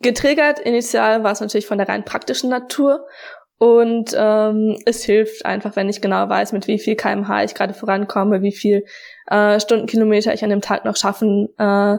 Getriggert 0.01 0.59
initial 0.59 1.23
war 1.23 1.31
es 1.31 1.41
natürlich 1.41 1.67
von 1.67 1.77
der 1.77 1.89
rein 1.89 2.05
praktischen 2.05 2.49
Natur 2.49 3.05
und 3.57 4.15
ähm, 4.17 4.77
es 4.85 5.03
hilft 5.03 5.45
einfach, 5.45 5.75
wenn 5.75 5.89
ich 5.89 6.01
genau 6.01 6.29
weiß, 6.29 6.53
mit 6.53 6.67
wie 6.67 6.79
viel 6.79 6.95
kmh 6.95 7.43
ich 7.43 7.53
gerade 7.53 7.73
vorankomme, 7.73 8.41
wie 8.41 8.53
viel 8.53 8.85
äh, 9.27 9.59
Stundenkilometer 9.59 10.33
ich 10.33 10.43
an 10.45 10.49
dem 10.49 10.61
Tag 10.61 10.85
noch 10.85 10.95
schaffen, 10.95 11.49
äh, 11.57 11.97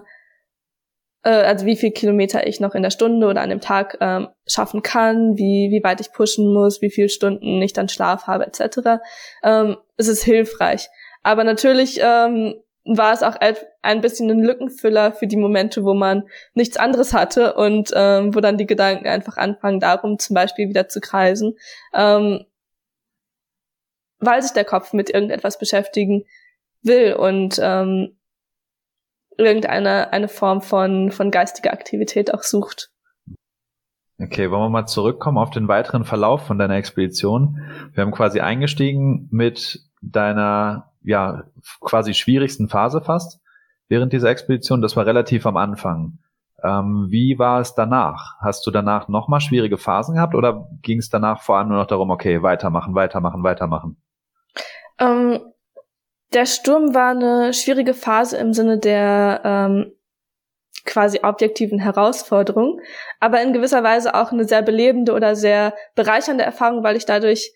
äh, 1.23 1.31
also 1.31 1.67
wie 1.67 1.77
viel 1.77 1.91
Kilometer 1.91 2.47
ich 2.47 2.61
noch 2.61 2.75
in 2.75 2.83
der 2.83 2.91
Stunde 2.91 3.27
oder 3.27 3.43
an 3.43 3.51
dem 3.51 3.61
Tag 3.61 3.97
äh, 4.01 4.27
schaffen 4.47 4.83
kann, 4.83 5.37
wie, 5.37 5.71
wie 5.71 5.85
weit 5.85 6.01
ich 6.01 6.13
pushen 6.13 6.53
muss, 6.53 6.83
wie 6.83 6.91
viele 6.91 7.09
Stunden 7.09 7.61
ich 7.63 7.73
dann 7.73 7.89
Schlaf 7.89 8.27
habe, 8.27 8.47
etc. 8.47 9.01
Ähm, 9.43 9.77
es 9.97 10.09
ist 10.09 10.25
hilfreich. 10.25 10.89
Aber 11.23 11.45
natürlich 11.45 12.01
ähm, 12.03 12.55
war 12.85 13.13
es 13.13 13.23
auch 13.23 13.37
ein 13.83 14.01
bisschen 14.01 14.31
ein 14.31 14.43
Lückenfüller 14.43 15.13
für 15.13 15.27
die 15.27 15.37
Momente, 15.37 15.85
wo 15.85 15.95
man 15.95 16.25
nichts 16.55 16.77
anderes 16.79 17.13
hatte 17.13 17.55
und 17.55 17.91
ähm, 17.95 18.35
wo 18.35 18.41
dann 18.41 18.57
die 18.57 18.67
Gedanken 18.67 19.07
einfach 19.07 19.37
anfangen, 19.37 19.81
darum 19.81 20.19
zum 20.19 20.35
Beispiel 20.35 20.69
wieder 20.69 20.89
zu 20.89 21.01
kreisen, 21.01 21.57
ähm, 21.93 22.47
weil 24.19 24.43
sich 24.43 24.53
der 24.53 24.65
Kopf 24.65 24.93
mit 24.93 25.11
irgendetwas 25.11 25.59
beschäftigen 25.59 26.25
will 26.83 27.15
und 27.15 27.61
ähm, 27.63 28.17
irgendeine 29.45 30.13
eine 30.13 30.29
Form 30.29 30.63
von, 30.63 31.11
von 31.11 31.31
geistiger 31.31 31.73
Aktivität 31.73 32.33
auch 32.33 32.43
sucht. 32.43 32.91
Okay, 34.23 34.51
wollen 34.51 34.63
wir 34.63 34.69
mal 34.69 34.87
zurückkommen 34.87 35.39
auf 35.39 35.51
den 35.51 35.69
weiteren 35.69 36.05
Verlauf 36.05 36.47
von 36.47 36.59
deiner 36.59 36.77
Expedition. 36.77 37.61
Wir 37.93 38.03
haben 38.03 38.13
quasi 38.13 38.41
eingestiegen 38.41 39.29
mit 39.31 39.81
deiner 40.03 40.93
ja 41.03 41.45
quasi 41.81 42.13
schwierigsten 42.13 42.69
Phase 42.69 43.01
fast 43.01 43.41
während 43.89 44.13
dieser 44.13 44.29
Expedition. 44.29 44.83
Das 44.83 44.97
war 44.97 45.07
relativ 45.07 45.47
am 45.47 45.57
Anfang. 45.57 46.19
Ähm, 46.63 47.07
wie 47.09 47.39
war 47.39 47.61
es 47.61 47.75
danach? 47.75 48.37
Hast 48.41 48.67
du 48.67 48.71
danach 48.71 49.09
nochmal 49.09 49.41
schwierige 49.41 49.79
Phasen 49.79 50.17
gehabt 50.17 50.35
oder 50.35 50.69
ging 50.83 50.99
es 50.99 51.09
danach 51.09 51.41
vor 51.41 51.57
allem 51.57 51.69
nur 51.69 51.79
noch 51.79 51.87
darum, 51.87 52.11
okay, 52.11 52.43
weitermachen, 52.43 52.95
weitermachen, 52.95 53.43
weitermachen? 53.43 53.97
Ähm, 54.99 55.41
der 56.33 56.47
Sturm 56.47 56.95
war 56.95 57.11
eine 57.11 57.53
schwierige 57.53 57.95
Phase 57.95 58.37
im 58.37 58.53
Sinne 58.53 58.79
der 58.79 59.41
ähm, 59.45 59.93
quasi 60.85 61.21
objektiven 61.23 61.79
Herausforderung, 61.79 62.81
aber 63.19 63.43
in 63.43 63.53
gewisser 63.53 63.83
Weise 63.83 64.15
auch 64.15 64.33
eine 64.33 64.45
sehr 64.45 64.63
belebende 64.63 65.13
oder 65.13 65.37
sehr 65.37 65.75
bereichernde 65.95 66.45
Erfahrung, 66.45 66.83
weil 66.83 66.97
ich 66.97 67.07
dadurch 67.07 67.53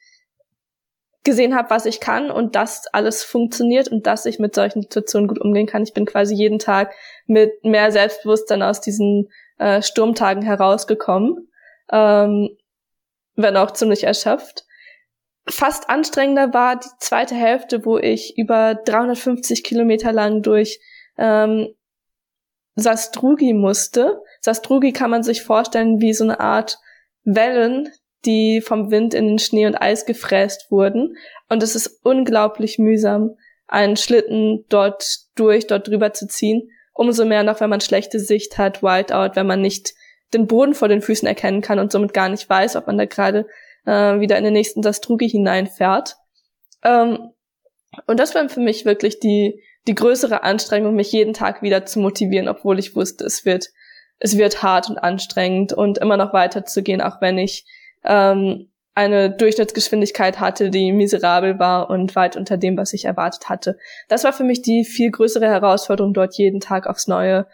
gesehen 1.24 1.56
habe, 1.56 1.70
was 1.70 1.86
ich 1.86 2.00
kann 2.00 2.30
und 2.30 2.54
dass 2.54 2.86
alles 2.92 3.24
funktioniert 3.24 3.88
und 3.88 4.06
dass 4.06 4.26
ich 4.26 4.38
mit 4.38 4.54
solchen 4.54 4.82
Situationen 4.82 5.26
gut 5.26 5.40
umgehen 5.40 5.66
kann. 5.66 5.82
Ich 5.82 5.94
bin 5.94 6.04
quasi 6.04 6.34
jeden 6.34 6.58
Tag 6.58 6.92
mit 7.26 7.64
mehr 7.64 7.90
Selbstbewusstsein 7.90 8.62
aus 8.62 8.82
diesen 8.82 9.30
äh, 9.58 9.80
Sturmtagen 9.80 10.42
herausgekommen, 10.42 11.48
ähm, 11.90 12.50
wenn 13.36 13.56
auch 13.56 13.70
ziemlich 13.70 14.04
erschöpft. 14.04 14.66
Fast 15.46 15.90
anstrengender 15.90 16.54
war 16.54 16.76
die 16.76 16.88
zweite 16.98 17.34
Hälfte, 17.34 17.84
wo 17.84 17.98
ich 17.98 18.38
über 18.38 18.74
350 18.74 19.62
Kilometer 19.62 20.10
lang 20.12 20.42
durch 20.42 20.80
ähm, 21.18 21.68
Sastrugi 22.76 23.52
musste. 23.52 24.22
Sastrugi 24.40 24.92
kann 24.92 25.10
man 25.10 25.22
sich 25.22 25.42
vorstellen 25.42 26.00
wie 26.00 26.14
so 26.14 26.24
eine 26.24 26.40
Art 26.40 26.78
Wellen, 27.24 27.90
die 28.24 28.62
vom 28.62 28.90
Wind 28.90 29.12
in 29.12 29.28
den 29.28 29.38
Schnee 29.38 29.66
und 29.66 29.76
Eis 29.76 30.06
gefräst 30.06 30.70
wurden. 30.70 31.16
Und 31.50 31.62
es 31.62 31.74
ist 31.74 32.00
unglaublich 32.04 32.78
mühsam, 32.78 33.36
einen 33.66 33.96
Schlitten 33.96 34.64
dort 34.70 35.04
durch, 35.34 35.66
dort 35.66 35.88
drüber 35.88 36.12
zu 36.14 36.26
ziehen. 36.26 36.70
Umso 36.94 37.24
mehr 37.24 37.42
noch, 37.42 37.60
wenn 37.60 37.70
man 37.70 37.80
schlechte 37.80 38.18
Sicht 38.18 38.56
hat, 38.56 38.82
Whiteout, 38.82 39.32
wenn 39.34 39.46
man 39.46 39.60
nicht 39.60 39.94
den 40.32 40.46
Boden 40.46 40.74
vor 40.74 40.88
den 40.88 41.02
Füßen 41.02 41.28
erkennen 41.28 41.60
kann 41.60 41.78
und 41.78 41.92
somit 41.92 42.14
gar 42.14 42.28
nicht 42.28 42.48
weiß, 42.48 42.76
ob 42.76 42.86
man 42.86 42.98
da 42.98 43.04
gerade 43.04 43.46
äh, 43.86 44.20
wieder 44.20 44.36
in 44.38 44.44
den 44.44 44.52
nächsten 44.52 44.82
Sastrugi 44.82 45.28
hineinfährt. 45.28 46.16
Ähm, 46.82 47.30
und 48.06 48.18
das 48.18 48.34
war 48.34 48.48
für 48.48 48.60
mich 48.60 48.84
wirklich 48.84 49.20
die, 49.20 49.62
die 49.86 49.94
größere 49.94 50.42
Anstrengung, 50.42 50.94
mich 50.94 51.12
jeden 51.12 51.34
Tag 51.34 51.62
wieder 51.62 51.86
zu 51.86 52.00
motivieren, 52.00 52.48
obwohl 52.48 52.78
ich 52.78 52.96
wusste, 52.96 53.24
es 53.24 53.44
wird, 53.44 53.68
es 54.18 54.36
wird 54.36 54.62
hart 54.62 54.88
und 54.88 54.98
anstrengend 54.98 55.72
und 55.72 55.98
immer 55.98 56.16
noch 56.16 56.32
weiter 56.32 56.64
zu 56.64 56.82
gehen, 56.82 57.00
auch 57.00 57.20
wenn 57.20 57.38
ich 57.38 57.64
ähm, 58.04 58.70
eine 58.94 59.30
Durchschnittsgeschwindigkeit 59.30 60.38
hatte, 60.38 60.70
die 60.70 60.92
miserabel 60.92 61.58
war 61.58 61.90
und 61.90 62.14
weit 62.14 62.36
unter 62.36 62.56
dem, 62.56 62.76
was 62.76 62.92
ich 62.92 63.04
erwartet 63.04 63.48
hatte. 63.48 63.76
Das 64.08 64.22
war 64.24 64.32
für 64.32 64.44
mich 64.44 64.62
die 64.62 64.84
viel 64.84 65.10
größere 65.10 65.46
Herausforderung, 65.46 66.14
dort 66.14 66.36
jeden 66.36 66.60
Tag 66.60 66.86
aufs 66.86 67.08
Neue, 67.08 67.46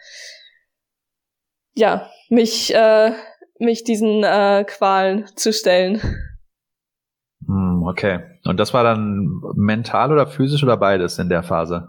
ja, 1.73 2.09
mich, 2.29 2.73
äh, 2.75 3.11
mich 3.61 3.83
diesen 3.83 4.23
äh, 4.23 4.65
Qualen 4.67 5.27
zu 5.35 5.53
stellen. 5.53 6.01
Hm, 7.45 7.83
okay. 7.87 8.19
Und 8.45 8.59
das 8.59 8.73
war 8.73 8.83
dann 8.83 9.41
mental 9.55 10.11
oder 10.11 10.27
physisch 10.27 10.63
oder 10.63 10.77
beides 10.77 11.19
in 11.19 11.29
der 11.29 11.43
Phase? 11.43 11.87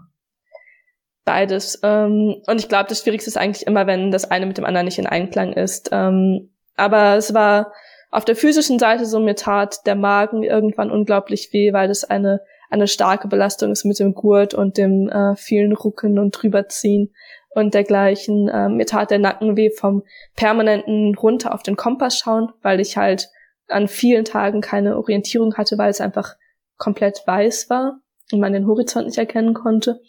Beides. 1.25 1.79
Ähm, 1.83 2.41
und 2.47 2.59
ich 2.59 2.69
glaube, 2.69 2.89
das 2.89 3.01
Schwierigste 3.01 3.29
ist 3.29 3.37
eigentlich 3.37 3.65
immer, 3.65 3.87
wenn 3.87 4.11
das 4.11 4.29
eine 4.29 4.45
mit 4.45 4.57
dem 4.57 4.65
anderen 4.65 4.85
nicht 4.85 4.99
in 4.99 5.07
Einklang 5.07 5.53
ist. 5.53 5.89
Ähm, 5.91 6.49
aber 6.75 7.15
es 7.15 7.33
war 7.33 7.71
auf 8.11 8.25
der 8.25 8.35
physischen 8.35 8.77
Seite 8.77 9.05
so 9.05 9.19
mir 9.19 9.35
tat 9.35 9.85
der 9.85 9.95
Magen 9.95 10.43
irgendwann 10.43 10.91
unglaublich 10.91 11.49
weh, 11.51 11.73
weil 11.73 11.87
das 11.87 12.03
eine 12.03 12.41
eine 12.73 12.87
starke 12.87 13.27
Belastung 13.27 13.71
ist 13.71 13.85
mit 13.85 13.99
dem 13.99 14.15
Gurt 14.15 14.55
und 14.55 14.77
dem 14.79 15.07
äh, 15.07 15.35
vielen 15.35 15.73
Rucken 15.73 16.17
und 16.17 16.31
drüberziehen 16.31 17.13
und 17.55 17.73
dergleichen. 17.73 18.47
Äh, 18.47 18.69
mir 18.69 18.85
tat 18.85 19.11
der 19.11 19.19
Nacken 19.19 19.57
weh 19.57 19.71
vom 19.71 20.03
permanenten 20.35 21.15
runter 21.15 21.53
auf 21.53 21.63
den 21.63 21.75
Kompass 21.75 22.17
schauen, 22.17 22.51
weil 22.61 22.79
ich 22.79 22.97
halt 22.97 23.29
an 23.67 23.87
vielen 23.87 24.25
Tagen 24.25 24.61
keine 24.61 24.97
Orientierung 24.97 25.55
hatte, 25.55 25.77
weil 25.77 25.89
es 25.89 26.01
einfach 26.01 26.35
komplett 26.77 27.23
weiß 27.25 27.69
war 27.69 27.99
und 28.31 28.39
man 28.39 28.53
den 28.53 28.67
Horizont 28.67 29.07
nicht 29.07 29.17
erkennen 29.17 29.53
konnte. 29.53 29.99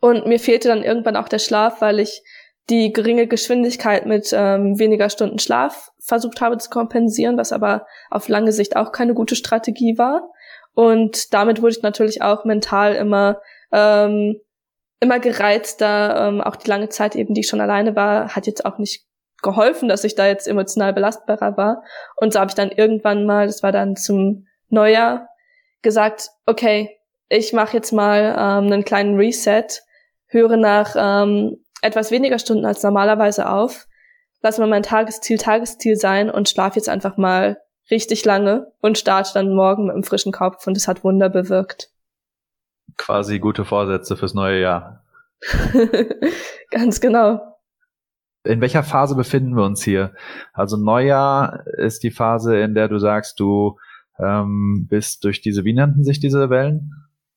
Und 0.00 0.26
mir 0.26 0.38
fehlte 0.38 0.68
dann 0.68 0.82
irgendwann 0.82 1.16
auch 1.16 1.28
der 1.28 1.38
Schlaf, 1.38 1.80
weil 1.80 2.00
ich 2.00 2.22
die 2.68 2.92
geringe 2.92 3.26
Geschwindigkeit 3.26 4.06
mit 4.06 4.30
ähm, 4.32 4.78
weniger 4.78 5.08
Stunden 5.08 5.38
Schlaf 5.38 5.92
versucht 6.00 6.40
habe 6.40 6.58
zu 6.58 6.68
kompensieren, 6.68 7.38
was 7.38 7.52
aber 7.52 7.86
auf 8.10 8.28
lange 8.28 8.52
Sicht 8.52 8.76
auch 8.76 8.92
keine 8.92 9.14
gute 9.14 9.36
Strategie 9.36 9.98
war. 9.98 10.30
Und 10.74 11.32
damit 11.32 11.62
wurde 11.62 11.76
ich 11.76 11.82
natürlich 11.82 12.22
auch 12.22 12.44
mental 12.44 12.94
immer 12.94 13.40
ähm, 13.72 14.40
immer 15.00 15.18
gereizter. 15.18 16.28
Ähm, 16.28 16.40
auch 16.40 16.56
die 16.56 16.68
lange 16.68 16.88
Zeit 16.88 17.16
eben, 17.16 17.34
die 17.34 17.40
ich 17.40 17.48
schon 17.48 17.60
alleine 17.60 17.96
war, 17.96 18.34
hat 18.34 18.46
jetzt 18.46 18.64
auch 18.64 18.78
nicht 18.78 19.04
geholfen, 19.42 19.88
dass 19.88 20.04
ich 20.04 20.14
da 20.14 20.26
jetzt 20.26 20.48
emotional 20.48 20.92
belastbarer 20.92 21.56
war. 21.56 21.82
Und 22.16 22.32
so 22.32 22.40
habe 22.40 22.50
ich 22.50 22.54
dann 22.54 22.70
irgendwann 22.70 23.26
mal, 23.26 23.46
das 23.46 23.62
war 23.62 23.72
dann 23.72 23.96
zum 23.96 24.46
Neujahr, 24.68 25.28
gesagt, 25.82 26.30
okay, 26.46 26.98
ich 27.28 27.52
mache 27.52 27.76
jetzt 27.76 27.92
mal 27.92 28.34
ähm, 28.36 28.72
einen 28.72 28.84
kleinen 28.84 29.16
Reset, 29.16 29.66
höre 30.26 30.56
nach 30.56 30.94
ähm, 30.96 31.64
etwas 31.82 32.10
weniger 32.10 32.38
Stunden 32.38 32.64
als 32.64 32.82
normalerweise 32.82 33.48
auf, 33.48 33.86
lass 34.42 34.58
mal 34.58 34.68
mein 34.68 34.82
Tagesziel 34.82 35.38
Tagesziel 35.38 35.96
sein 35.96 36.30
und 36.30 36.48
schlaf 36.48 36.76
jetzt 36.76 36.88
einfach 36.88 37.16
mal 37.16 37.58
richtig 37.90 38.24
lange 38.24 38.72
und 38.80 38.98
starte 38.98 39.34
dann 39.34 39.54
morgen 39.54 39.86
mit 39.86 39.94
einem 39.94 40.04
frischen 40.04 40.32
Kopf 40.32 40.66
und 40.66 40.76
es 40.76 40.88
hat 40.88 41.04
Wunder 41.04 41.28
bewirkt. 41.28 41.90
Quasi 42.96 43.38
gute 43.38 43.64
Vorsätze 43.64 44.16
fürs 44.16 44.34
neue 44.34 44.60
Jahr. 44.60 45.04
Ganz 46.70 47.00
genau. 47.00 47.40
In 48.44 48.60
welcher 48.60 48.82
Phase 48.82 49.16
befinden 49.16 49.56
wir 49.56 49.64
uns 49.64 49.82
hier? 49.82 50.14
Also 50.52 50.76
Neujahr 50.76 51.66
ist 51.78 52.02
die 52.02 52.10
Phase, 52.10 52.58
in 52.58 52.74
der 52.74 52.88
du 52.88 52.98
sagst, 52.98 53.40
du 53.40 53.76
ähm, 54.18 54.86
bist 54.88 55.24
durch 55.24 55.40
diese, 55.40 55.64
wie 55.64 55.74
nannten 55.74 56.04
sich 56.04 56.20
diese 56.20 56.48
Wellen? 56.48 56.92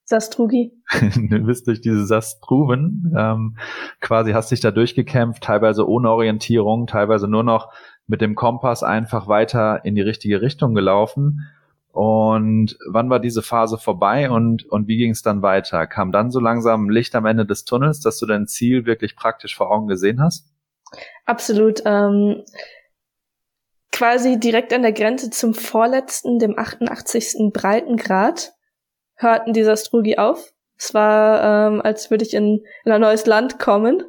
Sastrugi. 0.06 0.72
du 1.16 1.46
bist 1.46 1.68
durch 1.68 1.82
diese 1.82 2.06
Sastruven, 2.06 3.14
ähm, 3.16 3.58
quasi 4.02 4.32
hast 4.32 4.52
dich 4.52 4.60
da 4.60 4.72
durchgekämpft, 4.72 5.44
teilweise 5.44 5.88
ohne 5.88 6.10
Orientierung, 6.10 6.88
teilweise 6.88 7.28
nur 7.28 7.44
noch 7.44 7.72
mit 8.08 8.22
dem 8.22 8.34
Kompass 8.36 8.82
einfach 8.82 9.28
weiter 9.28 9.86
in 9.86 9.94
die 9.94 10.02
richtige 10.02 10.42
Richtung 10.42 10.74
gelaufen. 10.74 11.48
Und 11.92 12.78
wann 12.88 13.10
war 13.10 13.20
diese 13.20 13.42
Phase 13.42 13.78
vorbei 13.78 14.30
und, 14.30 14.66
und 14.66 14.88
wie 14.88 14.98
ging 14.98 15.12
es 15.12 15.24
dann 15.24 15.42
weiter? 15.42 15.88
Kam 15.88 16.12
dann 16.12 16.32
so 16.32 16.40
langsam 16.40 16.90
Licht 16.90 17.16
am 17.16 17.26
Ende 17.26 17.46
des 17.46 17.66
Tunnels, 17.66 18.00
dass 18.00 18.20
du 18.20 18.26
dein 18.26 18.48
Ziel 18.48 18.86
wirklich 18.86 19.16
praktisch 19.16 19.56
vor 19.56 19.72
Augen 19.72 19.88
gesehen 19.88 20.22
hast? 20.22 20.46
Absolut. 21.26 21.82
Ähm, 21.86 22.44
quasi 23.92 24.40
direkt 24.40 24.72
an 24.72 24.84
der 24.84 24.94
Grenze 24.94 25.30
zum 25.30 25.54
vorletzten, 25.54 26.40
dem 26.40 26.58
88. 26.58 27.52
Breitengrad 27.52 28.54
hörten 29.16 29.54
die 29.54 29.64
Sastrugi 29.64 30.18
auf. 30.18 30.54
Es 30.78 30.94
war, 30.94 31.68
ähm, 31.68 31.82
als 31.82 32.10
würde 32.10 32.24
ich 32.24 32.34
in, 32.34 32.64
in 32.86 32.92
ein 32.92 33.02
neues 33.02 33.26
Land 33.26 33.60
kommen. 33.60 34.04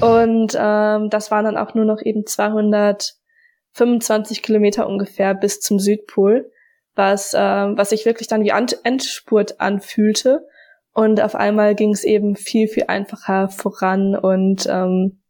Und 0.00 0.56
ähm, 0.58 1.08
das 1.08 1.30
waren 1.30 1.44
dann 1.44 1.56
auch 1.56 1.74
nur 1.74 1.84
noch 1.84 2.02
eben 2.02 2.26
225 2.26 4.42
Kilometer 4.42 4.88
ungefähr 4.88 5.34
bis 5.34 5.60
zum 5.60 5.78
Südpol, 5.78 6.50
was, 6.94 7.34
ähm, 7.36 7.76
was 7.76 7.90
sich 7.90 8.06
wirklich 8.06 8.28
dann 8.28 8.44
wie 8.44 8.52
Endspurt 8.84 9.60
anfühlte. 9.60 10.46
Und 10.92 11.20
auf 11.20 11.34
einmal 11.34 11.74
ging 11.74 11.92
es 11.92 12.04
eben 12.04 12.36
viel, 12.36 12.68
viel 12.68 12.84
einfacher 12.86 13.48
voran 13.48 14.14
und 14.14 14.66
ähm, 14.68 15.20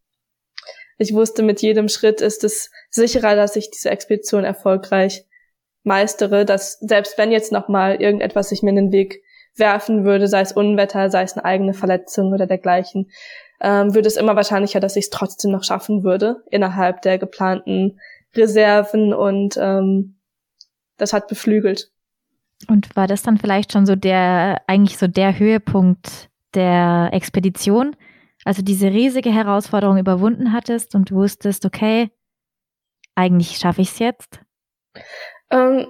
ich 0.98 1.12
wusste, 1.12 1.42
mit 1.42 1.60
jedem 1.60 1.88
Schritt 1.88 2.20
ist 2.20 2.44
es 2.44 2.70
sicherer, 2.90 3.34
dass 3.34 3.56
ich 3.56 3.70
diese 3.70 3.90
Expedition 3.90 4.44
erfolgreich 4.44 5.24
meistere, 5.82 6.44
dass 6.44 6.78
selbst 6.80 7.18
wenn 7.18 7.32
jetzt 7.32 7.52
nochmal 7.52 8.00
irgendetwas 8.00 8.48
sich 8.48 8.62
mir 8.62 8.70
in 8.70 8.76
den 8.76 8.92
Weg 8.92 9.22
werfen 9.56 10.04
würde, 10.04 10.28
sei 10.28 10.40
es 10.40 10.52
Unwetter, 10.52 11.10
sei 11.10 11.22
es 11.22 11.34
eine 11.34 11.44
eigene 11.44 11.74
Verletzung 11.74 12.32
oder 12.32 12.46
dergleichen, 12.46 13.10
ähm, 13.60 13.94
würde 13.94 14.08
es 14.08 14.16
immer 14.16 14.36
wahrscheinlicher, 14.36 14.80
dass 14.80 14.96
ich 14.96 15.04
es 15.04 15.10
trotzdem 15.10 15.50
noch 15.50 15.64
schaffen 15.64 16.04
würde 16.04 16.42
innerhalb 16.50 17.02
der 17.02 17.18
geplanten 17.18 18.00
Reserven 18.34 19.12
und 19.12 19.56
ähm, 19.60 20.16
das 20.96 21.12
hat 21.12 21.28
beflügelt. 21.28 21.90
Und 22.68 22.94
war 22.96 23.06
das 23.06 23.22
dann 23.22 23.38
vielleicht 23.38 23.72
schon 23.72 23.86
so 23.86 23.96
der, 23.96 24.62
eigentlich 24.66 24.98
so 24.98 25.06
der 25.06 25.38
Höhepunkt 25.38 26.30
der 26.54 27.10
Expedition? 27.12 27.96
Also 28.44 28.62
diese 28.62 28.88
riesige 28.88 29.32
Herausforderung 29.32 29.98
überwunden 29.98 30.52
hattest 30.52 30.94
und 30.94 31.12
wusstest, 31.12 31.64
okay, 31.64 32.10
eigentlich 33.14 33.58
schaffe 33.58 33.82
ich 33.82 33.90
es 33.90 33.98
jetzt? 33.98 34.40
Ähm, 35.50 35.86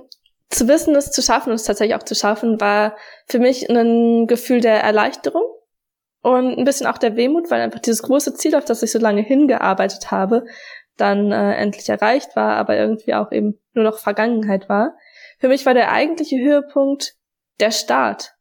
zu 0.51 0.69
wissen, 0.69 0.95
es 0.95 1.11
zu 1.11 1.23
schaffen 1.23 1.51
und 1.51 1.57
es 1.57 1.65
tatsächlich 1.65 1.97
auch 1.97 2.05
zu 2.05 2.15
schaffen, 2.15 2.61
war 2.61 2.97
für 3.27 3.39
mich 3.39 3.69
ein 3.69 4.27
Gefühl 4.27 4.61
der 4.61 4.83
Erleichterung 4.83 5.45
und 6.23 6.59
ein 6.59 6.65
bisschen 6.65 6.87
auch 6.87 6.99
der 6.99 7.17
Wehmut, 7.17 7.51
weil 7.51 7.61
einfach 7.61 7.81
dieses 7.81 8.03
große 8.03 8.35
Ziel, 8.35 8.55
auf 8.55 8.65
das 8.65 8.83
ich 8.83 8.93
so 8.93 8.99
lange 8.99 9.23
hingearbeitet 9.23 10.11
habe, 10.11 10.45
dann 10.97 11.33
äh, 11.33 11.55
endlich 11.55 11.89
erreicht 11.89 12.37
war, 12.37 12.57
aber 12.57 12.77
irgendwie 12.77 13.15
auch 13.15 13.33
eben 13.33 13.59
nur 13.75 13.85
noch 13.85 13.99
Vergangenheit 13.99 14.69
war. 14.69 14.97
Für 15.39 15.49
mich 15.49 15.67
war 15.67 15.75
der 15.75 15.93
eigentliche 15.93 16.39
Höhepunkt 16.39 17.17
der 17.61 17.71
Start, 17.71 18.35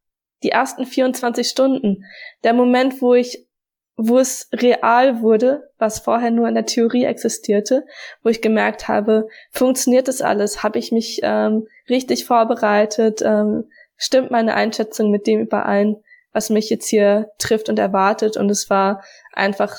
die 0.44 0.50
ersten 0.50 0.86
24 0.86 1.48
Stunden, 1.48 2.06
der 2.44 2.54
Moment, 2.54 3.02
wo 3.02 3.14
ich 3.14 3.48
wo 3.96 4.18
es 4.18 4.50
real 4.52 5.22
wurde, 5.22 5.70
was 5.78 6.00
vorher 6.00 6.32
nur 6.32 6.48
in 6.48 6.56
der 6.56 6.66
Theorie 6.66 7.06
existierte, 7.06 7.86
wo 8.24 8.30
ich 8.30 8.42
gemerkt 8.42 8.88
habe, 8.88 9.28
funktioniert 9.52 10.08
das 10.08 10.22
alles? 10.22 10.64
Habe 10.64 10.80
ich 10.80 10.92
mich 10.92 11.20
ähm, 11.22 11.68
richtig 11.90 12.26
vorbereitet? 12.26 13.22
Ähm, 13.22 13.70
stimmt 13.96 14.32
meine 14.32 14.56
Einschätzung 14.56 15.12
mit 15.12 15.28
dem 15.28 15.42
überein, 15.42 15.98
was 16.32 16.50
mich 16.50 16.70
jetzt 16.72 16.88
hier 16.88 17.30
trifft 17.38 17.70
und 17.70 17.78
erwartet? 17.78 18.36
Und 18.36 18.50
es 18.50 18.70
war 18.72 19.04
einfach 19.32 19.78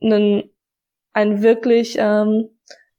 ein, 0.00 0.50
ein 1.12 1.42
wirklich 1.42 1.96
ähm, 1.98 2.48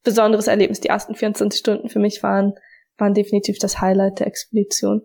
besonderes 0.03 0.47
Erlebnis. 0.47 0.79
Die 0.79 0.89
ersten 0.89 1.15
24 1.15 1.59
Stunden 1.59 1.89
für 1.89 1.99
mich 1.99 2.23
waren, 2.23 2.53
waren 2.97 3.13
definitiv 3.13 3.59
das 3.59 3.81
Highlight 3.81 4.19
der 4.19 4.27
Expedition. 4.27 5.01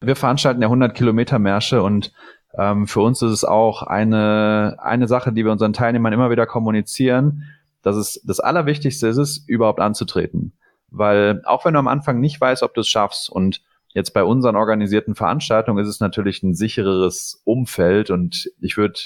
Wir 0.00 0.16
veranstalten 0.16 0.62
ja 0.62 0.68
100 0.68 0.94
Kilometer 0.94 1.38
Märsche 1.38 1.82
und 1.82 2.12
ähm, 2.56 2.86
für 2.86 3.00
uns 3.00 3.22
ist 3.22 3.32
es 3.32 3.44
auch 3.44 3.82
eine, 3.82 4.76
eine 4.80 5.06
Sache, 5.06 5.32
die 5.32 5.44
wir 5.44 5.52
unseren 5.52 5.72
Teilnehmern 5.72 6.12
immer 6.12 6.30
wieder 6.30 6.46
kommunizieren, 6.46 7.44
dass 7.82 7.96
es 7.96 8.20
das 8.24 8.40
Allerwichtigste 8.40 9.08
ist, 9.08 9.18
es 9.18 9.44
überhaupt 9.46 9.80
anzutreten. 9.80 10.52
Weil 10.88 11.42
auch 11.44 11.64
wenn 11.64 11.74
du 11.74 11.78
am 11.78 11.88
Anfang 11.88 12.20
nicht 12.20 12.40
weißt, 12.40 12.62
ob 12.62 12.74
du 12.74 12.80
es 12.80 12.88
schaffst 12.88 13.30
und 13.30 13.62
jetzt 13.88 14.12
bei 14.12 14.24
unseren 14.24 14.56
organisierten 14.56 15.14
Veranstaltungen 15.14 15.82
ist 15.82 15.88
es 15.88 16.00
natürlich 16.00 16.42
ein 16.42 16.54
sichereres 16.54 17.42
Umfeld 17.44 18.10
und 18.10 18.50
ich 18.60 18.76
würde 18.76 19.00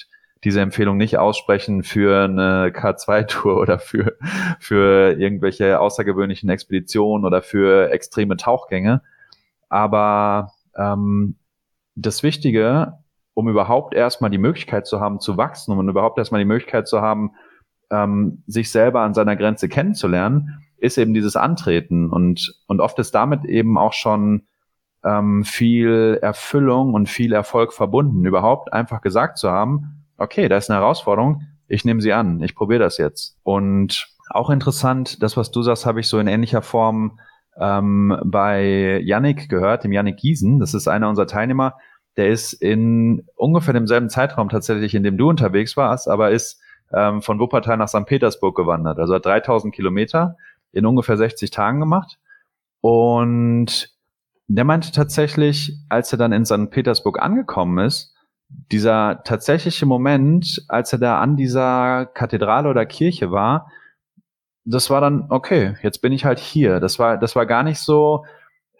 diese 0.45 0.61
Empfehlung 0.61 0.97
nicht 0.97 1.19
aussprechen 1.19 1.83
für 1.83 2.25
eine 2.25 2.69
K2-Tour 2.69 3.57
oder 3.61 3.79
für, 3.79 4.17
für 4.61 5.13
irgendwelche 5.19 5.81
außergewöhnlichen 5.81 6.49
Expeditionen 6.51 7.25
oder 7.25 7.43
für 7.43 7.91
extreme 7.91 8.37
Tauchgänge. 8.37 9.03
Aber 9.69 10.53
ähm, 10.77 11.37
das 11.97 12.23
Wichtige 12.23 12.99
um 13.35 13.49
überhaupt 13.49 13.95
erstmal 13.95 14.31
die 14.31 14.39
Möglichkeit 14.39 14.87
zu 14.87 15.01
haben, 15.01 15.21
zu 15.21 15.37
wachsen, 15.37 15.73
um 15.77 15.89
überhaupt 15.89 16.19
erstmal 16.19 16.41
die 16.41 16.47
Möglichkeit 16.47 16.89
zu 16.89 17.03
haben, 17.03 17.33
ähm, 17.91 18.43
sich 18.47 18.71
selber 18.71 19.01
an 19.01 19.13
seiner 19.13 19.37
Grenze 19.37 19.69
kennenzulernen, 19.69 20.63
ist 20.79 20.99
eben 20.99 21.15
dieses 21.15 21.37
Antreten. 21.37 22.11
Und, 22.11 22.55
und 22.67 22.81
oft 22.81 22.99
ist 23.01 23.15
damit 23.15 23.45
eben 23.45 23.77
auch 23.77 23.93
schon 23.93 24.47
ähm, 25.05 25.45
viel 25.45 26.19
Erfüllung 26.23 26.95
und 26.95 27.09
viel 27.09 27.33
Erfolg 27.33 27.73
verbunden, 27.73 28.25
überhaupt 28.25 28.73
einfach 28.73 29.01
gesagt 29.03 29.37
zu 29.37 29.51
haben, 29.51 30.04
okay, 30.19 30.49
da 30.49 30.57
ist 30.57 30.71
eine 30.71 30.81
Herausforderung, 30.81 31.43
ich 31.67 31.85
nehme 31.85 32.01
sie 32.01 32.13
an, 32.13 32.43
ich 32.43 32.55
probiere 32.55 32.81
das 32.81 32.99
jetzt. 32.99 33.37
Und 33.43 34.09
auch 34.31 34.51
interessant, 34.51 35.23
das, 35.23 35.37
was 35.37 35.51
du 35.51 35.63
sagst, 35.63 35.87
habe 35.87 36.01
ich 36.01 36.09
so 36.09 36.19
in 36.19 36.27
ähnlicher 36.27 36.63
Form 36.63 37.19
ähm, 37.59 38.19
bei 38.25 39.01
Yannick 39.03 39.49
gehört, 39.49 39.85
dem 39.85 39.93
Yannick 39.93 40.17
Giesen. 40.17 40.59
Das 40.61 40.75
ist 40.75 40.89
einer 40.89 41.09
unserer 41.09 41.27
Teilnehmer, 41.27 41.75
der 42.17 42.29
ist 42.29 42.53
in 42.53 43.27
ungefähr 43.35 43.75
demselben 43.75 44.09
Zeitraum 44.09 44.49
tatsächlich, 44.49 44.95
in 44.95 45.03
dem 45.03 45.19
du 45.19 45.29
unterwegs 45.29 45.77
warst, 45.77 46.09
aber 46.09 46.31
ist 46.31 46.61
ähm, 46.93 47.23
von 47.23 47.41
Wuppertal 47.41 47.77
nach 47.77 47.89
St. 47.89 48.07
Petersburg 48.07 48.57
gewandert. 48.57 48.99
Also 48.99 49.15
hat 49.15 49.27
3000 49.27 49.75
Kilometer 49.75 50.37
in 50.73 50.87
ungefähr 50.87 51.17
60 51.17 51.51
Tagen 51.51 51.81
gemacht. 51.81 52.19
Und 52.81 53.91
der 54.47 54.65
meinte 54.65 54.93
tatsächlich, 54.93 55.79
als 55.89 56.13
er 56.13 56.19
dann 56.19 56.33
in 56.33 56.45
St. 56.45 56.71
Petersburg 56.71 57.21
angekommen 57.21 57.79
ist, 57.79 58.14
dieser 58.73 59.23
tatsächliche 59.25 59.87
Moment, 59.87 60.65
als 60.69 60.93
er 60.93 60.99
da 60.99 61.21
an 61.21 61.37
dieser 61.37 62.07
Kathedrale 62.07 62.69
oder 62.69 62.87
Kirche 62.87 63.31
war, 63.31 63.71
das 64.65 64.91
war 64.91 65.01
dann, 65.01 65.27
okay, 65.29 65.77
jetzt 65.83 66.01
bin 66.01 66.13
ich 66.13 66.25
halt 66.25 66.39
hier. 66.39 66.81
Das 66.81 66.99
war, 66.99 67.19
das 67.19 67.37
war 67.37 67.47
gar 67.47 67.63
nicht 67.63 67.79
so, 67.79 68.25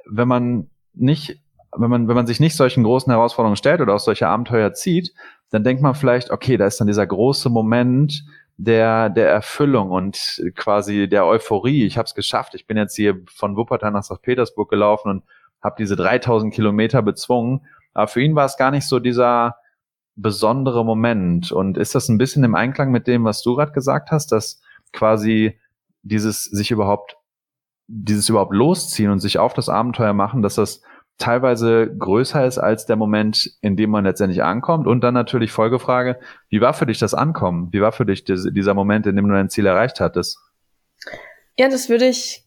wenn 0.07 0.29
man 0.29 0.71
nicht 0.95 1.41
wenn 1.77 1.91
man, 1.91 2.09
wenn 2.09 2.15
man 2.15 2.27
sich 2.27 2.41
nicht 2.41 2.57
solchen 2.57 2.85
großen 2.85 3.11
Herausforderungen 3.11 3.57
stellt 3.57 3.81
oder 3.81 3.95
aus 3.95 4.05
solche 4.05 4.29
Abenteuer 4.29 4.73
zieht, 4.75 5.13
dann 5.51 5.65
denkt 5.65 5.83
man 5.83 5.95
vielleicht, 5.95 6.31
okay, 6.31 6.57
da 6.57 6.67
ist 6.67 6.81
dann 6.81 6.87
dieser 6.87 7.07
große 7.07 7.51
Moment 7.51 8.25
der, 8.57 9.11
der 9.11 9.29
Erfüllung 9.29 9.91
und 9.91 10.43
quasi 10.55 11.09
der 11.09 11.27
Euphorie. 11.27 11.85
Ich 11.85 11.99
habe 11.99 12.07
es 12.07 12.15
geschafft. 12.15 12.55
Ich 12.55 12.67
bin 12.67 12.77
jetzt 12.77 12.95
hier 12.95 13.21
von 13.27 13.57
Wuppertal 13.57 13.91
nach 13.91 14.05
St. 14.05 14.23
Petersburg 14.23 14.71
gelaufen 14.71 15.11
und 15.11 15.25
habe 15.63 15.77
diese 15.79 15.97
3000 15.97 16.55
Kilometer 16.55 17.03
bezwungen. 17.03 17.67
Aber 17.93 18.09
für 18.09 18.21
ihn 18.21 18.37
war 18.37 18.47
es 18.47 18.57
gar 18.57 18.71
nicht 18.71 18.87
so 18.87 19.01
dieser 19.01 19.57
besondere 20.17 20.85
Moment. 20.85 21.53
Und 21.53 21.79
ist 21.79 21.95
das 21.95 22.09
ein 22.09 22.19
bisschen 22.19 22.45
im 22.45 22.55
Einklang 22.55 22.91
mit 22.91 23.07
dem, 23.07 23.25
was 23.25 23.43
du 23.43 23.55
gerade 23.57 23.73
gesagt 23.73 24.11
hast, 24.11 24.33
dass 24.33 24.61
quasi 24.93 25.59
dieses 26.03 26.45
sich 26.45 26.71
überhaupt, 26.71 27.17
dieses 27.87 28.29
überhaupt 28.29 28.53
losziehen 28.53 29.11
und 29.11 29.21
sich 29.21 29.39
auf 29.39 29.55
das 29.55 29.69
Abenteuer 29.69 30.13
machen, 30.13 30.43
dass 30.43 30.55
das 30.55 30.83
teilweise 31.19 31.95
größer 31.97 32.45
ist 32.45 32.59
als 32.59 32.87
der 32.87 32.97
Moment, 32.97 33.57
in 33.61 33.77
dem 33.77 33.91
man 33.91 34.05
letztendlich 34.05 34.43
ankommt. 34.43 34.87
Und 34.87 35.03
dann 35.03 35.15
natürlich 35.15 35.53
Folgefrage, 35.53 36.19
wie 36.49 36.61
war 36.61 36.75
für 36.75 36.87
dich 36.87 36.99
das 36.99 37.15
Ankommen? 37.15 37.73
Wie 37.73 37.81
war 37.81 37.93
für 37.93 38.07
dich 38.07 38.25
dieser 38.25 38.75
Moment, 38.75 39.07
in 39.07 39.17
dem 39.17 39.29
du 39.29 39.35
dein 39.35 39.51
Ziel 39.51 39.67
erreicht 39.67 40.01
hattest? 40.01 40.39
Ja, 41.57 41.69
das 41.69 41.89
würde 41.89 42.07
ich 42.07 42.44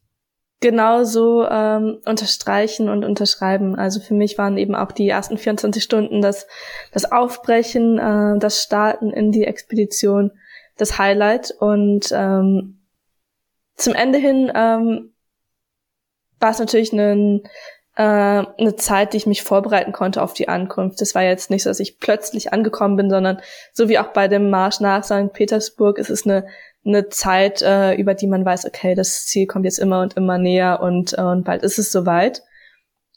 genauso 0.60 1.48
ähm, 1.48 2.00
unterstreichen 2.06 2.90
und 2.90 3.06
unterschreiben. 3.06 3.76
Also 3.76 4.00
für 4.00 4.14
mich 4.14 4.38
waren 4.38 4.58
eben 4.58 4.76
auch 4.76 4.92
die 4.92 5.08
ersten 5.08 5.38
24 5.38 5.84
Stunden 5.84 6.22
das, 6.22 6.48
das 6.92 7.12
Aufbrechen, 7.12 8.00
äh, 8.00 8.40
das 8.40 8.64
Starten 8.64 9.12
in 9.12 9.32
die 9.32 9.46
Expedition 9.46 10.32
das 10.78 10.98
Highlight. 10.98 11.52
Und 11.60 12.12
ähm, 12.12 12.80
zum 13.76 13.94
Ende 13.94 14.18
hin 14.18 14.52
ähm, 14.56 15.14
war 16.40 16.52
es 16.52 16.60
natürlich 16.60 16.92
ein 16.94 17.44
äh, 17.98 18.04
eine 18.04 18.76
Zeit, 18.76 19.14
die 19.14 19.18
ich 19.18 19.26
mich 19.26 19.42
vorbereiten 19.42 19.92
konnte 19.92 20.22
auf 20.22 20.34
die 20.34 20.48
Ankunft. 20.48 21.02
Das 21.02 21.16
war 21.16 21.24
jetzt 21.24 21.50
nicht 21.50 21.64
so, 21.64 21.72
dass 21.72 21.80
ich 21.80 22.00
plötzlich 22.00 22.54
angekommen 22.54 22.96
bin, 22.96 23.10
sondern 23.10 23.42
so 23.74 23.90
wie 23.90 23.98
auch 23.98 24.14
bei 24.14 24.28
dem 24.28 24.52
Marsch 24.52 24.80
nach 24.80 25.04
St. 25.04 25.34
Petersburg 25.34 25.98
ist 25.98 26.12
es 26.12 26.26
eine, 26.26 26.46
eine 26.88 27.10
Zeit, 27.10 27.62
äh, 27.62 27.96
über 27.96 28.14
die 28.14 28.28
man 28.28 28.46
weiß, 28.46 28.66
okay, 28.66 28.96
das 28.96 29.26
Ziel 29.26 29.46
kommt 29.48 29.66
jetzt 29.66 29.80
immer 29.80 30.02
und 30.02 30.16
immer 30.16 30.38
näher 30.38 30.82
und, 30.82 31.18
äh, 31.18 31.22
und 31.22 31.44
bald 31.44 31.64
ist 31.64 31.78
es 31.78 31.92
soweit. 31.92 32.44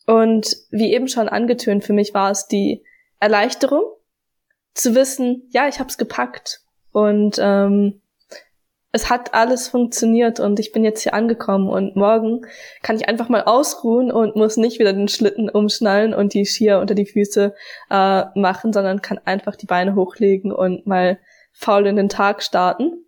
Und 0.07 0.57
wie 0.71 0.93
eben 0.93 1.09
schon 1.09 1.29
angetönt, 1.29 1.85
für 1.85 1.93
mich 1.93 2.15
war 2.15 2.31
es 2.31 2.47
die 2.47 2.85
Erleichterung, 3.21 3.85
zu 4.75 4.95
wissen, 4.95 5.49
ja, 5.51 5.69
ich 5.69 5.79
habe 5.79 5.89
es 5.91 5.99
gepackt 5.99 6.61
und 6.93 7.37
ähm, 7.41 8.01
es 8.93 9.09
hat 9.09 9.35
alles 9.35 9.69
funktioniert 9.69 10.41
und 10.41 10.59
ich 10.59 10.73
bin 10.73 10.83
jetzt 10.83 11.03
hier 11.03 11.15
angekommen 11.15 11.69
und 11.69 11.95
morgen 11.95 12.47
kann 12.83 12.97
ich 12.97 13.09
einfach 13.09 13.29
mal 13.29 13.43
ausruhen 13.43 14.11
und 14.11 14.35
muss 14.35 14.57
nicht 14.57 14.81
wieder 14.81 14.93
den 14.93 15.09
Schlitten 15.09 15.49
umschnallen 15.49 16.13
und 16.13 16.35
die 16.35 16.45
Skier 16.45 16.81
unter 16.81 16.95
die 16.95 17.07
Füße 17.07 17.55
äh, 17.91 18.25
machen, 18.35 18.73
sondern 18.73 19.01
kann 19.01 19.21
einfach 19.25 19.55
die 19.55 19.67
Beine 19.67 19.95
hochlegen 19.95 20.53
und 20.53 20.87
mal 20.87 21.19
faul 21.53 21.87
in 21.87 21.97
den 21.97 22.09
Tag 22.09 22.43
starten. 22.43 23.05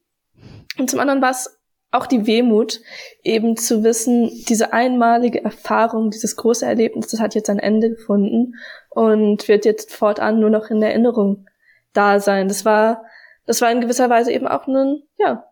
Und 0.78 0.90
zum 0.90 1.00
anderen 1.00 1.22
war 1.22 1.30
es 1.30 1.58
auch 1.90 2.06
die 2.06 2.26
Wehmut, 2.26 2.80
eben 3.22 3.56
zu 3.56 3.84
wissen, 3.84 4.30
diese 4.48 4.72
einmalige 4.72 5.44
Erfahrung, 5.44 6.10
dieses 6.10 6.36
große 6.36 6.64
Erlebnis, 6.64 7.08
das 7.08 7.20
hat 7.20 7.34
jetzt 7.34 7.50
ein 7.50 7.58
Ende 7.58 7.90
gefunden 7.90 8.54
und 8.88 9.46
wird 9.46 9.66
jetzt 9.66 9.92
fortan 9.92 10.40
nur 10.40 10.48
noch 10.48 10.70
in 10.70 10.82
Erinnerung 10.82 11.46
da 11.92 12.18
sein. 12.18 12.48
Das 12.48 12.64
war, 12.64 13.04
das 13.46 13.60
war 13.60 13.70
in 13.70 13.82
gewisser 13.82 14.08
Weise 14.08 14.32
eben 14.32 14.48
auch 14.48 14.66
ein, 14.66 15.02
ja, 15.18 15.44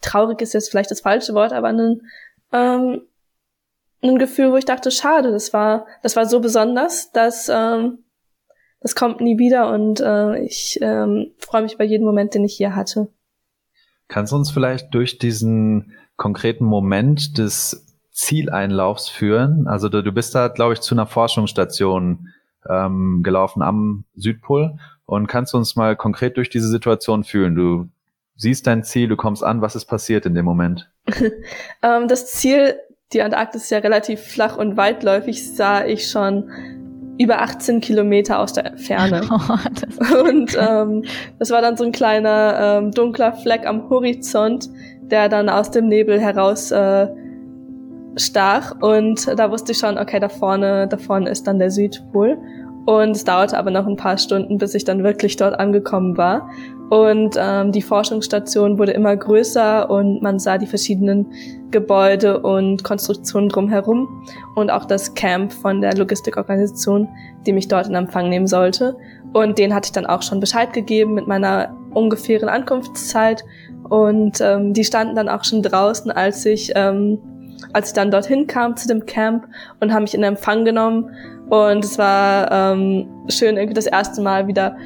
traurig 0.00 0.42
ist 0.42 0.54
jetzt 0.54 0.70
vielleicht 0.70 0.90
das 0.90 1.02
falsche 1.02 1.34
Wort, 1.34 1.52
aber 1.52 1.68
ein, 1.68 2.02
ähm, 2.52 3.02
ein 4.02 4.18
Gefühl, 4.18 4.50
wo 4.50 4.56
ich 4.56 4.64
dachte, 4.64 4.90
schade, 4.90 5.30
das 5.30 5.52
war, 5.52 5.86
das 6.02 6.16
war 6.16 6.26
so 6.26 6.40
besonders, 6.40 7.12
dass 7.12 7.48
ähm, 7.48 8.04
das 8.80 8.96
kommt 8.96 9.20
nie 9.20 9.38
wieder 9.38 9.72
und 9.72 10.00
äh, 10.00 10.40
ich 10.42 10.78
ähm, 10.80 11.32
freue 11.38 11.62
mich 11.62 11.76
bei 11.78 11.84
jedem 11.84 12.06
Moment, 12.06 12.34
den 12.34 12.44
ich 12.44 12.56
hier 12.56 12.74
hatte. 12.74 13.08
Kannst 14.10 14.32
du 14.32 14.36
uns 14.36 14.50
vielleicht 14.50 14.92
durch 14.92 15.18
diesen 15.18 15.92
konkreten 16.16 16.64
Moment 16.64 17.38
des 17.38 17.86
Zieleinlaufs 18.10 19.08
führen? 19.08 19.68
Also 19.68 19.88
du, 19.88 20.02
du 20.02 20.10
bist 20.10 20.34
da, 20.34 20.48
glaube 20.48 20.72
ich, 20.72 20.80
zu 20.80 20.96
einer 20.96 21.06
Forschungsstation 21.06 22.28
ähm, 22.68 23.22
gelaufen 23.22 23.62
am 23.62 24.04
Südpol 24.16 24.76
und 25.06 25.28
kannst 25.28 25.54
du 25.54 25.58
uns 25.58 25.76
mal 25.76 25.94
konkret 25.94 26.36
durch 26.36 26.50
diese 26.50 26.66
Situation 26.66 27.22
fühlen? 27.22 27.54
Du 27.54 27.88
siehst 28.34 28.66
dein 28.66 28.82
Ziel, 28.82 29.06
du 29.06 29.16
kommst 29.16 29.44
an, 29.44 29.62
was 29.62 29.76
ist 29.76 29.86
passiert 29.86 30.26
in 30.26 30.34
dem 30.34 30.44
Moment? 30.44 30.90
ähm, 31.82 32.08
das 32.08 32.32
Ziel, 32.32 32.80
die 33.12 33.22
Antarktis 33.22 33.62
ist 33.62 33.70
ja 33.70 33.78
relativ 33.78 34.20
flach 34.20 34.56
und 34.56 34.76
weitläufig, 34.76 35.54
sah 35.54 35.84
ich 35.84 36.10
schon 36.10 36.50
über 37.20 37.42
18 37.42 37.82
Kilometer 37.82 38.38
aus 38.38 38.54
der 38.54 38.76
Ferne. 38.76 39.20
Oh, 39.30 40.28
und 40.28 40.56
ähm, 40.58 41.04
das 41.38 41.50
war 41.50 41.60
dann 41.60 41.76
so 41.76 41.84
ein 41.84 41.92
kleiner 41.92 42.78
ähm, 42.78 42.90
dunkler 42.92 43.34
Fleck 43.34 43.66
am 43.66 43.90
Horizont, 43.90 44.70
der 45.02 45.28
dann 45.28 45.50
aus 45.50 45.70
dem 45.70 45.88
Nebel 45.88 46.18
heraus 46.18 46.70
äh, 46.70 47.08
stach. 48.16 48.74
Und 48.80 49.26
da 49.38 49.50
wusste 49.50 49.72
ich 49.72 49.78
schon, 49.78 49.98
okay, 49.98 50.18
da 50.18 50.30
vorne, 50.30 50.88
da 50.88 50.96
vorne 50.96 51.28
ist 51.28 51.46
dann 51.46 51.58
der 51.58 51.70
Südpol. 51.70 52.38
Und 52.86 53.10
es 53.10 53.24
dauerte 53.24 53.58
aber 53.58 53.70
noch 53.70 53.86
ein 53.86 53.96
paar 53.96 54.18
Stunden, 54.18 54.58
bis 54.58 54.74
ich 54.74 54.84
dann 54.84 55.04
wirklich 55.04 55.36
dort 55.36 55.58
angekommen 55.58 56.16
war. 56.16 56.50
Und 56.90 57.36
ähm, 57.38 57.70
die 57.70 57.82
Forschungsstation 57.82 58.76
wurde 58.76 58.90
immer 58.92 59.16
größer 59.16 59.88
und 59.88 60.22
man 60.22 60.40
sah 60.40 60.58
die 60.58 60.66
verschiedenen 60.66 61.26
Gebäude 61.70 62.40
und 62.40 62.82
Konstruktionen 62.82 63.48
drumherum 63.48 64.08
und 64.56 64.70
auch 64.70 64.86
das 64.86 65.14
Camp 65.14 65.52
von 65.52 65.82
der 65.82 65.96
Logistikorganisation, 65.96 67.08
die 67.46 67.52
mich 67.52 67.68
dort 67.68 67.86
in 67.86 67.94
Empfang 67.94 68.28
nehmen 68.28 68.48
sollte. 68.48 68.96
Und 69.32 69.56
den 69.58 69.72
hatte 69.72 69.86
ich 69.86 69.92
dann 69.92 70.06
auch 70.06 70.22
schon 70.22 70.40
Bescheid 70.40 70.72
gegeben 70.72 71.14
mit 71.14 71.28
meiner 71.28 71.76
ungefähren 71.94 72.48
Ankunftszeit. 72.48 73.44
Und 73.88 74.40
ähm, 74.40 74.72
die 74.72 74.84
standen 74.84 75.14
dann 75.14 75.28
auch 75.28 75.44
schon 75.44 75.62
draußen, 75.62 76.10
als 76.10 76.44
ich, 76.44 76.72
ähm, 76.74 77.18
als 77.72 77.88
ich 77.88 77.94
dann 77.94 78.10
dorthin 78.10 78.48
kam 78.48 78.76
zu 78.76 78.88
dem 78.88 79.06
Camp 79.06 79.46
und 79.78 79.92
haben 79.92 80.02
mich 80.02 80.14
in 80.14 80.24
Empfang 80.24 80.64
genommen. 80.64 81.10
Und 81.50 81.84
es 81.84 81.98
war 81.98 82.50
ähm, 82.50 83.08
schön, 83.28 83.56
irgendwie 83.56 83.74
das 83.74 83.86
erste 83.86 84.22
Mal 84.22 84.46
wieder 84.46 84.76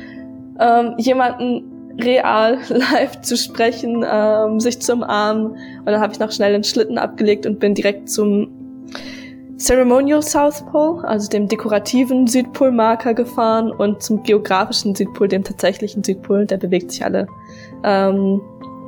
ähm, 0.58 0.94
jemanden 0.98 1.70
real 2.00 2.58
live 2.68 3.20
zu 3.20 3.36
sprechen, 3.36 4.04
ähm, 4.08 4.58
sich 4.60 4.80
zu 4.80 4.94
umarmen. 4.94 5.52
Und 5.52 5.86
dann 5.86 6.00
habe 6.00 6.12
ich 6.12 6.18
noch 6.18 6.32
schnell 6.32 6.52
den 6.52 6.64
Schlitten 6.64 6.98
abgelegt 6.98 7.46
und 7.46 7.60
bin 7.60 7.74
direkt 7.74 8.08
zum 8.08 8.48
Ceremonial 9.58 10.22
South 10.22 10.64
Pole, 10.66 11.06
also 11.06 11.28
dem 11.28 11.48
dekorativen 11.48 12.26
Südpolmarker 12.26 13.14
gefahren 13.14 13.70
und 13.70 14.02
zum 14.02 14.22
geografischen 14.22 14.94
Südpol, 14.94 15.28
dem 15.28 15.44
tatsächlichen 15.44 16.02
Südpol. 16.02 16.46
Der 16.46 16.56
bewegt 16.56 16.90
sich 16.90 17.04
alle, 17.04 17.26
ähm, 17.84 18.40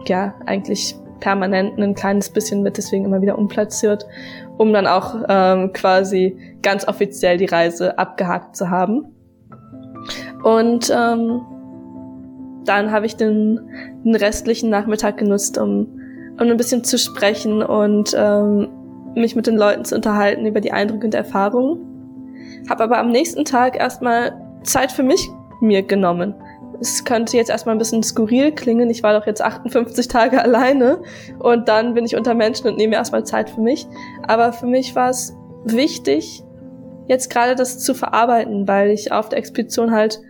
ja, 0.07 0.35
eigentlich 0.47 0.97
permanent 1.21 1.79
ein 1.79 1.95
kleines 1.95 2.31
bisschen 2.31 2.63
mit, 2.63 2.77
deswegen 2.77 3.05
immer 3.05 3.23
wieder 3.23 3.39
umplatziert, 3.39 4.07
um 4.59 4.73
dann 4.73 4.87
auch 4.87 5.17
ähm, 5.29 5.73
quasi 5.73 6.37
ganz 6.63 6.87
offiziell 6.87 7.37
die 7.37 7.47
Reise 7.47 7.99
abgehakt 7.99 8.57
zu 8.57 8.71
haben. 8.71 9.07
Und 10.43 10.91
ähm, 10.95 11.41
dann 12.65 12.91
habe 12.91 13.07
ich 13.07 13.17
den, 13.17 13.61
den 14.05 14.15
restlichen 14.15 14.71
Nachmittag 14.71 15.19
genutzt, 15.19 15.59
um, 15.59 16.01
um 16.39 16.51
ein 16.51 16.57
bisschen 16.57 16.85
zu 16.85 16.99
sprechen 16.99 17.63
und 17.63 18.15
ähm, 18.17 18.69
mich 19.15 19.35
mit 19.35 19.47
den 19.47 19.57
Leuten 19.57 19.85
zu 19.85 19.95
unterhalten 19.95 20.47
über 20.47 20.61
die 20.61 20.73
Eindrücke 20.73 21.07
und 21.07 21.15
Erfahrungen. 21.15 21.79
Habe 22.69 22.85
aber 22.85 22.99
am 22.99 23.09
nächsten 23.09 23.45
Tag 23.45 23.79
erstmal 23.79 24.33
Zeit 24.63 24.93
für 24.93 25.03
mich 25.03 25.29
mir 25.61 25.83
genommen. 25.83 26.35
Es 26.81 27.05
könnte 27.05 27.37
jetzt 27.37 27.51
erstmal 27.51 27.75
ein 27.75 27.79
bisschen 27.79 28.03
skurril 28.03 28.53
klingen. 28.53 28.91
Ich 28.91 29.03
war 29.03 29.19
doch 29.19 29.27
jetzt 29.27 29.43
58 29.43 30.09
Tage 30.09 30.43
alleine 30.43 31.01
und 31.39 31.69
dann 31.69 31.95
bin 31.95 32.05
ich 32.05 32.17
unter 32.17 32.35
Menschen 32.35 32.69
und 32.69 32.77
nehme 32.77 32.95
erstmal 32.95 33.25
Zeit 33.25 33.51
für 33.51 33.61
mich. 33.61 33.87
Aber 34.27 34.53
für 34.53 34.67
mich 34.67 34.95
war 34.95 35.11
es 35.11 35.35
wichtig, 35.65 36.43
jetzt 37.09 37.31
gerade 37.31 37.55
das 37.55 37.79
zu 37.79 37.95
verarbeiten, 37.95 38.67
weil 38.69 38.91
ich 38.91 39.13
auf 39.13 39.29
der 39.29 39.39
Expedition 39.39 39.93
halt 39.93 40.21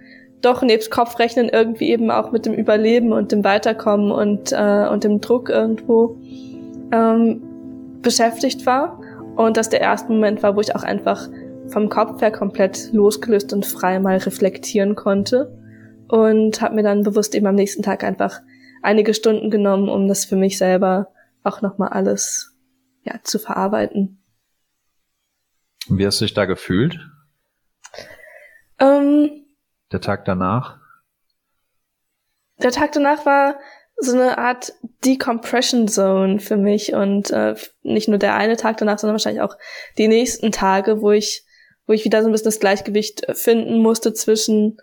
doch 0.42 0.62
nebst 0.62 0.90
Kopfrechnen 0.90 1.48
irgendwie 1.48 1.90
eben 1.90 2.10
auch 2.10 2.30
mit 2.30 2.46
dem 2.46 2.54
Überleben 2.54 3.12
und 3.12 3.32
dem 3.32 3.42
Weiterkommen 3.42 4.12
und, 4.12 4.52
äh, 4.52 4.86
und 4.88 5.04
dem 5.04 5.20
Druck 5.20 5.48
irgendwo 5.48 6.16
ähm, 6.92 7.42
beschäftigt 8.02 8.66
war. 8.66 9.00
Und 9.34 9.56
dass 9.56 9.68
der 9.68 9.80
erste 9.80 10.12
Moment 10.12 10.42
war, 10.42 10.56
wo 10.56 10.60
ich 10.60 10.74
auch 10.74 10.82
einfach 10.82 11.28
vom 11.68 11.88
Kopf 11.88 12.20
her 12.20 12.30
komplett 12.30 12.92
losgelöst 12.92 13.52
und 13.52 13.66
frei 13.66 13.98
mal 13.98 14.18
reflektieren 14.18 14.94
konnte. 14.94 15.55
Und 16.08 16.60
habe 16.60 16.74
mir 16.74 16.82
dann 16.82 17.02
bewusst 17.02 17.34
eben 17.34 17.46
am 17.46 17.54
nächsten 17.54 17.82
Tag 17.82 18.04
einfach 18.04 18.40
einige 18.82 19.14
Stunden 19.14 19.50
genommen, 19.50 19.88
um 19.88 20.06
das 20.06 20.24
für 20.24 20.36
mich 20.36 20.58
selber 20.58 21.12
auch 21.42 21.62
nochmal 21.62 21.88
alles 21.88 22.56
ja, 23.02 23.20
zu 23.22 23.38
verarbeiten. 23.38 24.22
Wie 25.88 26.06
hast 26.06 26.20
du 26.20 26.24
dich 26.24 26.34
da 26.34 26.44
gefühlt? 26.44 26.98
Ähm, 28.78 29.46
der 29.92 30.00
Tag 30.00 30.24
danach? 30.24 30.78
Der 32.62 32.72
Tag 32.72 32.92
danach 32.92 33.24
war 33.24 33.58
so 33.98 34.12
eine 34.12 34.38
Art 34.38 34.72
Decompression 35.04 35.88
Zone 35.88 36.38
für 36.40 36.56
mich 36.56 36.92
und 36.92 37.30
äh, 37.30 37.54
nicht 37.82 38.08
nur 38.08 38.18
der 38.18 38.34
eine 38.34 38.56
Tag 38.56 38.76
danach, 38.78 38.98
sondern 38.98 39.14
wahrscheinlich 39.14 39.42
auch 39.42 39.56
die 39.96 40.08
nächsten 40.08 40.52
Tage, 40.52 41.00
wo 41.00 41.12
ich, 41.12 41.44
wo 41.86 41.92
ich 41.92 42.04
wieder 42.04 42.22
so 42.22 42.28
ein 42.28 42.32
bisschen 42.32 42.46
das 42.46 42.60
Gleichgewicht 42.60 43.26
finden 43.34 43.78
musste 43.78 44.12
zwischen 44.12 44.78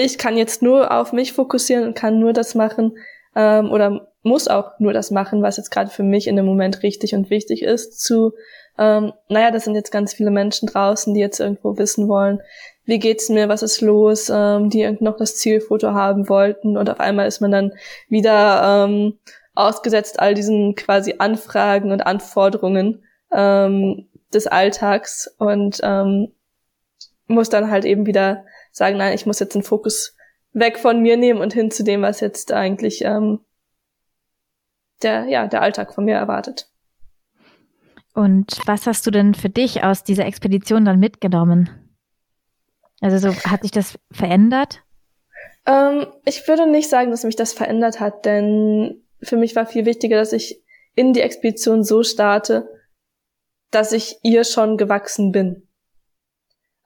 ich 0.00 0.18
kann 0.18 0.36
jetzt 0.36 0.62
nur 0.62 0.92
auf 0.92 1.12
mich 1.12 1.32
fokussieren 1.32 1.84
und 1.84 1.94
kann 1.94 2.18
nur 2.18 2.32
das 2.32 2.54
machen 2.54 2.96
ähm, 3.36 3.70
oder 3.70 4.08
muss 4.22 4.48
auch 4.48 4.78
nur 4.78 4.92
das 4.92 5.10
machen, 5.10 5.42
was 5.42 5.56
jetzt 5.56 5.70
gerade 5.70 5.90
für 5.90 6.02
mich 6.02 6.26
in 6.26 6.36
dem 6.36 6.44
Moment 6.44 6.82
richtig 6.82 7.14
und 7.14 7.30
wichtig 7.30 7.62
ist, 7.62 8.00
zu 8.00 8.32
ähm, 8.78 9.12
naja, 9.28 9.50
das 9.50 9.64
sind 9.64 9.74
jetzt 9.74 9.90
ganz 9.90 10.14
viele 10.14 10.30
Menschen 10.30 10.66
draußen, 10.68 11.14
die 11.14 11.20
jetzt 11.20 11.40
irgendwo 11.40 11.76
wissen 11.78 12.08
wollen, 12.08 12.40
wie 12.84 12.98
geht's 12.98 13.28
mir, 13.28 13.48
was 13.48 13.62
ist 13.62 13.80
los, 13.80 14.30
ähm, 14.34 14.70
die 14.70 14.96
noch 15.00 15.16
das 15.16 15.36
Zielfoto 15.36 15.92
haben 15.92 16.28
wollten 16.28 16.76
und 16.76 16.88
auf 16.90 17.00
einmal 17.00 17.26
ist 17.26 17.40
man 17.40 17.50
dann 17.50 17.72
wieder 18.08 18.86
ähm, 18.86 19.18
ausgesetzt 19.54 20.20
all 20.20 20.34
diesen 20.34 20.74
quasi 20.74 21.16
Anfragen 21.18 21.92
und 21.92 22.00
Anforderungen 22.00 23.04
ähm, 23.32 24.08
des 24.32 24.46
Alltags 24.46 25.34
und 25.38 25.80
ähm, 25.82 26.32
muss 27.26 27.48
dann 27.48 27.70
halt 27.70 27.84
eben 27.84 28.06
wieder 28.06 28.44
sagen, 28.70 28.96
nein, 28.96 29.14
ich 29.14 29.26
muss 29.26 29.40
jetzt 29.40 29.54
den 29.54 29.62
Fokus 29.62 30.16
weg 30.52 30.78
von 30.78 31.00
mir 31.00 31.16
nehmen 31.16 31.40
und 31.40 31.52
hin 31.52 31.70
zu 31.70 31.84
dem, 31.84 32.02
was 32.02 32.20
jetzt 32.20 32.52
eigentlich 32.52 33.02
ähm, 33.04 33.40
der, 35.02 35.26
ja, 35.26 35.46
der 35.46 35.62
Alltag 35.62 35.94
von 35.94 36.04
mir 36.04 36.16
erwartet. 36.16 36.68
Und 38.14 38.60
was 38.66 38.86
hast 38.86 39.06
du 39.06 39.10
denn 39.10 39.34
für 39.34 39.48
dich 39.48 39.84
aus 39.84 40.02
dieser 40.02 40.26
Expedition 40.26 40.84
dann 40.84 40.98
mitgenommen? 40.98 41.70
Also 43.00 43.30
so 43.30 43.34
hat 43.44 43.62
sich 43.62 43.70
das 43.70 43.98
verändert? 44.10 44.82
Ähm, 45.66 46.06
ich 46.24 46.46
würde 46.48 46.66
nicht 46.66 46.88
sagen, 46.88 47.10
dass 47.10 47.24
mich 47.24 47.36
das 47.36 47.52
verändert 47.52 48.00
hat, 48.00 48.24
denn 48.26 49.02
für 49.22 49.36
mich 49.36 49.56
war 49.56 49.66
viel 49.66 49.86
wichtiger, 49.86 50.16
dass 50.16 50.32
ich 50.32 50.62
in 50.94 51.12
die 51.12 51.20
Expedition 51.20 51.84
so 51.84 52.02
starte, 52.02 52.68
dass 53.70 53.92
ich 53.92 54.18
ihr 54.22 54.44
schon 54.44 54.76
gewachsen 54.76 55.32
bin. 55.32 55.68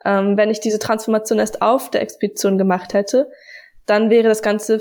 Ähm, 0.05 0.37
wenn 0.37 0.51
ich 0.51 0.61
diese 0.61 0.79
Transformation 0.79 1.39
erst 1.39 1.63
auf 1.63 1.91
der 1.91 2.03
Expedition 2.03 2.59
gemacht 2.59 2.95
hätte, 2.95 3.31
dann 3.87 4.11
wäre 4.11 4.29
das 4.29 4.43
Ganze 4.43 4.81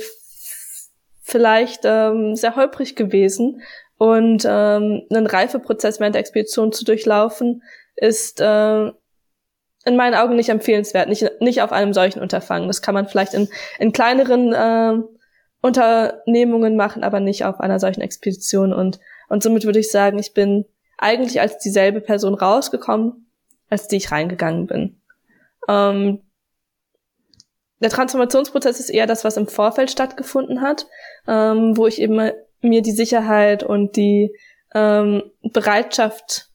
vielleicht 1.21 1.81
ähm, 1.85 2.35
sehr 2.35 2.55
holprig 2.55 2.95
gewesen 2.95 3.61
und 3.97 4.45
ähm, 4.45 5.03
einen 5.09 5.27
Reifeprozess 5.27 5.99
während 5.99 6.15
der 6.15 6.19
Expedition 6.19 6.71
zu 6.71 6.83
durchlaufen 6.83 7.63
ist 7.95 8.41
äh, 8.41 8.87
in 9.85 9.95
meinen 9.97 10.15
Augen 10.15 10.35
nicht 10.35 10.49
empfehlenswert, 10.49 11.09
nicht, 11.09 11.29
nicht 11.41 11.61
auf 11.61 11.71
einem 11.71 11.93
solchen 11.93 12.21
Unterfangen. 12.21 12.67
Das 12.67 12.81
kann 12.81 12.93
man 12.93 13.07
vielleicht 13.07 13.33
in, 13.33 13.49
in 13.79 13.91
kleineren 13.91 14.53
äh, 14.53 15.01
Unternehmungen 15.61 16.75
machen, 16.75 17.03
aber 17.03 17.19
nicht 17.19 17.45
auf 17.45 17.59
einer 17.59 17.79
solchen 17.79 18.01
Expedition. 18.01 18.73
Und, 18.73 18.99
und 19.29 19.43
somit 19.43 19.65
würde 19.65 19.79
ich 19.79 19.91
sagen, 19.91 20.19
ich 20.19 20.33
bin 20.33 20.65
eigentlich 20.97 21.41
als 21.41 21.57
dieselbe 21.57 22.01
Person 22.01 22.33
rausgekommen, 22.33 23.29
als 23.69 23.87
die 23.87 23.97
ich 23.97 24.11
reingegangen 24.11 24.67
bin. 24.67 25.01
Ähm, 25.67 26.21
der 27.79 27.89
Transformationsprozess 27.89 28.79
ist 28.79 28.89
eher 28.89 29.07
das, 29.07 29.23
was 29.23 29.37
im 29.37 29.47
Vorfeld 29.47 29.91
stattgefunden 29.91 30.61
hat, 30.61 30.87
ähm, 31.27 31.75
wo 31.75 31.85
ich 31.85 31.99
eben 31.99 32.31
mir 32.61 32.81
die 32.81 32.91
Sicherheit 32.91 33.61
und 33.63 33.97
die 33.97 34.33
ähm, 34.73 35.23
Bereitschaft 35.41 36.49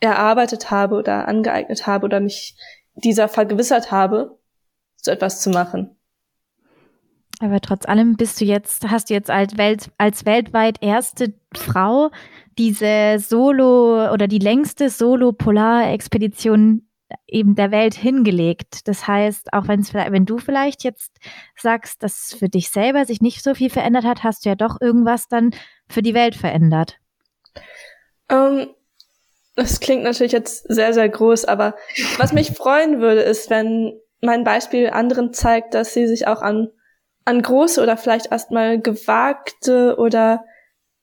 erarbeitet 0.00 0.70
habe 0.70 0.96
oder 0.96 1.28
angeeignet 1.28 1.86
habe 1.86 2.04
oder 2.04 2.20
mich 2.20 2.56
dieser 2.94 3.28
vergewissert 3.28 3.90
habe, 3.90 4.38
so 4.96 5.10
etwas 5.10 5.40
zu 5.40 5.50
machen. 5.50 5.96
Aber 7.40 7.60
trotz 7.60 7.86
allem 7.86 8.16
bist 8.16 8.40
du 8.40 8.44
jetzt, 8.44 8.90
hast 8.90 9.10
du 9.10 9.14
jetzt 9.14 9.30
als, 9.30 9.56
Welt, 9.56 9.90
als 9.96 10.26
weltweit 10.26 10.82
erste 10.82 11.34
Frau 11.54 12.10
diese 12.58 13.18
Solo 13.20 14.12
oder 14.12 14.26
die 14.26 14.40
längste 14.40 14.90
Solo-Polar-Expedition 14.90 16.87
eben 17.26 17.54
der 17.54 17.70
Welt 17.70 17.94
hingelegt. 17.94 18.86
Das 18.86 19.06
heißt, 19.06 19.52
auch 19.52 19.68
wenn 19.68 19.80
es 19.80 19.94
wenn 19.94 20.26
du 20.26 20.38
vielleicht 20.38 20.84
jetzt 20.84 21.12
sagst, 21.56 22.02
dass 22.02 22.34
für 22.38 22.48
dich 22.48 22.70
selber 22.70 23.04
sich 23.04 23.20
nicht 23.20 23.42
so 23.42 23.54
viel 23.54 23.70
verändert 23.70 24.04
hat, 24.04 24.24
hast 24.24 24.44
du 24.44 24.50
ja 24.50 24.54
doch 24.54 24.80
irgendwas 24.80 25.28
dann 25.28 25.50
für 25.88 26.02
die 26.02 26.14
Welt 26.14 26.34
verändert. 26.34 26.98
Um, 28.30 28.36
ähm, 28.36 28.66
das 29.56 29.80
klingt 29.80 30.04
natürlich 30.04 30.32
jetzt 30.32 30.66
sehr, 30.68 30.94
sehr 30.94 31.08
groß, 31.08 31.44
aber 31.46 31.74
was 32.18 32.32
mich 32.32 32.52
freuen 32.52 33.00
würde, 33.00 33.22
ist, 33.22 33.50
wenn 33.50 33.98
mein 34.20 34.44
Beispiel 34.44 34.90
anderen 34.90 35.32
zeigt, 35.32 35.74
dass 35.74 35.94
sie 35.94 36.06
sich 36.06 36.28
auch 36.28 36.42
an, 36.42 36.68
an 37.24 37.42
große 37.42 37.82
oder 37.82 37.96
vielleicht 37.96 38.30
erstmal 38.30 38.80
gewagte 38.80 39.96
oder 39.98 40.44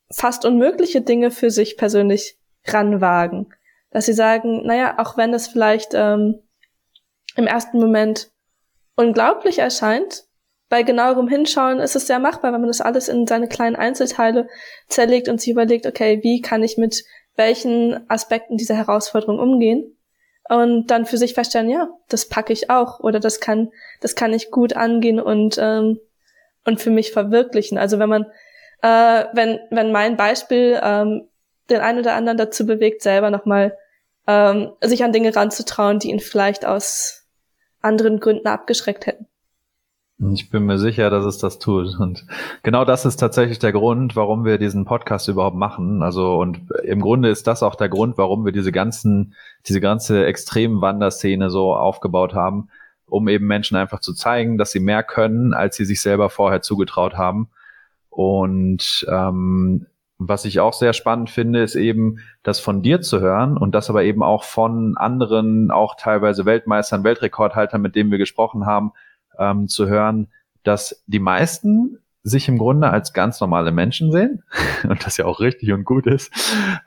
fast 0.10 0.45
unmögliche 0.45 1.01
Dinge 1.01 1.32
für 1.32 1.51
sich 1.51 1.76
persönlich 1.76 2.38
ranwagen. 2.66 3.53
Dass 3.96 4.08
sie 4.08 4.14
sagen, 4.14 4.66
naja, 4.66 4.96
auch 4.98 5.16
wenn 5.16 5.34
es 5.34 5.48
vielleicht 5.48 5.93
ähm, 5.93 6.43
im 7.38 7.48
ersten 7.48 7.80
Moment 7.80 8.30
unglaublich 8.98 9.60
erscheint, 9.60 10.26
bei 10.68 10.84
genauerem 10.84 11.30
Hinschauen 11.30 11.80
ist 11.80 11.96
es 11.96 12.06
sehr 12.06 12.20
machbar, 12.20 12.52
wenn 12.52 12.60
man 12.60 12.68
das 12.68 12.82
alles 12.82 13.08
in 13.08 13.26
seine 13.26 13.48
kleinen 13.48 13.78
Einzelteile 13.78 14.50
zerlegt 14.89 15.30
und 15.30 15.39
sich 15.39 15.50
überlegt, 15.50 15.86
okay, 15.86 16.20
wie 16.24 16.41
kann 16.41 16.62
ich 16.62 16.78
mit 16.78 17.06
welchen 17.38 17.98
Aspekten 18.10 18.58
dieser 18.58 18.76
Herausforderung 18.76 19.39
umgehen 19.39 19.96
und 20.50 20.88
dann 20.91 21.06
für 21.06 21.18
sich 21.18 21.34
feststellen, 21.34 21.70
ja, 21.70 21.88
das 22.10 22.28
packe 22.28 22.52
ich 22.52 22.70
auch 22.70 23.00
oder 23.00 23.22
das 23.22 23.39
kann, 23.39 23.72
das 24.02 24.16
kann 24.16 24.34
ich 24.34 24.52
gut 24.52 24.76
angehen 24.76 25.22
und 25.22 25.58
ähm, 25.58 26.02
und 26.66 26.82
für 26.82 26.89
mich 26.89 27.14
verwirklichen. 27.14 27.78
Also 27.78 27.98
wenn 27.98 28.10
man, 28.10 28.26
äh, 28.82 29.24
wenn 29.32 29.62
wenn 29.70 29.93
mein 29.93 30.18
Beispiel 30.18 30.82
ähm, 30.84 31.30
den 31.70 31.80
einen 31.80 32.00
oder 32.00 32.16
anderen 32.16 32.38
dazu 32.38 32.66
bewegt, 32.66 33.02
selber 33.02 33.30
nochmal 33.30 33.78
ähm, 34.28 34.72
sich 34.82 35.04
an 35.04 35.12
Dinge 35.14 35.36
ranzutrauen, 35.36 36.00
die 36.00 36.10
ihn 36.10 36.20
vielleicht 36.20 36.66
aus 36.66 37.26
anderen 37.82 38.20
Gründen 38.20 38.48
abgeschreckt 38.48 39.06
hätten. 39.06 39.28
Ich 40.18 40.50
bin 40.50 40.66
mir 40.66 40.78
sicher, 40.78 41.10
dass 41.10 41.26
es 41.26 41.40
das 41.40 41.60
tut. 41.60 42.00
Und 42.00 42.26
genau 42.64 42.86
das 42.86 43.06
ist 43.06 43.18
tatsächlich 43.18 43.60
der 43.60 43.74
Grund, 43.74 44.16
warum 44.16 44.46
wir 44.46 44.58
diesen 44.58 44.86
Podcast 44.86 45.28
überhaupt 45.28 45.58
machen. 45.58 46.02
Also, 46.02 46.38
und 46.38 46.62
im 46.84 47.02
Grunde 47.02 47.30
ist 47.30 47.48
das 47.48 47.64
auch 47.64 47.76
der 47.76 47.90
Grund, 47.90 48.18
warum 48.18 48.46
wir 48.46 48.54
diese 48.54 48.72
ganzen, 48.72 49.36
diese 49.68 49.82
ganze 49.82 50.26
extremen 50.26 50.80
Wanderszene 50.80 51.50
so 51.50 51.76
aufgebaut 51.76 52.34
haben, 52.34 52.70
um 53.08 53.28
eben 53.28 53.46
Menschen 53.46 53.76
einfach 53.76 54.00
zu 54.00 54.14
zeigen, 54.14 54.58
dass 54.58 54.72
sie 54.72 54.80
mehr 54.80 55.04
können, 55.04 55.54
als 55.54 55.76
sie 55.76 55.86
sich 55.86 56.02
selber 56.02 56.30
vorher 56.30 56.62
zugetraut 56.62 57.16
haben. 57.16 57.50
Und 58.10 59.06
ähm, 59.10 59.86
was 60.18 60.45
ich 60.45 60.59
auch 60.59 60.74
sehr 60.74 60.93
spannend 60.93 61.30
finde, 61.30 61.61
ist 61.61 61.76
eben, 61.76 62.20
das 62.43 62.59
von 62.59 62.82
dir 62.82 63.01
zu 63.01 63.20
hören 63.20 63.57
und 63.57 63.76
das 63.76 63.89
aber 63.89 64.03
eben 64.03 64.24
auch 64.24 64.43
von 64.43 64.95
anderen, 64.97 65.72
auch 65.72 65.95
teilweise 65.95 66.45
Weltmeistern, 66.45 67.03
Weltrekordhaltern, 67.03 67.82
mit 67.82 67.95
denen 67.95 68.11
wir 68.11 68.18
gesprochen 68.18 68.66
haben, 68.66 68.93
ähm, 69.38 69.68
zu 69.68 69.88
hören, 69.88 70.28
dass 70.63 71.03
die 71.07 71.20
meisten 71.20 71.99
sich 72.24 72.47
im 72.47 72.57
Grunde 72.57 72.89
als 72.89 73.13
ganz 73.13 73.39
normale 73.39 73.72
Menschen 73.72 74.11
sehen 74.11 74.43
und 74.89 75.05
das 75.05 75.18
ja 75.18 75.26
auch 75.26 75.39
richtig 75.39 75.72
und 75.72 75.84
gut 75.84 76.07
ist, 76.07 76.32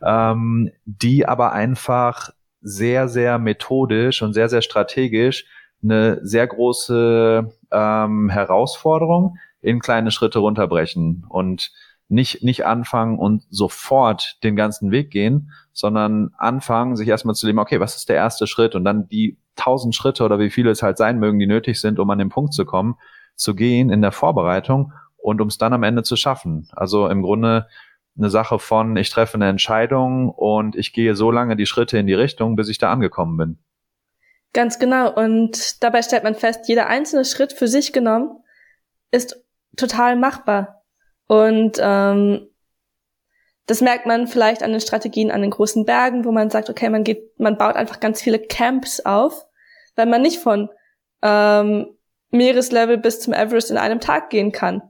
ähm, 0.03 0.71
die 0.85 1.27
aber 1.27 1.53
einfach 1.53 2.31
sehr, 2.61 3.09
sehr 3.09 3.39
methodisch 3.39 4.23
und 4.23 4.33
sehr, 4.33 4.49
sehr 4.49 4.63
strategisch 4.63 5.47
eine 5.83 6.19
sehr 6.27 6.47
große 6.47 7.53
ähm, 7.71 8.31
Herausforderung 8.31 9.37
in 9.61 9.79
kleine 9.79 10.11
Schritte 10.11 10.41
runterbrechen 10.41 11.25
und 11.29 11.73
nicht, 12.09 12.43
nicht 12.43 12.65
anfangen 12.65 13.19
und 13.19 13.45
sofort 13.51 14.43
den 14.43 14.57
ganzen 14.57 14.91
Weg 14.91 15.11
gehen, 15.11 15.53
sondern 15.73 16.31
anfangen, 16.39 16.97
sich 16.97 17.09
erstmal 17.09 17.35
zu 17.35 17.47
leben, 17.47 17.59
okay, 17.59 17.81
was 17.81 17.97
ist 17.97 18.09
der 18.09 18.17
erste 18.17 18.47
Schritt 18.47 18.75
und 18.75 18.85
dann 18.85 19.09
die 19.09 19.39
tausend 19.57 19.95
Schritte 19.95 20.25
oder 20.25 20.39
wie 20.39 20.51
viele 20.51 20.71
es 20.71 20.83
halt 20.83 20.97
sein 20.97 21.19
mögen, 21.19 21.39
die 21.39 21.47
nötig 21.47 21.81
sind, 21.81 21.99
um 21.99 22.09
an 22.11 22.19
den 22.19 22.31
Punkt 22.31 22.55
zu 22.55 22.65
kommen, 22.65 22.97
zu 23.35 23.55
gehen 23.55 23.91
in 23.91 24.01
der 24.01 24.13
Vorbereitung 24.13 24.93
und 25.17 25.41
um 25.41 25.49
es 25.49 25.59
dann 25.59 25.73
am 25.73 25.83
Ende 25.83 26.03
zu 26.03 26.17
schaffen. 26.17 26.69
Also 26.73 27.09
im 27.09 27.23
Grunde 27.23 27.67
eine 28.17 28.31
Sache 28.31 28.59
von, 28.59 28.97
ich 28.97 29.11
treffe 29.11 29.35
eine 29.35 29.49
Entscheidung 29.49 30.31
und 30.31 30.77
ich 30.77 30.93
gehe 30.93 31.15
so 31.15 31.31
lange 31.31 31.57
die 31.57 31.67
Schritte 31.67 31.99
in 31.99 32.07
die 32.07 32.15
Richtung, 32.15 32.57
bis 32.57 32.69
ich 32.69 32.79
da 32.79 32.91
angekommen 32.91 33.37
bin. 33.37 33.59
Ganz 34.55 34.79
genau. 34.79 35.13
Und 35.15 35.83
dabei 35.83 36.03
stellt 36.03 36.25
man 36.25 36.35
fest, 36.35 36.69
jeder 36.69 36.87
einzelne 36.87 37.25
Schritt 37.25 37.53
für 37.53 37.69
sich 37.69 37.93
genommen 37.93 38.43
ist 39.11 39.43
total 39.77 40.17
machbar. 40.17 40.78
Und 41.29 41.79
ähm, 41.81 42.49
das 43.67 43.83
merkt 43.83 44.07
man 44.07 44.27
vielleicht 44.27 44.63
an 44.63 44.73
den 44.73 44.81
Strategien 44.81 45.31
an 45.31 45.43
den 45.43 45.51
großen 45.51 45.85
Bergen, 45.85 46.25
wo 46.25 46.33
man 46.33 46.51
sagt, 46.51 46.71
okay, 46.71 46.89
man 46.89 47.05
geht, 47.05 47.39
man 47.39 47.59
baut 47.59 47.77
einfach 47.77 48.01
ganz 48.01 48.21
viele 48.21 48.39
Camps 48.39 49.01
auf, 49.01 49.47
weil 49.95 50.07
man 50.07 50.23
nicht 50.23 50.39
von 50.39 50.71
ähm, 51.23 51.95
Meereslevel 52.31 52.97
bis 52.97 53.21
zum 53.21 53.35
Everest 53.35 53.71
in 53.71 53.77
einem 53.77 54.01
Tag 54.01 54.31
gehen 54.31 54.53
kann. 54.53 54.83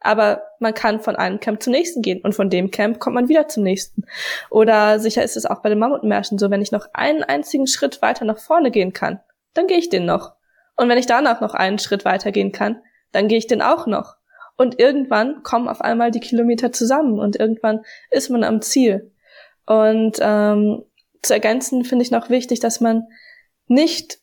Aber 0.00 0.42
man 0.58 0.74
kann 0.74 1.00
von 1.00 1.16
einem 1.16 1.40
Camp 1.40 1.62
zum 1.62 1.72
nächsten 1.72 2.02
gehen 2.02 2.20
und 2.22 2.34
von 2.34 2.50
dem 2.50 2.70
Camp 2.70 2.98
kommt 2.98 3.14
man 3.14 3.28
wieder 3.28 3.48
zum 3.48 3.62
nächsten. 3.62 4.04
Oder 4.50 4.98
sicher 4.98 5.22
ist 5.22 5.36
es 5.36 5.46
auch 5.46 5.62
bei 5.62 5.70
den 5.70 5.78
Mammutmärschen 5.78 6.38
so, 6.38 6.50
wenn 6.50 6.60
ich 6.60 6.72
noch 6.72 6.88
einen 6.92 7.22
einzigen 7.22 7.66
Schritt 7.66 8.02
weiter 8.02 8.26
nach 8.26 8.38
vorne 8.38 8.70
gehen 8.70 8.92
kann, 8.92 9.20
dann 9.54 9.68
gehe 9.68 9.78
ich 9.78 9.88
den 9.88 10.04
noch. 10.04 10.34
Und 10.76 10.88
wenn 10.88 10.98
ich 10.98 11.06
danach 11.06 11.40
noch 11.40 11.54
einen 11.54 11.78
Schritt 11.78 12.04
weiter 12.04 12.30
gehen 12.30 12.52
kann, 12.52 12.82
dann 13.12 13.28
gehe 13.28 13.38
ich 13.38 13.46
den 13.46 13.62
auch 13.62 13.86
noch. 13.86 14.16
Und 14.56 14.78
irgendwann 14.78 15.42
kommen 15.42 15.68
auf 15.68 15.80
einmal 15.80 16.10
die 16.10 16.20
Kilometer 16.20 16.72
zusammen 16.72 17.18
und 17.18 17.36
irgendwann 17.36 17.84
ist 18.10 18.30
man 18.30 18.44
am 18.44 18.60
Ziel. 18.62 19.12
Und 19.66 20.18
ähm, 20.20 20.84
zu 21.22 21.32
ergänzen 21.32 21.84
finde 21.84 22.04
ich 22.04 22.10
noch 22.10 22.30
wichtig, 22.30 22.60
dass 22.60 22.80
man 22.80 23.06
nicht 23.66 24.18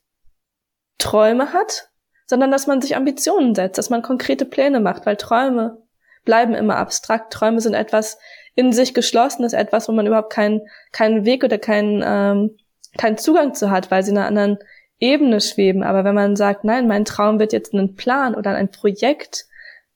Träume 0.98 1.54
hat, 1.54 1.90
sondern 2.28 2.52
dass 2.52 2.68
man 2.68 2.82
sich 2.82 2.96
Ambitionen 2.96 3.56
setzt, 3.56 3.78
dass 3.78 3.90
man 3.90 4.02
konkrete 4.02 4.46
Pläne 4.46 4.80
macht, 4.80 5.06
weil 5.06 5.16
Träume 5.16 5.82
bleiben 6.26 6.54
immer 6.54 6.76
abstrakt. 6.76 7.34
Träume 7.34 7.62
sind 7.62 7.74
etwas 7.74 8.20
in 8.54 8.72
sich 8.74 8.94
geschlossenes, 8.94 9.54
etwas, 9.54 9.88
wo 9.88 9.94
man 9.94 10.06
überhaupt 10.06 10.32
keinen 10.32 10.62
keinen 10.92 11.26
Weg 11.26 11.44
oder 11.44 11.58
keinen 11.58 12.04
ähm, 12.06 12.58
keinen 12.98 13.18
Zugang 13.18 13.54
zu 13.54 13.72
hat, 13.72 13.90
weil 13.90 14.04
sie 14.04 14.12
in 14.12 14.18
einer 14.18 14.28
anderen 14.28 14.60
Ebene 15.00 15.42
schweben. 15.42 15.84
Aber 15.84 16.04
wenn 16.04 16.16
man 16.16 16.36
sagt, 16.36 16.64
nein, 16.66 16.88
mein 16.88 17.06
Traum 17.06 17.40
wird 17.40 17.54
jetzt 17.54 17.74
ein 17.74 17.96
Plan 17.96 18.36
oder 18.36 18.52
ein 18.56 18.70
Projekt, 18.70 19.46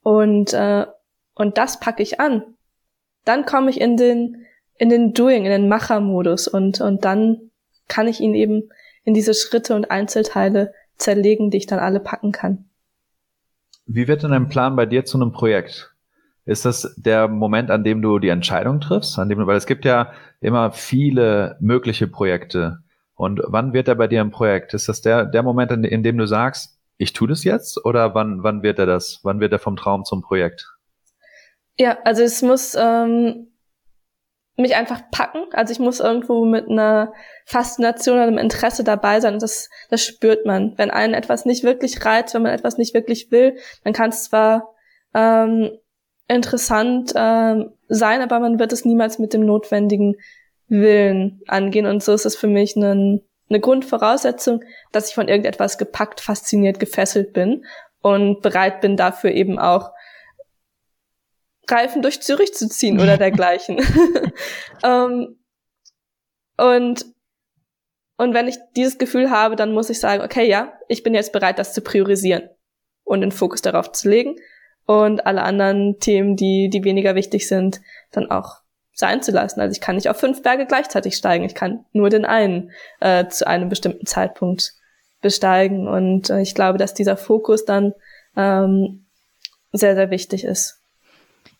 und, 0.03 0.53
äh, 0.53 0.85
und 1.33 1.57
das 1.57 1.79
packe 1.79 2.03
ich 2.03 2.19
an. 2.19 2.43
Dann 3.25 3.45
komme 3.45 3.69
ich 3.69 3.81
in 3.81 3.97
den, 3.97 4.45
in 4.77 4.89
den 4.89 5.13
Doing, 5.13 5.45
in 5.45 5.51
den 5.51 5.69
Machermodus 5.69 6.47
und, 6.47 6.81
und 6.81 7.05
dann 7.05 7.49
kann 7.87 8.07
ich 8.07 8.19
ihn 8.19 8.35
eben 8.35 8.69
in 9.03 9.13
diese 9.13 9.33
Schritte 9.33 9.75
und 9.75 9.89
Einzelteile 9.89 10.73
zerlegen, 10.97 11.49
die 11.49 11.57
ich 11.57 11.67
dann 11.67 11.79
alle 11.79 11.99
packen 11.99 12.31
kann. 12.31 12.65
Wie 13.85 14.07
wird 14.07 14.23
denn 14.23 14.33
ein 14.33 14.49
Plan 14.49 14.75
bei 14.75 14.85
dir 14.85 15.05
zu 15.05 15.17
einem 15.17 15.31
Projekt? 15.31 15.93
Ist 16.45 16.65
das 16.65 16.93
der 16.97 17.27
Moment, 17.27 17.71
an 17.71 17.83
dem 17.83 18.01
du 18.01 18.19
die 18.19 18.29
Entscheidung 18.29 18.81
triffst? 18.81 19.17
An 19.17 19.29
dem, 19.29 19.45
weil 19.45 19.57
es 19.57 19.65
gibt 19.65 19.85
ja 19.85 20.11
immer 20.41 20.71
viele 20.71 21.57
mögliche 21.59 22.07
Projekte. 22.07 22.79
Und 23.15 23.41
wann 23.45 23.73
wird 23.73 23.87
er 23.87 23.95
bei 23.95 24.07
dir 24.07 24.21
ein 24.21 24.31
Projekt? 24.31 24.73
Ist 24.73 24.89
das 24.89 25.01
der, 25.01 25.25
der 25.25 25.43
Moment, 25.43 25.71
in, 25.71 25.83
in 25.83 26.03
dem 26.03 26.17
du 26.17 26.25
sagst, 26.25 26.72
ich 26.97 27.13
tue 27.13 27.27
das 27.27 27.43
jetzt 27.43 27.83
oder 27.85 28.15
wann, 28.15 28.43
wann 28.43 28.63
wird 28.63 28.79
er 28.79 28.85
das? 28.85 29.19
Wann 29.23 29.39
wird 29.39 29.51
er 29.51 29.59
vom 29.59 29.75
Traum 29.75 30.05
zum 30.05 30.21
Projekt? 30.21 30.67
Ja, 31.77 31.97
also 32.03 32.21
es 32.21 32.41
muss 32.41 32.75
ähm, 32.79 33.47
mich 34.55 34.75
einfach 34.75 35.01
packen. 35.11 35.45
Also 35.53 35.71
ich 35.71 35.79
muss 35.79 35.99
irgendwo 35.99 36.45
mit 36.45 36.69
einer 36.69 37.13
Faszination 37.45 38.15
oder 38.15 38.27
einem 38.27 38.37
Interesse 38.37 38.83
dabei 38.83 39.19
sein. 39.19 39.33
Und 39.33 39.41
das, 39.41 39.69
das 39.89 40.03
spürt 40.05 40.45
man. 40.45 40.77
Wenn 40.77 40.91
einen 40.91 41.13
etwas 41.13 41.45
nicht 41.45 41.63
wirklich 41.63 42.05
reizt, 42.05 42.33
wenn 42.33 42.43
man 42.43 42.53
etwas 42.53 42.77
nicht 42.77 42.93
wirklich 42.93 43.31
will, 43.31 43.57
dann 43.83 43.93
kann 43.93 44.09
es 44.09 44.25
zwar 44.25 44.75
ähm, 45.15 45.71
interessant 46.27 47.13
ähm, 47.15 47.71
sein, 47.87 48.21
aber 48.21 48.39
man 48.39 48.59
wird 48.59 48.71
es 48.71 48.85
niemals 48.85 49.19
mit 49.19 49.33
dem 49.33 49.45
notwendigen 49.45 50.15
Willen 50.67 51.41
angehen. 51.47 51.87
Und 51.87 52.03
so 52.03 52.13
ist 52.13 52.25
es 52.25 52.35
für 52.35 52.47
mich 52.47 52.75
ein 52.75 53.21
eine 53.49 53.59
Grundvoraussetzung, 53.59 54.63
dass 54.91 55.09
ich 55.09 55.15
von 55.15 55.27
irgendetwas 55.27 55.77
gepackt, 55.77 56.21
fasziniert, 56.21 56.79
gefesselt 56.79 57.33
bin 57.33 57.65
und 58.01 58.41
bereit 58.41 58.81
bin 58.81 58.97
dafür 58.97 59.31
eben 59.31 59.59
auch 59.59 59.91
Reifen 61.69 62.01
durch 62.01 62.21
Zürich 62.21 62.53
zu 62.53 62.67
ziehen 62.67 62.99
oder 62.99 63.17
dergleichen. 63.19 63.77
um, 63.77 63.85
ähm, 64.83 65.39
und 66.57 67.05
und 68.17 68.33
wenn 68.33 68.47
ich 68.47 68.57
dieses 68.75 68.97
Gefühl 68.97 69.31
habe, 69.31 69.55
dann 69.55 69.73
muss 69.73 69.89
ich 69.89 69.99
sagen, 69.99 70.21
okay, 70.21 70.47
ja, 70.47 70.73
ich 70.87 71.03
bin 71.03 71.15
jetzt 71.15 71.33
bereit, 71.33 71.57
das 71.57 71.73
zu 71.73 71.81
priorisieren 71.81 72.49
und 73.03 73.21
den 73.21 73.31
Fokus 73.31 73.61
darauf 73.61 73.91
zu 73.91 74.09
legen. 74.09 74.35
und 74.85 75.25
alle 75.25 75.43
anderen 75.43 75.97
Themen, 75.99 76.35
die, 76.35 76.69
die 76.69 76.83
weniger 76.83 77.15
wichtig 77.15 77.47
sind, 77.47 77.81
dann 78.11 78.29
auch 78.29 78.62
sein 78.93 79.21
zu 79.21 79.31
lassen. 79.31 79.59
Also 79.59 79.71
ich 79.73 79.81
kann 79.81 79.95
nicht 79.95 80.09
auf 80.09 80.19
fünf 80.19 80.43
Berge 80.43 80.65
gleichzeitig 80.65 81.15
steigen. 81.15 81.45
Ich 81.45 81.55
kann 81.55 81.85
nur 81.91 82.09
den 82.09 82.25
einen 82.25 82.71
äh, 82.99 83.27
zu 83.27 83.47
einem 83.47 83.69
bestimmten 83.69 84.05
Zeitpunkt 84.05 84.73
besteigen. 85.21 85.87
Und 85.87 86.29
äh, 86.29 86.41
ich 86.41 86.53
glaube, 86.53 86.77
dass 86.77 86.93
dieser 86.93 87.17
Fokus 87.17 87.65
dann 87.65 87.93
ähm, 88.37 89.05
sehr, 89.71 89.95
sehr 89.95 90.11
wichtig 90.11 90.43
ist. 90.43 90.79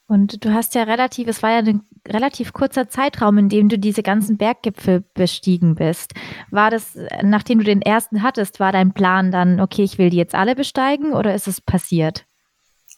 Und 0.06 0.46
du 0.46 0.54
hast 0.54 0.76
ja 0.76 0.84
relativ, 0.84 1.28
es 1.28 1.42
war 1.42 1.52
ja 1.52 1.60
ein 1.60 1.82
relativ 2.08 2.54
kurzer 2.54 2.90
Zeitraum, 2.90 3.38
in 3.38 3.50
dem 3.50 3.70
du 3.70 3.80
diese 3.80 4.04
ganzen 4.04 4.38
Berggipfel 4.38 5.04
bestiegen 5.14 5.76
bist. 5.76 6.14
War 6.52 6.70
das, 6.70 6.98
nachdem 7.24 7.60
du 7.60 7.64
den 7.64 7.82
ersten 7.82 8.22
hattest, 8.22 8.60
war 8.60 8.72
dein 8.72 8.94
Plan 8.94 9.32
dann, 9.32 9.60
okay, 9.60 9.82
ich 9.84 9.98
will 9.98 10.10
die 10.10 10.18
jetzt 10.18 10.36
alle 10.36 10.56
besteigen 10.56 11.14
oder 11.14 11.34
ist 11.34 11.48
es 11.48 11.62
passiert? 11.62 12.26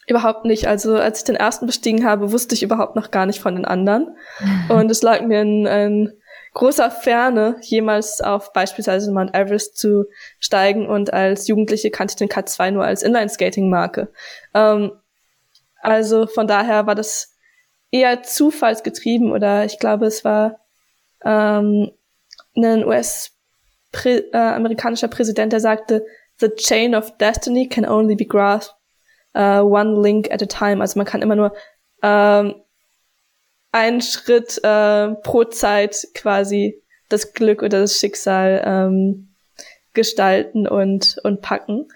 Überhaupt 0.07 0.45
nicht. 0.45 0.67
Also 0.67 0.95
als 0.95 1.19
ich 1.19 1.25
den 1.25 1.35
ersten 1.35 1.65
bestiegen 1.65 2.05
habe, 2.05 2.31
wusste 2.31 2.53
ich 2.53 2.63
überhaupt 2.63 2.95
noch 2.95 3.11
gar 3.11 3.25
nicht 3.25 3.39
von 3.39 3.55
den 3.55 3.65
anderen. 3.65 4.15
Und 4.69 4.91
es 4.91 5.01
lag 5.01 5.21
mir 5.21 5.41
in, 5.41 5.65
in 5.65 6.13
großer 6.53 6.91
Ferne, 6.91 7.57
jemals 7.61 8.21
auf 8.21 8.53
beispielsweise 8.53 9.11
Mount 9.11 9.35
Everest 9.35 9.77
zu 9.77 10.05
steigen. 10.39 10.87
Und 10.87 11.13
als 11.13 11.47
Jugendliche 11.47 11.89
kannte 11.89 12.13
ich 12.13 12.17
den 12.17 12.29
K2 12.29 12.71
nur 12.71 12.85
als 12.85 13.03
Inline-Skating-Marke. 13.03 14.11
Ähm, 14.53 14.91
also 15.81 16.27
von 16.27 16.47
daher 16.47 16.87
war 16.87 16.95
das 16.95 17.35
eher 17.91 18.23
zufallsgetrieben 18.23 19.31
oder 19.31 19.65
ich 19.65 19.77
glaube, 19.79 20.07
es 20.07 20.25
war 20.25 20.59
ähm, 21.23 21.91
ein 22.55 22.83
US-amerikanischer 22.85 25.07
-Prä 25.07 25.11
äh, 25.11 25.15
Präsident, 25.15 25.53
der 25.53 25.59
sagte, 25.59 26.05
The 26.39 26.49
chain 26.49 26.95
of 26.95 27.17
destiny 27.17 27.69
can 27.69 27.85
only 27.85 28.15
be 28.15 28.25
grasped 28.25 28.74
uh, 29.35 29.61
one 29.61 30.01
link 30.01 30.31
at 30.31 30.41
a 30.41 30.45
time. 30.45 30.81
Also 30.81 30.97
man 30.97 31.05
kann 31.05 31.21
immer 31.21 31.35
nur 31.35 31.53
ähm, 32.01 32.55
einen 33.71 34.01
Schritt 34.01 34.63
äh, 34.63 35.15
pro 35.15 35.43
Zeit 35.45 36.07
quasi 36.13 36.81
das 37.09 37.33
Glück 37.33 37.61
oder 37.61 37.81
das 37.81 37.99
Schicksal 37.99 38.61
ähm, 38.65 39.35
gestalten 39.93 40.67
und, 40.67 41.17
und 41.23 41.41
packen. 41.41 41.87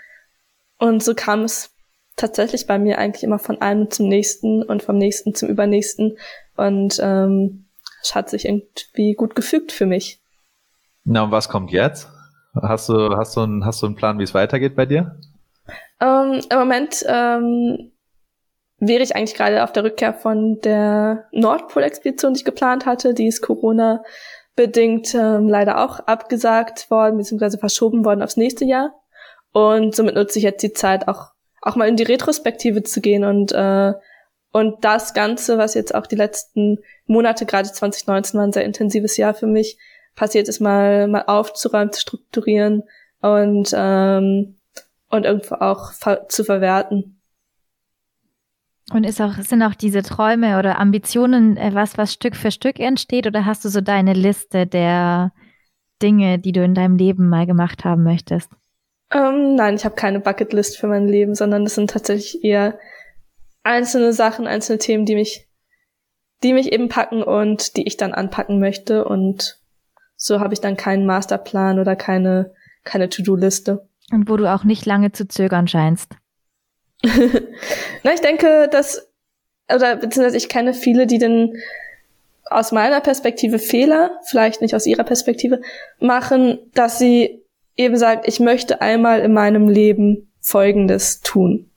Und 0.78 1.04
so 1.04 1.14
kam 1.16 1.44
es 1.44 1.72
tatsächlich 2.16 2.68
bei 2.68 2.80
mir 2.80 2.98
eigentlich 2.98 3.24
immer 3.24 3.40
von 3.40 3.62
einem 3.62 3.90
zum 3.90 4.08
nächsten 4.08 4.64
und 4.64 4.84
vom 4.84 4.98
nächsten 4.98 5.34
zum 5.34 5.50
übernächsten. 5.50 6.18
Und 6.56 7.00
ähm, 7.02 7.66
es 8.02 8.16
hat 8.16 8.30
sich 8.30 8.46
irgendwie 8.46 9.14
gut 9.14 9.36
gefügt 9.36 9.72
für 9.72 9.86
mich. 9.86 10.22
Na, 11.04 11.24
und 11.24 11.32
was 11.32 11.50
kommt 11.50 11.72
jetzt? 11.72 12.10
Hast 12.62 12.90
du, 12.90 13.16
hast 13.16 13.36
du, 13.36 13.42
einen, 13.42 13.66
hast 13.66 13.82
du 13.82 13.86
einen 13.86 13.96
Plan, 13.96 14.20
wie 14.20 14.24
es 14.24 14.34
weitergeht 14.34 14.76
bei 14.76 14.86
dir? 14.86 15.20
Ähm, 16.02 16.42
Im 16.50 16.58
Moment 16.58 17.04
ähm, 17.08 17.92
wäre 18.78 19.04
ich 19.04 19.16
eigentlich 19.16 19.36
gerade 19.36 19.64
auf 19.64 19.72
der 19.72 19.84
Rückkehr 19.84 20.14
von 20.14 20.60
der 20.62 21.28
Nordpol-Expedition, 21.32 22.34
die 22.34 22.40
ich 22.40 22.46
geplant 22.46 22.86
hatte. 22.86 23.14
Die 23.14 23.28
ist 23.28 23.42
Corona 23.42 24.04
bedingt 24.56 25.16
ähm, 25.16 25.48
leider 25.48 25.84
auch 25.84 26.00
abgesagt 26.02 26.92
worden, 26.92 27.18
beziehungsweise 27.18 27.58
verschoben 27.58 28.04
worden 28.04 28.22
aufs 28.22 28.36
nächste 28.36 28.66
Jahr. 28.66 28.94
Und 29.54 29.96
somit 29.96 30.16
nutze 30.16 30.38
ich 30.38 30.44
jetzt 30.44 30.62
die 30.64 30.74
Zeit 30.74 31.08
auch, 31.08 31.32
auch 31.62 31.78
mal 31.78 31.88
in 31.88 31.96
die 31.96 32.04
Retrospektive 32.04 32.84
zu 32.84 33.00
gehen 33.00 33.24
und, 33.24 33.54
äh, 33.54 33.94
und 34.52 34.84
das 34.84 35.14
Ganze, 35.14 35.58
was 35.58 35.76
jetzt 35.76 35.96
auch 35.96 36.08
die 36.08 36.18
letzten 36.18 36.80
Monate, 37.06 37.46
gerade 37.46 37.72
2019 37.72 38.38
war 38.38 38.48
ein 38.48 38.52
sehr 38.52 38.66
intensives 38.66 39.16
Jahr 39.16 39.34
für 39.34 39.48
mich, 39.48 39.78
passiert 40.16 40.50
ist, 40.50 40.60
mal, 40.60 41.08
mal 41.08 41.24
aufzuräumen, 41.28 41.94
zu 41.94 42.02
strukturieren 42.02 42.84
und 43.22 43.74
ähm, 43.74 44.59
und 45.10 45.26
irgendwo 45.26 45.56
auch 45.56 45.92
ver 45.92 46.28
zu 46.28 46.44
verwerten. 46.44 47.20
Und 48.92 49.04
ist 49.04 49.22
auch, 49.22 49.34
sind 49.34 49.62
auch 49.62 49.76
diese 49.76 50.02
Träume 50.02 50.58
oder 50.58 50.80
Ambitionen 50.80 51.58
äh, 51.58 51.72
was, 51.74 51.98
was 51.98 52.14
Stück 52.14 52.36
für 52.36 52.52
Stück 52.52 52.80
entsteht 52.80 53.28
oder 53.28 53.46
hast 53.46 53.64
du 53.64 53.70
so 53.70 53.82
deine 53.82 54.14
Liste 54.14 54.66
der 54.66 55.32
Dinge, 56.02 56.40
die 56.40 56.52
du 56.52 56.64
in 56.64 56.74
deinem 56.74 56.96
Leben 56.96 57.30
mal 57.30 57.46
gemacht 57.46 57.86
haben 57.86 58.04
möchtest? 58.04 58.50
Ähm, 59.12 59.56
nein, 59.56 59.76
ich 59.76 59.86
habe 59.86 59.96
keine 59.96 60.20
Bucketlist 60.20 60.78
für 60.78 60.88
mein 60.88 61.08
Leben, 61.08 61.36
sondern 61.36 61.64
das 61.64 61.76
sind 61.76 61.92
tatsächlich 61.92 62.44
eher 62.44 62.80
einzelne 63.64 64.14
Sachen, 64.14 64.48
einzelne 64.48 64.80
Themen, 64.80 65.06
die 65.06 65.16
mich, 65.16 65.48
die 66.44 66.54
mich 66.54 66.72
eben 66.72 66.90
packen 66.90 67.22
und 67.22 67.76
die 67.76 67.88
ich 67.88 67.98
dann 67.98 68.14
anpacken 68.14 68.60
möchte. 68.60 69.06
Und 69.06 69.60
so 70.16 70.40
habe 70.40 70.54
ich 70.54 70.62
dann 70.62 70.78
keinen 70.78 71.06
Masterplan 71.06 71.80
oder 71.80 71.96
keine, 71.96 72.54
keine 72.84 73.10
To-Do-Liste. 73.10 73.89
Und 74.12 74.30
wo 74.30 74.38
du 74.38 74.52
auch 74.52 74.64
nicht 74.64 74.86
lange 74.86 75.12
zu 75.12 75.28
zögern 75.28 75.68
scheinst. 75.68 76.16
Na, 78.04 78.14
ich 78.14 78.22
denke, 78.22 78.68
dass, 78.72 79.08
oder 79.74 79.96
beziehungsweise 79.96 80.38
ich 80.38 80.50
kenne 80.50 80.74
viele, 80.74 81.08
die 81.08 81.18
den 81.18 81.58
aus 82.50 82.72
meiner 82.72 83.00
Perspektive 83.00 83.60
Fehler, 83.60 84.20
vielleicht 84.26 84.62
nicht 84.62 84.74
aus 84.76 84.86
ihrer 84.86 85.04
Perspektive, 85.04 85.62
machen, 86.00 86.58
dass 86.74 86.98
sie 86.98 87.44
eben 87.78 87.96
sagt, 87.96 88.28
ich 88.28 88.40
möchte 88.40 88.82
einmal 88.82 89.20
in 89.20 89.34
meinem 89.34 89.70
Leben 89.70 90.32
Folgendes 90.42 91.22
tun. 91.22 91.70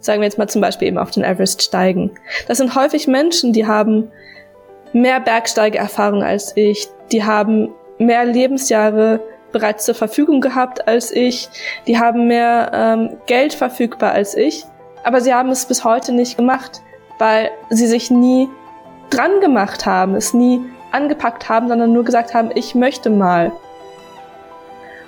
Sagen 0.00 0.20
wir 0.20 0.26
jetzt 0.26 0.38
mal 0.38 0.48
zum 0.48 0.60
Beispiel 0.60 0.88
eben 0.88 0.98
auf 0.98 1.10
den 1.10 1.24
Everest 1.24 1.62
steigen. 1.62 2.10
Das 2.48 2.58
sind 2.58 2.74
häufig 2.74 3.06
Menschen, 3.06 3.52
die 3.52 3.66
haben 3.66 4.10
mehr 4.92 5.20
Bergsteigeerfahrung 5.20 6.22
als 6.22 6.56
ich, 6.56 6.88
die 7.12 7.24
haben 7.24 7.72
mehr 7.98 8.24
Lebensjahre 8.24 9.20
bereits 9.56 9.86
zur 9.86 9.94
Verfügung 9.94 10.42
gehabt 10.42 10.86
als 10.86 11.10
ich, 11.10 11.48
die 11.86 11.98
haben 11.98 12.26
mehr 12.26 12.70
ähm, 12.74 13.16
Geld 13.24 13.54
verfügbar 13.54 14.12
als 14.12 14.36
ich, 14.36 14.66
aber 15.02 15.22
sie 15.22 15.32
haben 15.32 15.48
es 15.48 15.64
bis 15.64 15.82
heute 15.82 16.12
nicht 16.12 16.36
gemacht, 16.36 16.82
weil 17.18 17.50
sie 17.70 17.86
sich 17.86 18.10
nie 18.10 18.50
dran 19.08 19.40
gemacht 19.40 19.86
haben, 19.86 20.14
es 20.14 20.34
nie 20.34 20.60
angepackt 20.92 21.48
haben, 21.48 21.68
sondern 21.68 21.94
nur 21.94 22.04
gesagt 22.04 22.34
haben, 22.34 22.50
ich 22.54 22.74
möchte 22.74 23.08
mal. 23.08 23.50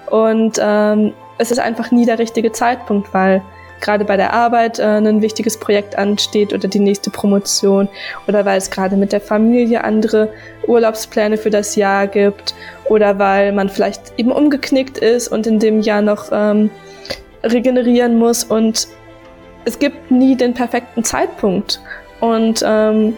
Und 0.09 0.59
ähm, 0.62 1.12
es 1.36 1.51
ist 1.51 1.59
einfach 1.59 1.90
nie 1.90 2.07
der 2.07 2.18
richtige 2.18 2.51
Zeitpunkt, 2.51 3.12
weil 3.12 3.42
gerade 3.80 4.04
bei 4.04 4.16
der 4.16 4.32
Arbeit 4.32 4.78
äh, 4.78 4.82
ein 4.82 5.22
wichtiges 5.22 5.58
Projekt 5.58 5.96
ansteht 5.96 6.52
oder 6.52 6.68
die 6.68 6.78
nächste 6.78 7.10
Promotion 7.10 7.88
oder 8.26 8.44
weil 8.44 8.58
es 8.58 8.70
gerade 8.70 8.96
mit 8.96 9.12
der 9.12 9.20
Familie 9.20 9.84
andere 9.84 10.32
Urlaubspläne 10.66 11.36
für 11.36 11.50
das 11.50 11.76
Jahr 11.76 12.06
gibt 12.06 12.54
oder 12.86 13.18
weil 13.18 13.52
man 13.52 13.68
vielleicht 13.68 14.12
eben 14.16 14.32
umgeknickt 14.32 14.98
ist 14.98 15.28
und 15.28 15.46
in 15.46 15.58
dem 15.58 15.80
Jahr 15.80 16.02
noch 16.02 16.30
ähm, 16.32 16.70
regenerieren 17.44 18.18
muss 18.18 18.44
und 18.44 18.88
es 19.64 19.78
gibt 19.78 20.10
nie 20.10 20.34
den 20.34 20.54
perfekten 20.54 21.04
Zeitpunkt 21.04 21.80
und 22.20 22.62
ähm, 22.64 23.16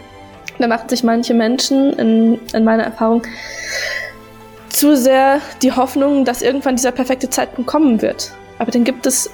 da 0.59 0.67
machen 0.67 0.89
sich 0.89 1.03
manche 1.03 1.33
Menschen 1.33 1.93
in, 1.93 2.39
in 2.53 2.63
meiner 2.63 2.83
Erfahrung 2.83 3.23
zu 4.69 4.95
sehr 4.95 5.39
die 5.61 5.71
Hoffnung, 5.71 6.25
dass 6.25 6.41
irgendwann 6.41 6.75
dieser 6.75 6.91
perfekte 6.91 7.29
Zeitpunkt 7.29 7.69
kommen 7.69 8.01
wird. 8.01 8.31
Aber 8.57 8.71
den 8.71 8.83
gibt 8.83 9.05
es 9.05 9.29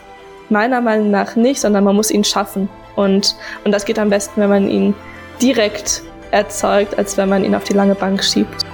Meiner 0.50 0.82
Meinung 0.82 1.12
nach 1.12 1.36
nicht, 1.36 1.60
sondern 1.60 1.84
man 1.84 1.96
muss 1.96 2.10
ihn 2.10 2.24
schaffen. 2.24 2.70
Und, 2.96 3.36
und 3.64 3.72
das 3.72 3.86
geht 3.86 4.00
am 4.00 4.10
besten, 4.10 4.42
wenn 4.42 4.50
man 4.50 4.70
ihn 4.70 4.96
direkt 5.42 6.02
erzeugt, 6.32 6.98
als 6.98 7.18
wenn 7.18 7.30
man 7.30 7.44
ihn 7.44 7.56
auf 7.56 7.64
die 7.64 7.74
lange 7.74 7.96
Bank 7.96 8.24
schiebt. 8.24 8.66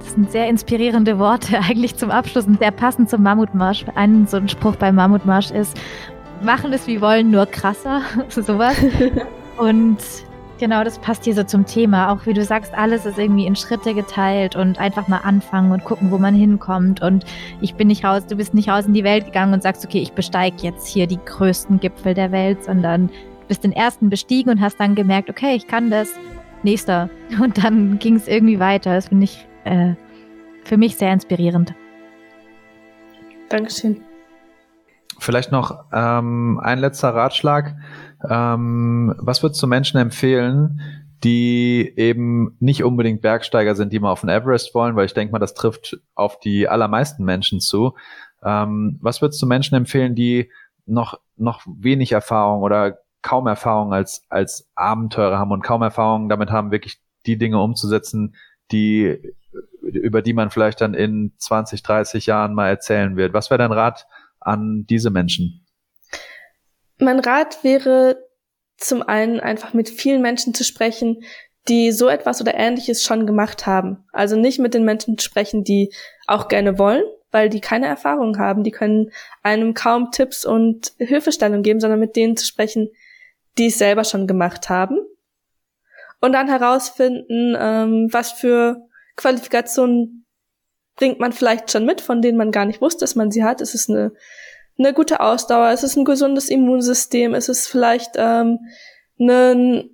Das 0.00 0.14
sind 0.14 0.32
sehr 0.32 0.48
inspirierende 0.48 1.18
Worte 1.18 1.58
eigentlich 1.68 1.96
zum 1.96 2.10
Abschluss 2.10 2.46
und 2.46 2.58
sehr 2.58 2.70
passend 2.70 3.10
zum 3.10 3.22
Mammutmarsch. 3.22 3.84
Ein 3.94 4.26
so 4.26 4.38
ein 4.38 4.48
Spruch 4.48 4.76
beim 4.76 4.94
Mammutmarsch 4.94 5.50
ist, 5.50 5.78
machen 6.42 6.72
es 6.72 6.86
wie 6.86 7.00
wollen, 7.00 7.30
nur 7.30 7.46
krasser, 7.46 8.02
sowas. 8.28 8.76
und 9.56 9.98
genau, 10.58 10.84
das 10.84 10.98
passt 10.98 11.24
hier 11.24 11.34
so 11.34 11.42
zum 11.42 11.66
Thema. 11.66 12.12
Auch 12.12 12.26
wie 12.26 12.34
du 12.34 12.44
sagst, 12.44 12.74
alles 12.74 13.06
ist 13.06 13.18
irgendwie 13.18 13.46
in 13.46 13.56
Schritte 13.56 13.94
geteilt 13.94 14.56
und 14.56 14.78
einfach 14.78 15.08
mal 15.08 15.18
anfangen 15.18 15.72
und 15.72 15.84
gucken, 15.84 16.10
wo 16.10 16.18
man 16.18 16.34
hinkommt. 16.34 17.02
Und 17.02 17.24
ich 17.60 17.74
bin 17.74 17.88
nicht 17.88 18.04
raus, 18.04 18.26
du 18.26 18.36
bist 18.36 18.54
nicht 18.54 18.68
raus 18.68 18.86
in 18.86 18.94
die 18.94 19.04
Welt 19.04 19.26
gegangen 19.26 19.54
und 19.54 19.62
sagst, 19.62 19.84
okay, 19.84 20.00
ich 20.00 20.12
besteige 20.12 20.56
jetzt 20.62 20.86
hier 20.86 21.06
die 21.06 21.20
größten 21.24 21.80
Gipfel 21.80 22.14
der 22.14 22.32
Welt, 22.32 22.64
sondern 22.64 23.10
bist 23.48 23.64
den 23.64 23.72
ersten 23.72 24.10
bestiegen 24.10 24.50
und 24.50 24.60
hast 24.60 24.78
dann 24.80 24.94
gemerkt, 24.94 25.30
okay, 25.30 25.54
ich 25.54 25.66
kann 25.66 25.90
das. 25.90 26.12
Nächster. 26.62 27.10
Und 27.40 27.62
dann 27.62 27.98
ging 27.98 28.16
es 28.16 28.26
irgendwie 28.26 28.58
weiter. 28.58 28.94
Das 28.94 29.08
finde 29.08 29.24
ich 29.24 29.46
äh, 29.64 29.94
für 30.64 30.76
mich 30.76 30.96
sehr 30.96 31.12
inspirierend. 31.12 31.74
Dankeschön. 33.48 34.05
Vielleicht 35.18 35.52
noch 35.52 35.84
ähm, 35.92 36.60
ein 36.62 36.78
letzter 36.78 37.14
Ratschlag. 37.14 37.76
Ähm, 38.28 39.14
was 39.18 39.42
würdest 39.42 39.62
du 39.62 39.66
Menschen 39.66 39.98
empfehlen, 39.98 40.80
die 41.24 41.92
eben 41.96 42.56
nicht 42.60 42.84
unbedingt 42.84 43.22
Bergsteiger 43.22 43.74
sind, 43.74 43.92
die 43.92 43.98
mal 43.98 44.12
auf 44.12 44.20
den 44.20 44.28
Everest 44.28 44.74
wollen, 44.74 44.96
weil 44.96 45.06
ich 45.06 45.14
denke 45.14 45.32
mal, 45.32 45.38
das 45.38 45.54
trifft 45.54 45.98
auf 46.14 46.38
die 46.38 46.68
allermeisten 46.68 47.24
Menschen 47.24 47.60
zu. 47.60 47.94
Ähm, 48.42 48.98
was 49.00 49.22
würdest 49.22 49.40
du 49.40 49.46
Menschen 49.46 49.74
empfehlen, 49.74 50.14
die 50.14 50.50
noch, 50.84 51.18
noch 51.36 51.62
wenig 51.66 52.12
Erfahrung 52.12 52.62
oder 52.62 52.98
kaum 53.22 53.46
Erfahrung 53.46 53.92
als, 53.92 54.24
als 54.28 54.68
Abenteurer 54.74 55.38
haben 55.38 55.50
und 55.50 55.62
kaum 55.62 55.82
Erfahrung 55.82 56.28
damit 56.28 56.50
haben, 56.50 56.70
wirklich 56.70 57.00
die 57.26 57.38
Dinge 57.38 57.60
umzusetzen, 57.60 58.36
die, 58.70 59.34
über 59.82 60.22
die 60.22 60.32
man 60.32 60.50
vielleicht 60.50 60.80
dann 60.80 60.94
in 60.94 61.32
20, 61.38 61.82
30 61.82 62.26
Jahren 62.26 62.54
mal 62.54 62.68
erzählen 62.68 63.16
wird. 63.16 63.32
Was 63.32 63.50
wäre 63.50 63.58
dein 63.58 63.72
Rat 63.72 64.06
an 64.46 64.86
diese 64.88 65.10
Menschen? 65.10 65.66
Mein 66.98 67.20
Rat 67.20 67.62
wäre 67.62 68.24
zum 68.78 69.02
einen 69.02 69.40
einfach 69.40 69.74
mit 69.74 69.88
vielen 69.88 70.22
Menschen 70.22 70.54
zu 70.54 70.64
sprechen, 70.64 71.22
die 71.68 71.92
so 71.92 72.08
etwas 72.08 72.40
oder 72.40 72.54
ähnliches 72.54 73.02
schon 73.02 73.26
gemacht 73.26 73.66
haben. 73.66 74.04
Also 74.12 74.36
nicht 74.36 74.58
mit 74.58 74.74
den 74.74 74.84
Menschen 74.84 75.18
sprechen, 75.18 75.64
die 75.64 75.92
auch 76.26 76.48
gerne 76.48 76.78
wollen, 76.78 77.02
weil 77.32 77.48
die 77.48 77.60
keine 77.60 77.86
Erfahrung 77.86 78.38
haben. 78.38 78.62
Die 78.62 78.70
können 78.70 79.10
einem 79.42 79.74
kaum 79.74 80.10
Tipps 80.12 80.44
und 80.44 80.92
Hilfestellung 80.98 81.62
geben, 81.62 81.80
sondern 81.80 82.00
mit 82.00 82.14
denen 82.16 82.36
zu 82.36 82.46
sprechen, 82.46 82.90
die 83.58 83.66
es 83.66 83.78
selber 83.78 84.04
schon 84.04 84.26
gemacht 84.26 84.68
haben. 84.68 84.98
Und 86.20 86.32
dann 86.32 86.48
herausfinden, 86.48 87.56
ähm, 87.58 88.08
was 88.10 88.32
für 88.32 88.86
Qualifikationen 89.16 90.25
bringt 90.96 91.20
man 91.20 91.32
vielleicht 91.32 91.70
schon 91.70 91.84
mit, 91.84 92.00
von 92.00 92.22
denen 92.22 92.38
man 92.38 92.50
gar 92.50 92.64
nicht 92.64 92.80
wusste, 92.80 93.00
dass 93.00 93.14
man 93.14 93.30
sie 93.30 93.44
hat. 93.44 93.60
Es 93.60 93.74
ist 93.74 93.88
eine, 93.88 94.12
eine 94.78 94.92
gute 94.92 95.20
Ausdauer, 95.20 95.70
es 95.70 95.82
ist 95.82 95.96
ein 95.96 96.04
gesundes 96.04 96.48
Immunsystem, 96.48 97.34
es 97.34 97.48
ist 97.48 97.68
vielleicht 97.68 98.12
ähm, 98.16 98.58
eine, 99.20 99.88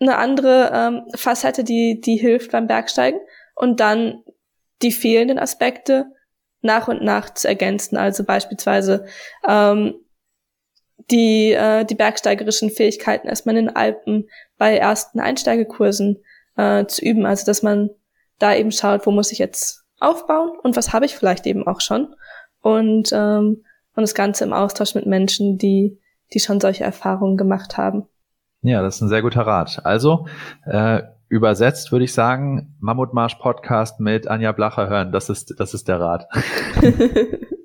eine 0.00 0.18
andere 0.18 0.70
ähm, 0.74 1.02
Facette, 1.14 1.64
die, 1.64 2.00
die 2.00 2.16
hilft 2.16 2.52
beim 2.52 2.66
Bergsteigen. 2.66 3.20
Und 3.54 3.80
dann 3.80 4.22
die 4.82 4.92
fehlenden 4.92 5.38
Aspekte 5.38 6.06
nach 6.62 6.88
und 6.88 7.02
nach 7.02 7.34
zu 7.34 7.48
ergänzen. 7.48 7.96
Also 7.96 8.24
beispielsweise 8.24 9.06
ähm, 9.46 9.94
die, 11.10 11.52
äh, 11.52 11.84
die 11.84 11.94
bergsteigerischen 11.94 12.70
Fähigkeiten 12.70 13.28
erstmal 13.28 13.56
in 13.56 13.66
den 13.66 13.76
Alpen 13.76 14.28
bei 14.58 14.76
ersten 14.76 15.20
Einsteigekursen 15.20 16.22
äh, 16.56 16.86
zu 16.86 17.04
üben. 17.04 17.26
Also 17.26 17.46
dass 17.46 17.62
man 17.62 17.90
da 18.38 18.54
eben 18.54 18.72
schaut, 18.72 19.06
wo 19.06 19.10
muss 19.10 19.32
ich 19.32 19.38
jetzt 19.38 19.79
aufbauen 20.00 20.52
und 20.62 20.76
was 20.76 20.92
habe 20.92 21.06
ich 21.06 21.14
vielleicht 21.14 21.46
eben 21.46 21.66
auch 21.66 21.80
schon. 21.80 22.14
Und, 22.62 23.10
ähm, 23.12 23.64
und 23.94 24.02
das 24.02 24.14
Ganze 24.14 24.44
im 24.44 24.52
Austausch 24.52 24.94
mit 24.94 25.06
Menschen, 25.06 25.58
die, 25.58 25.98
die 26.32 26.40
schon 26.40 26.60
solche 26.60 26.84
Erfahrungen 26.84 27.36
gemacht 27.36 27.76
haben. 27.76 28.06
Ja, 28.62 28.82
das 28.82 28.96
ist 28.96 29.02
ein 29.02 29.08
sehr 29.08 29.22
guter 29.22 29.46
Rat. 29.46 29.80
Also 29.84 30.26
äh, 30.66 31.02
übersetzt 31.28 31.92
würde 31.92 32.04
ich 32.04 32.12
sagen, 32.12 32.76
Mammutmarsch 32.80 33.36
Podcast 33.36 34.00
mit 34.00 34.28
Anja 34.28 34.52
Blacher 34.52 34.88
hören. 34.88 35.12
Das 35.12 35.30
ist, 35.30 35.58
das 35.58 35.74
ist 35.74 35.88
der 35.88 36.00
Rat. 36.00 36.26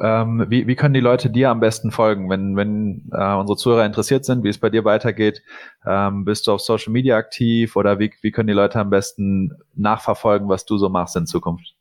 ähm, 0.00 0.46
wie, 0.48 0.66
wie 0.66 0.76
können 0.76 0.94
die 0.94 1.00
Leute 1.00 1.30
dir 1.30 1.50
am 1.50 1.60
besten 1.60 1.90
folgen, 1.90 2.28
wenn, 2.30 2.56
wenn 2.56 3.10
äh, 3.12 3.34
unsere 3.34 3.56
Zuhörer 3.56 3.86
interessiert 3.86 4.24
sind, 4.24 4.44
wie 4.44 4.48
es 4.48 4.58
bei 4.58 4.70
dir 4.70 4.84
weitergeht? 4.84 5.42
Ähm, 5.86 6.24
bist 6.24 6.46
du 6.46 6.52
auf 6.52 6.60
Social 6.60 6.92
Media 6.92 7.16
aktiv 7.16 7.76
oder 7.76 7.98
wie, 7.98 8.12
wie 8.22 8.30
können 8.30 8.48
die 8.48 8.54
Leute 8.54 8.78
am 8.78 8.90
besten 8.90 9.52
nachverfolgen, 9.74 10.48
was 10.48 10.64
du 10.64 10.78
so 10.78 10.88
machst 10.88 11.16
in 11.16 11.26
Zukunft? 11.26 11.74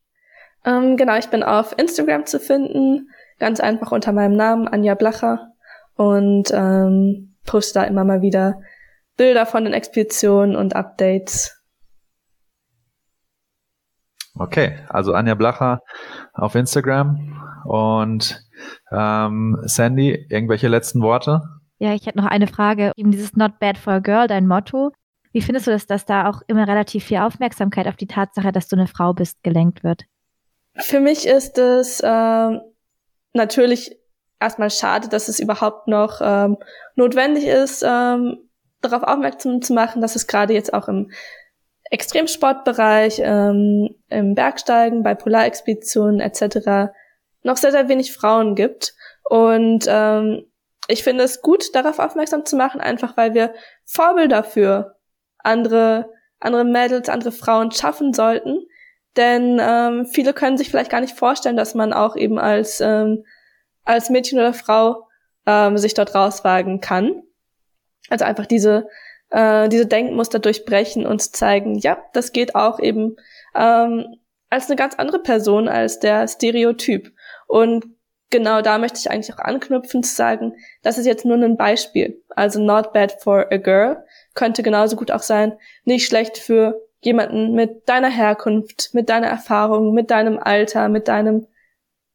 Ähm, 0.65 0.97
genau, 0.97 1.17
ich 1.17 1.27
bin 1.27 1.43
auf 1.43 1.77
Instagram 1.77 2.25
zu 2.25 2.39
finden, 2.39 3.09
ganz 3.39 3.59
einfach 3.59 3.91
unter 3.91 4.11
meinem 4.11 4.35
Namen, 4.35 4.67
Anja 4.67 4.95
Blacher. 4.95 5.53
Und 5.95 6.51
ähm, 6.53 7.33
poste 7.45 7.79
da 7.79 7.85
immer 7.85 8.03
mal 8.03 8.21
wieder 8.21 8.61
Bilder 9.17 9.47
von 9.47 9.63
den 9.63 9.73
Expeditionen 9.73 10.55
und 10.55 10.75
Updates. 10.75 11.56
Okay, 14.39 14.77
also 14.89 15.13
Anja 15.13 15.35
Blacher 15.35 15.81
auf 16.33 16.55
Instagram 16.55 17.43
und 17.65 18.41
ähm, 18.91 19.57
Sandy, 19.63 20.27
irgendwelche 20.29 20.67
letzten 20.67 21.01
Worte? 21.01 21.41
Ja, 21.79 21.93
ich 21.93 22.05
hätte 22.05 22.17
noch 22.17 22.25
eine 22.25 22.47
Frage. 22.47 22.91
Eben 22.95 23.11
dieses 23.11 23.35
Not 23.35 23.59
Bad 23.59 23.77
for 23.77 23.93
a 23.93 23.99
Girl, 23.99 24.27
dein 24.27 24.47
Motto. 24.47 24.91
Wie 25.31 25.41
findest 25.41 25.67
du 25.67 25.71
das, 25.71 25.85
dass 25.85 26.05
da 26.05 26.29
auch 26.29 26.41
immer 26.47 26.67
relativ 26.67 27.05
viel 27.05 27.17
Aufmerksamkeit 27.17 27.87
auf 27.87 27.95
die 27.95 28.07
Tatsache, 28.07 28.51
dass 28.51 28.67
du 28.67 28.75
eine 28.75 28.87
Frau 28.87 29.13
bist, 29.13 29.43
gelenkt 29.43 29.83
wird? 29.83 30.05
Für 30.75 30.99
mich 30.99 31.27
ist 31.27 31.57
es 31.57 31.99
äh, 31.99 32.59
natürlich 33.33 33.97
erstmal 34.39 34.69
schade, 34.69 35.09
dass 35.09 35.27
es 35.27 35.39
überhaupt 35.39 35.87
noch 35.87 36.21
ähm, 36.21 36.57
notwendig 36.95 37.45
ist, 37.45 37.83
ähm, 37.87 38.37
darauf 38.81 39.03
aufmerksam 39.03 39.61
zu 39.61 39.73
machen, 39.73 40.01
dass 40.01 40.15
es 40.15 40.27
gerade 40.27 40.53
jetzt 40.53 40.73
auch 40.73 40.87
im 40.87 41.11
Extremsportbereich, 41.89 43.21
ähm, 43.23 43.95
im 44.09 44.35
Bergsteigen, 44.35 45.03
bei 45.03 45.15
Polarexpeditionen 45.15 46.19
etc. 46.19 46.91
noch 47.43 47.57
sehr, 47.57 47.71
sehr 47.71 47.87
wenig 47.89 48.13
Frauen 48.13 48.55
gibt. 48.55 48.93
Und 49.29 49.85
ähm, 49.87 50.45
ich 50.87 51.03
finde 51.03 51.23
es 51.23 51.41
gut, 51.41 51.75
darauf 51.75 51.99
aufmerksam 51.99 52.45
zu 52.45 52.55
machen, 52.55 52.81
einfach 52.81 53.17
weil 53.17 53.33
wir 53.33 53.53
Vorbilder 53.85 54.43
für 54.43 54.95
andere, 55.39 56.09
andere 56.39 56.63
Mädels, 56.63 57.09
andere 57.09 57.31
Frauen 57.31 57.71
schaffen 57.71 58.13
sollten. 58.13 58.65
Denn 59.15 59.59
ähm, 59.61 60.05
viele 60.05 60.33
können 60.33 60.57
sich 60.57 60.69
vielleicht 60.69 60.91
gar 60.91 61.01
nicht 61.01 61.17
vorstellen, 61.17 61.57
dass 61.57 61.73
man 61.73 61.91
auch 61.91 62.15
eben 62.15 62.37
als, 62.37 62.79
ähm, 62.81 63.25
als 63.83 64.09
Mädchen 64.09 64.39
oder 64.39 64.53
Frau 64.53 65.07
ähm, 65.45 65.77
sich 65.77 65.93
dort 65.93 66.13
rauswagen 66.13 66.81
kann. 66.81 67.23
Also 68.09 68.25
einfach 68.25 68.45
diese, 68.45 68.87
äh, 69.29 69.69
diese 69.69 69.85
Denkmuster 69.85 70.39
durchbrechen 70.39 71.05
und 71.05 71.21
zeigen, 71.21 71.77
ja, 71.79 71.97
das 72.13 72.31
geht 72.31 72.55
auch 72.55 72.79
eben 72.79 73.15
ähm, 73.55 74.15
als 74.49 74.67
eine 74.67 74.75
ganz 74.75 74.95
andere 74.95 75.19
Person 75.19 75.67
als 75.67 75.99
der 75.99 76.27
Stereotyp. 76.27 77.11
Und 77.47 77.85
genau 78.29 78.61
da 78.61 78.77
möchte 78.77 78.99
ich 78.99 79.11
eigentlich 79.11 79.33
auch 79.33 79.39
anknüpfen 79.39 80.03
zu 80.03 80.13
sagen, 80.13 80.53
das 80.83 80.97
ist 80.97 81.05
jetzt 81.05 81.25
nur 81.25 81.37
ein 81.37 81.57
Beispiel. 81.57 82.23
Also 82.29 82.59
not 82.59 82.93
bad 82.93 83.21
for 83.21 83.51
a 83.51 83.57
girl 83.57 84.03
könnte 84.33 84.63
genauso 84.63 84.95
gut 84.95 85.11
auch 85.11 85.23
sein, 85.23 85.57
nicht 85.83 86.05
schlecht 86.05 86.37
für 86.37 86.79
jemanden 87.01 87.53
mit 87.53 87.89
deiner 87.89 88.09
Herkunft, 88.09 88.89
mit 88.93 89.09
deiner 89.09 89.27
Erfahrung, 89.27 89.93
mit 89.93 90.11
deinem 90.11 90.37
Alter, 90.39 90.89
mit 90.89 91.07
deinem, 91.07 91.47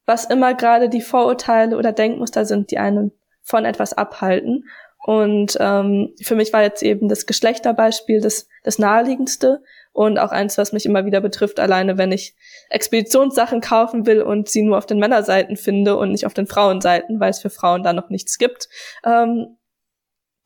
was 0.07 0.25
immer 0.27 0.55
gerade 0.55 0.89
die 0.89 1.01
Vorurteile 1.01 1.77
oder 1.77 1.93
Denkmuster 1.93 2.45
sind, 2.45 2.71
die 2.71 2.79
einen 2.79 3.13
von 3.43 3.65
etwas 3.65 3.93
abhalten. 3.93 4.65
Und 5.05 5.57
ähm, 5.59 6.15
für 6.23 6.37
mich 6.37 6.53
war 6.53 6.63
jetzt 6.63 6.83
eben 6.83 7.09
das 7.09 7.27
Geschlechterbeispiel 7.27 8.21
das, 8.21 8.49
das 8.63 8.79
naheliegendste 8.79 9.63
und 9.93 10.19
auch 10.19 10.31
eins, 10.31 10.57
was 10.59 10.73
mich 10.73 10.87
immer 10.87 11.05
wieder 11.05 11.21
betrifft, 11.21 11.59
alleine 11.59 11.99
wenn 11.99 12.13
ich 12.13 12.37
Expeditionssachen 12.71 13.61
kaufen 13.61 14.07
will 14.07 14.23
und 14.23 14.49
sie 14.49 14.63
nur 14.63 14.79
auf 14.79 14.87
den 14.87 14.99
Männerseiten 14.99 15.57
finde 15.57 15.97
und 15.97 16.13
nicht 16.13 16.25
auf 16.25 16.35
den 16.35 16.47
Frauenseiten, 16.47 17.19
weil 17.19 17.31
es 17.31 17.41
für 17.41 17.51
Frauen 17.51 17.83
da 17.83 17.93
noch 17.93 18.11
nichts 18.11 18.39
gibt, 18.39 18.69
ähm, 19.05 19.59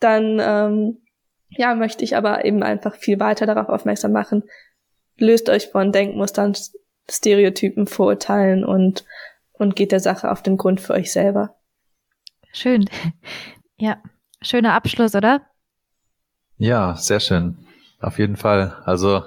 dann 0.00 0.40
ähm, 0.40 1.02
ja 1.50 1.74
möchte 1.74 2.02
ich 2.02 2.16
aber 2.16 2.46
eben 2.46 2.62
einfach 2.62 2.94
viel 2.94 3.20
weiter 3.20 3.44
darauf 3.44 3.68
aufmerksam 3.68 4.12
machen. 4.12 4.42
Löst 5.18 5.50
euch 5.50 5.68
von 5.68 5.92
Denkmustern, 5.92 6.54
Stereotypen, 7.11 7.86
Vorurteilen 7.86 8.64
und 8.64 9.04
und 9.52 9.76
geht 9.76 9.92
der 9.92 10.00
Sache 10.00 10.30
auf 10.30 10.42
den 10.42 10.57
Grund 10.57 10.80
für 10.80 10.94
euch 10.94 11.12
selber. 11.12 11.57
Schön. 12.52 12.88
Ja, 13.78 14.02
Schöner 14.47 14.74
Abschluss, 14.74 15.16
oder? 15.16 15.40
Ja, 16.57 16.94
sehr 16.94 17.18
schön. 17.18 17.59
Auf 18.01 18.20
jeden 18.20 18.36
Fall. 18.36 18.76
Also 18.84 19.24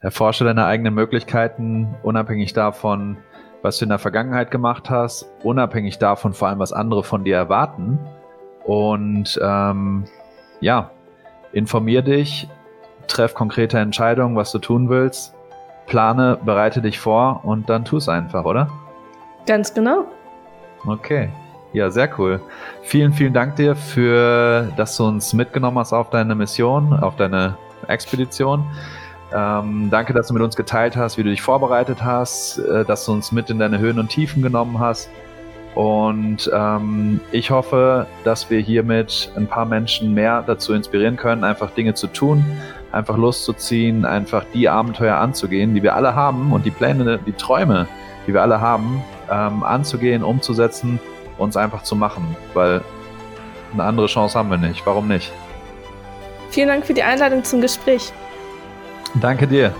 erforsche 0.00 0.44
deine 0.44 0.66
eigenen 0.66 0.92
Möglichkeiten, 0.92 1.96
unabhängig 2.02 2.52
davon, 2.52 3.16
was 3.62 3.78
du 3.78 3.86
in 3.86 3.88
der 3.88 3.98
Vergangenheit 3.98 4.50
gemacht 4.50 4.90
hast, 4.90 5.26
unabhängig 5.42 5.98
davon 5.98 6.34
vor 6.34 6.48
allem, 6.48 6.58
was 6.58 6.74
andere 6.74 7.02
von 7.02 7.24
dir 7.24 7.36
erwarten. 7.36 7.98
Und 8.64 9.40
ähm, 9.42 10.04
ja, 10.60 10.90
informier 11.52 12.02
dich, 12.02 12.46
treff 13.06 13.32
konkrete 13.32 13.78
Entscheidungen, 13.78 14.36
was 14.36 14.52
du 14.52 14.58
tun 14.58 14.90
willst, 14.90 15.34
plane, 15.86 16.38
bereite 16.44 16.82
dich 16.82 17.00
vor 17.00 17.40
und 17.42 17.70
dann 17.70 17.86
tu 17.86 17.96
es 17.96 18.10
einfach, 18.10 18.44
oder? 18.44 18.70
Ganz 19.46 19.72
genau. 19.72 20.04
Okay. 20.84 21.30
Ja, 21.72 21.90
sehr 21.90 22.08
cool. 22.18 22.40
Vielen, 22.82 23.12
vielen 23.12 23.34
Dank 23.34 23.56
dir 23.56 23.76
für, 23.76 24.72
dass 24.76 24.96
du 24.96 25.04
uns 25.04 25.34
mitgenommen 25.34 25.78
hast 25.78 25.92
auf 25.92 26.08
deine 26.08 26.34
Mission, 26.34 26.94
auf 26.94 27.16
deine 27.16 27.56
Expedition. 27.88 28.64
Ähm, 29.34 29.88
danke, 29.90 30.14
dass 30.14 30.28
du 30.28 30.34
mit 30.34 30.42
uns 30.42 30.56
geteilt 30.56 30.96
hast, 30.96 31.18
wie 31.18 31.22
du 31.22 31.28
dich 31.28 31.42
vorbereitet 31.42 32.02
hast, 32.02 32.58
äh, 32.58 32.86
dass 32.86 33.04
du 33.04 33.12
uns 33.12 33.32
mit 33.32 33.50
in 33.50 33.58
deine 33.58 33.78
Höhen 33.78 33.98
und 33.98 34.08
Tiefen 34.08 34.42
genommen 34.42 34.78
hast. 34.78 35.10
Und 35.74 36.50
ähm, 36.54 37.20
ich 37.30 37.50
hoffe, 37.50 38.06
dass 38.24 38.48
wir 38.48 38.60
hiermit 38.60 39.30
ein 39.36 39.46
paar 39.46 39.66
Menschen 39.66 40.14
mehr 40.14 40.42
dazu 40.46 40.72
inspirieren 40.72 41.16
können, 41.16 41.44
einfach 41.44 41.70
Dinge 41.72 41.92
zu 41.92 42.06
tun, 42.06 42.42
einfach 42.90 43.18
loszuziehen, 43.18 44.06
einfach 44.06 44.44
die 44.54 44.70
Abenteuer 44.70 45.16
anzugehen, 45.16 45.74
die 45.74 45.82
wir 45.82 45.94
alle 45.94 46.14
haben 46.14 46.52
und 46.52 46.64
die 46.64 46.70
Pläne, 46.70 47.18
die 47.18 47.32
Träume, 47.32 47.86
die 48.26 48.32
wir 48.32 48.40
alle 48.40 48.62
haben, 48.62 49.02
ähm, 49.30 49.62
anzugehen, 49.62 50.24
umzusetzen 50.24 50.98
uns 51.38 51.56
einfach 51.56 51.82
zu 51.82 51.96
machen, 51.96 52.36
weil 52.54 52.82
eine 53.72 53.84
andere 53.84 54.06
Chance 54.06 54.38
haben 54.38 54.50
wir 54.50 54.58
nicht. 54.58 54.84
Warum 54.86 55.08
nicht? 55.08 55.32
Vielen 56.50 56.68
Dank 56.68 56.86
für 56.86 56.94
die 56.94 57.02
Einladung 57.02 57.44
zum 57.44 57.60
Gespräch. 57.60 58.12
Danke 59.14 59.46
dir. 59.46 59.74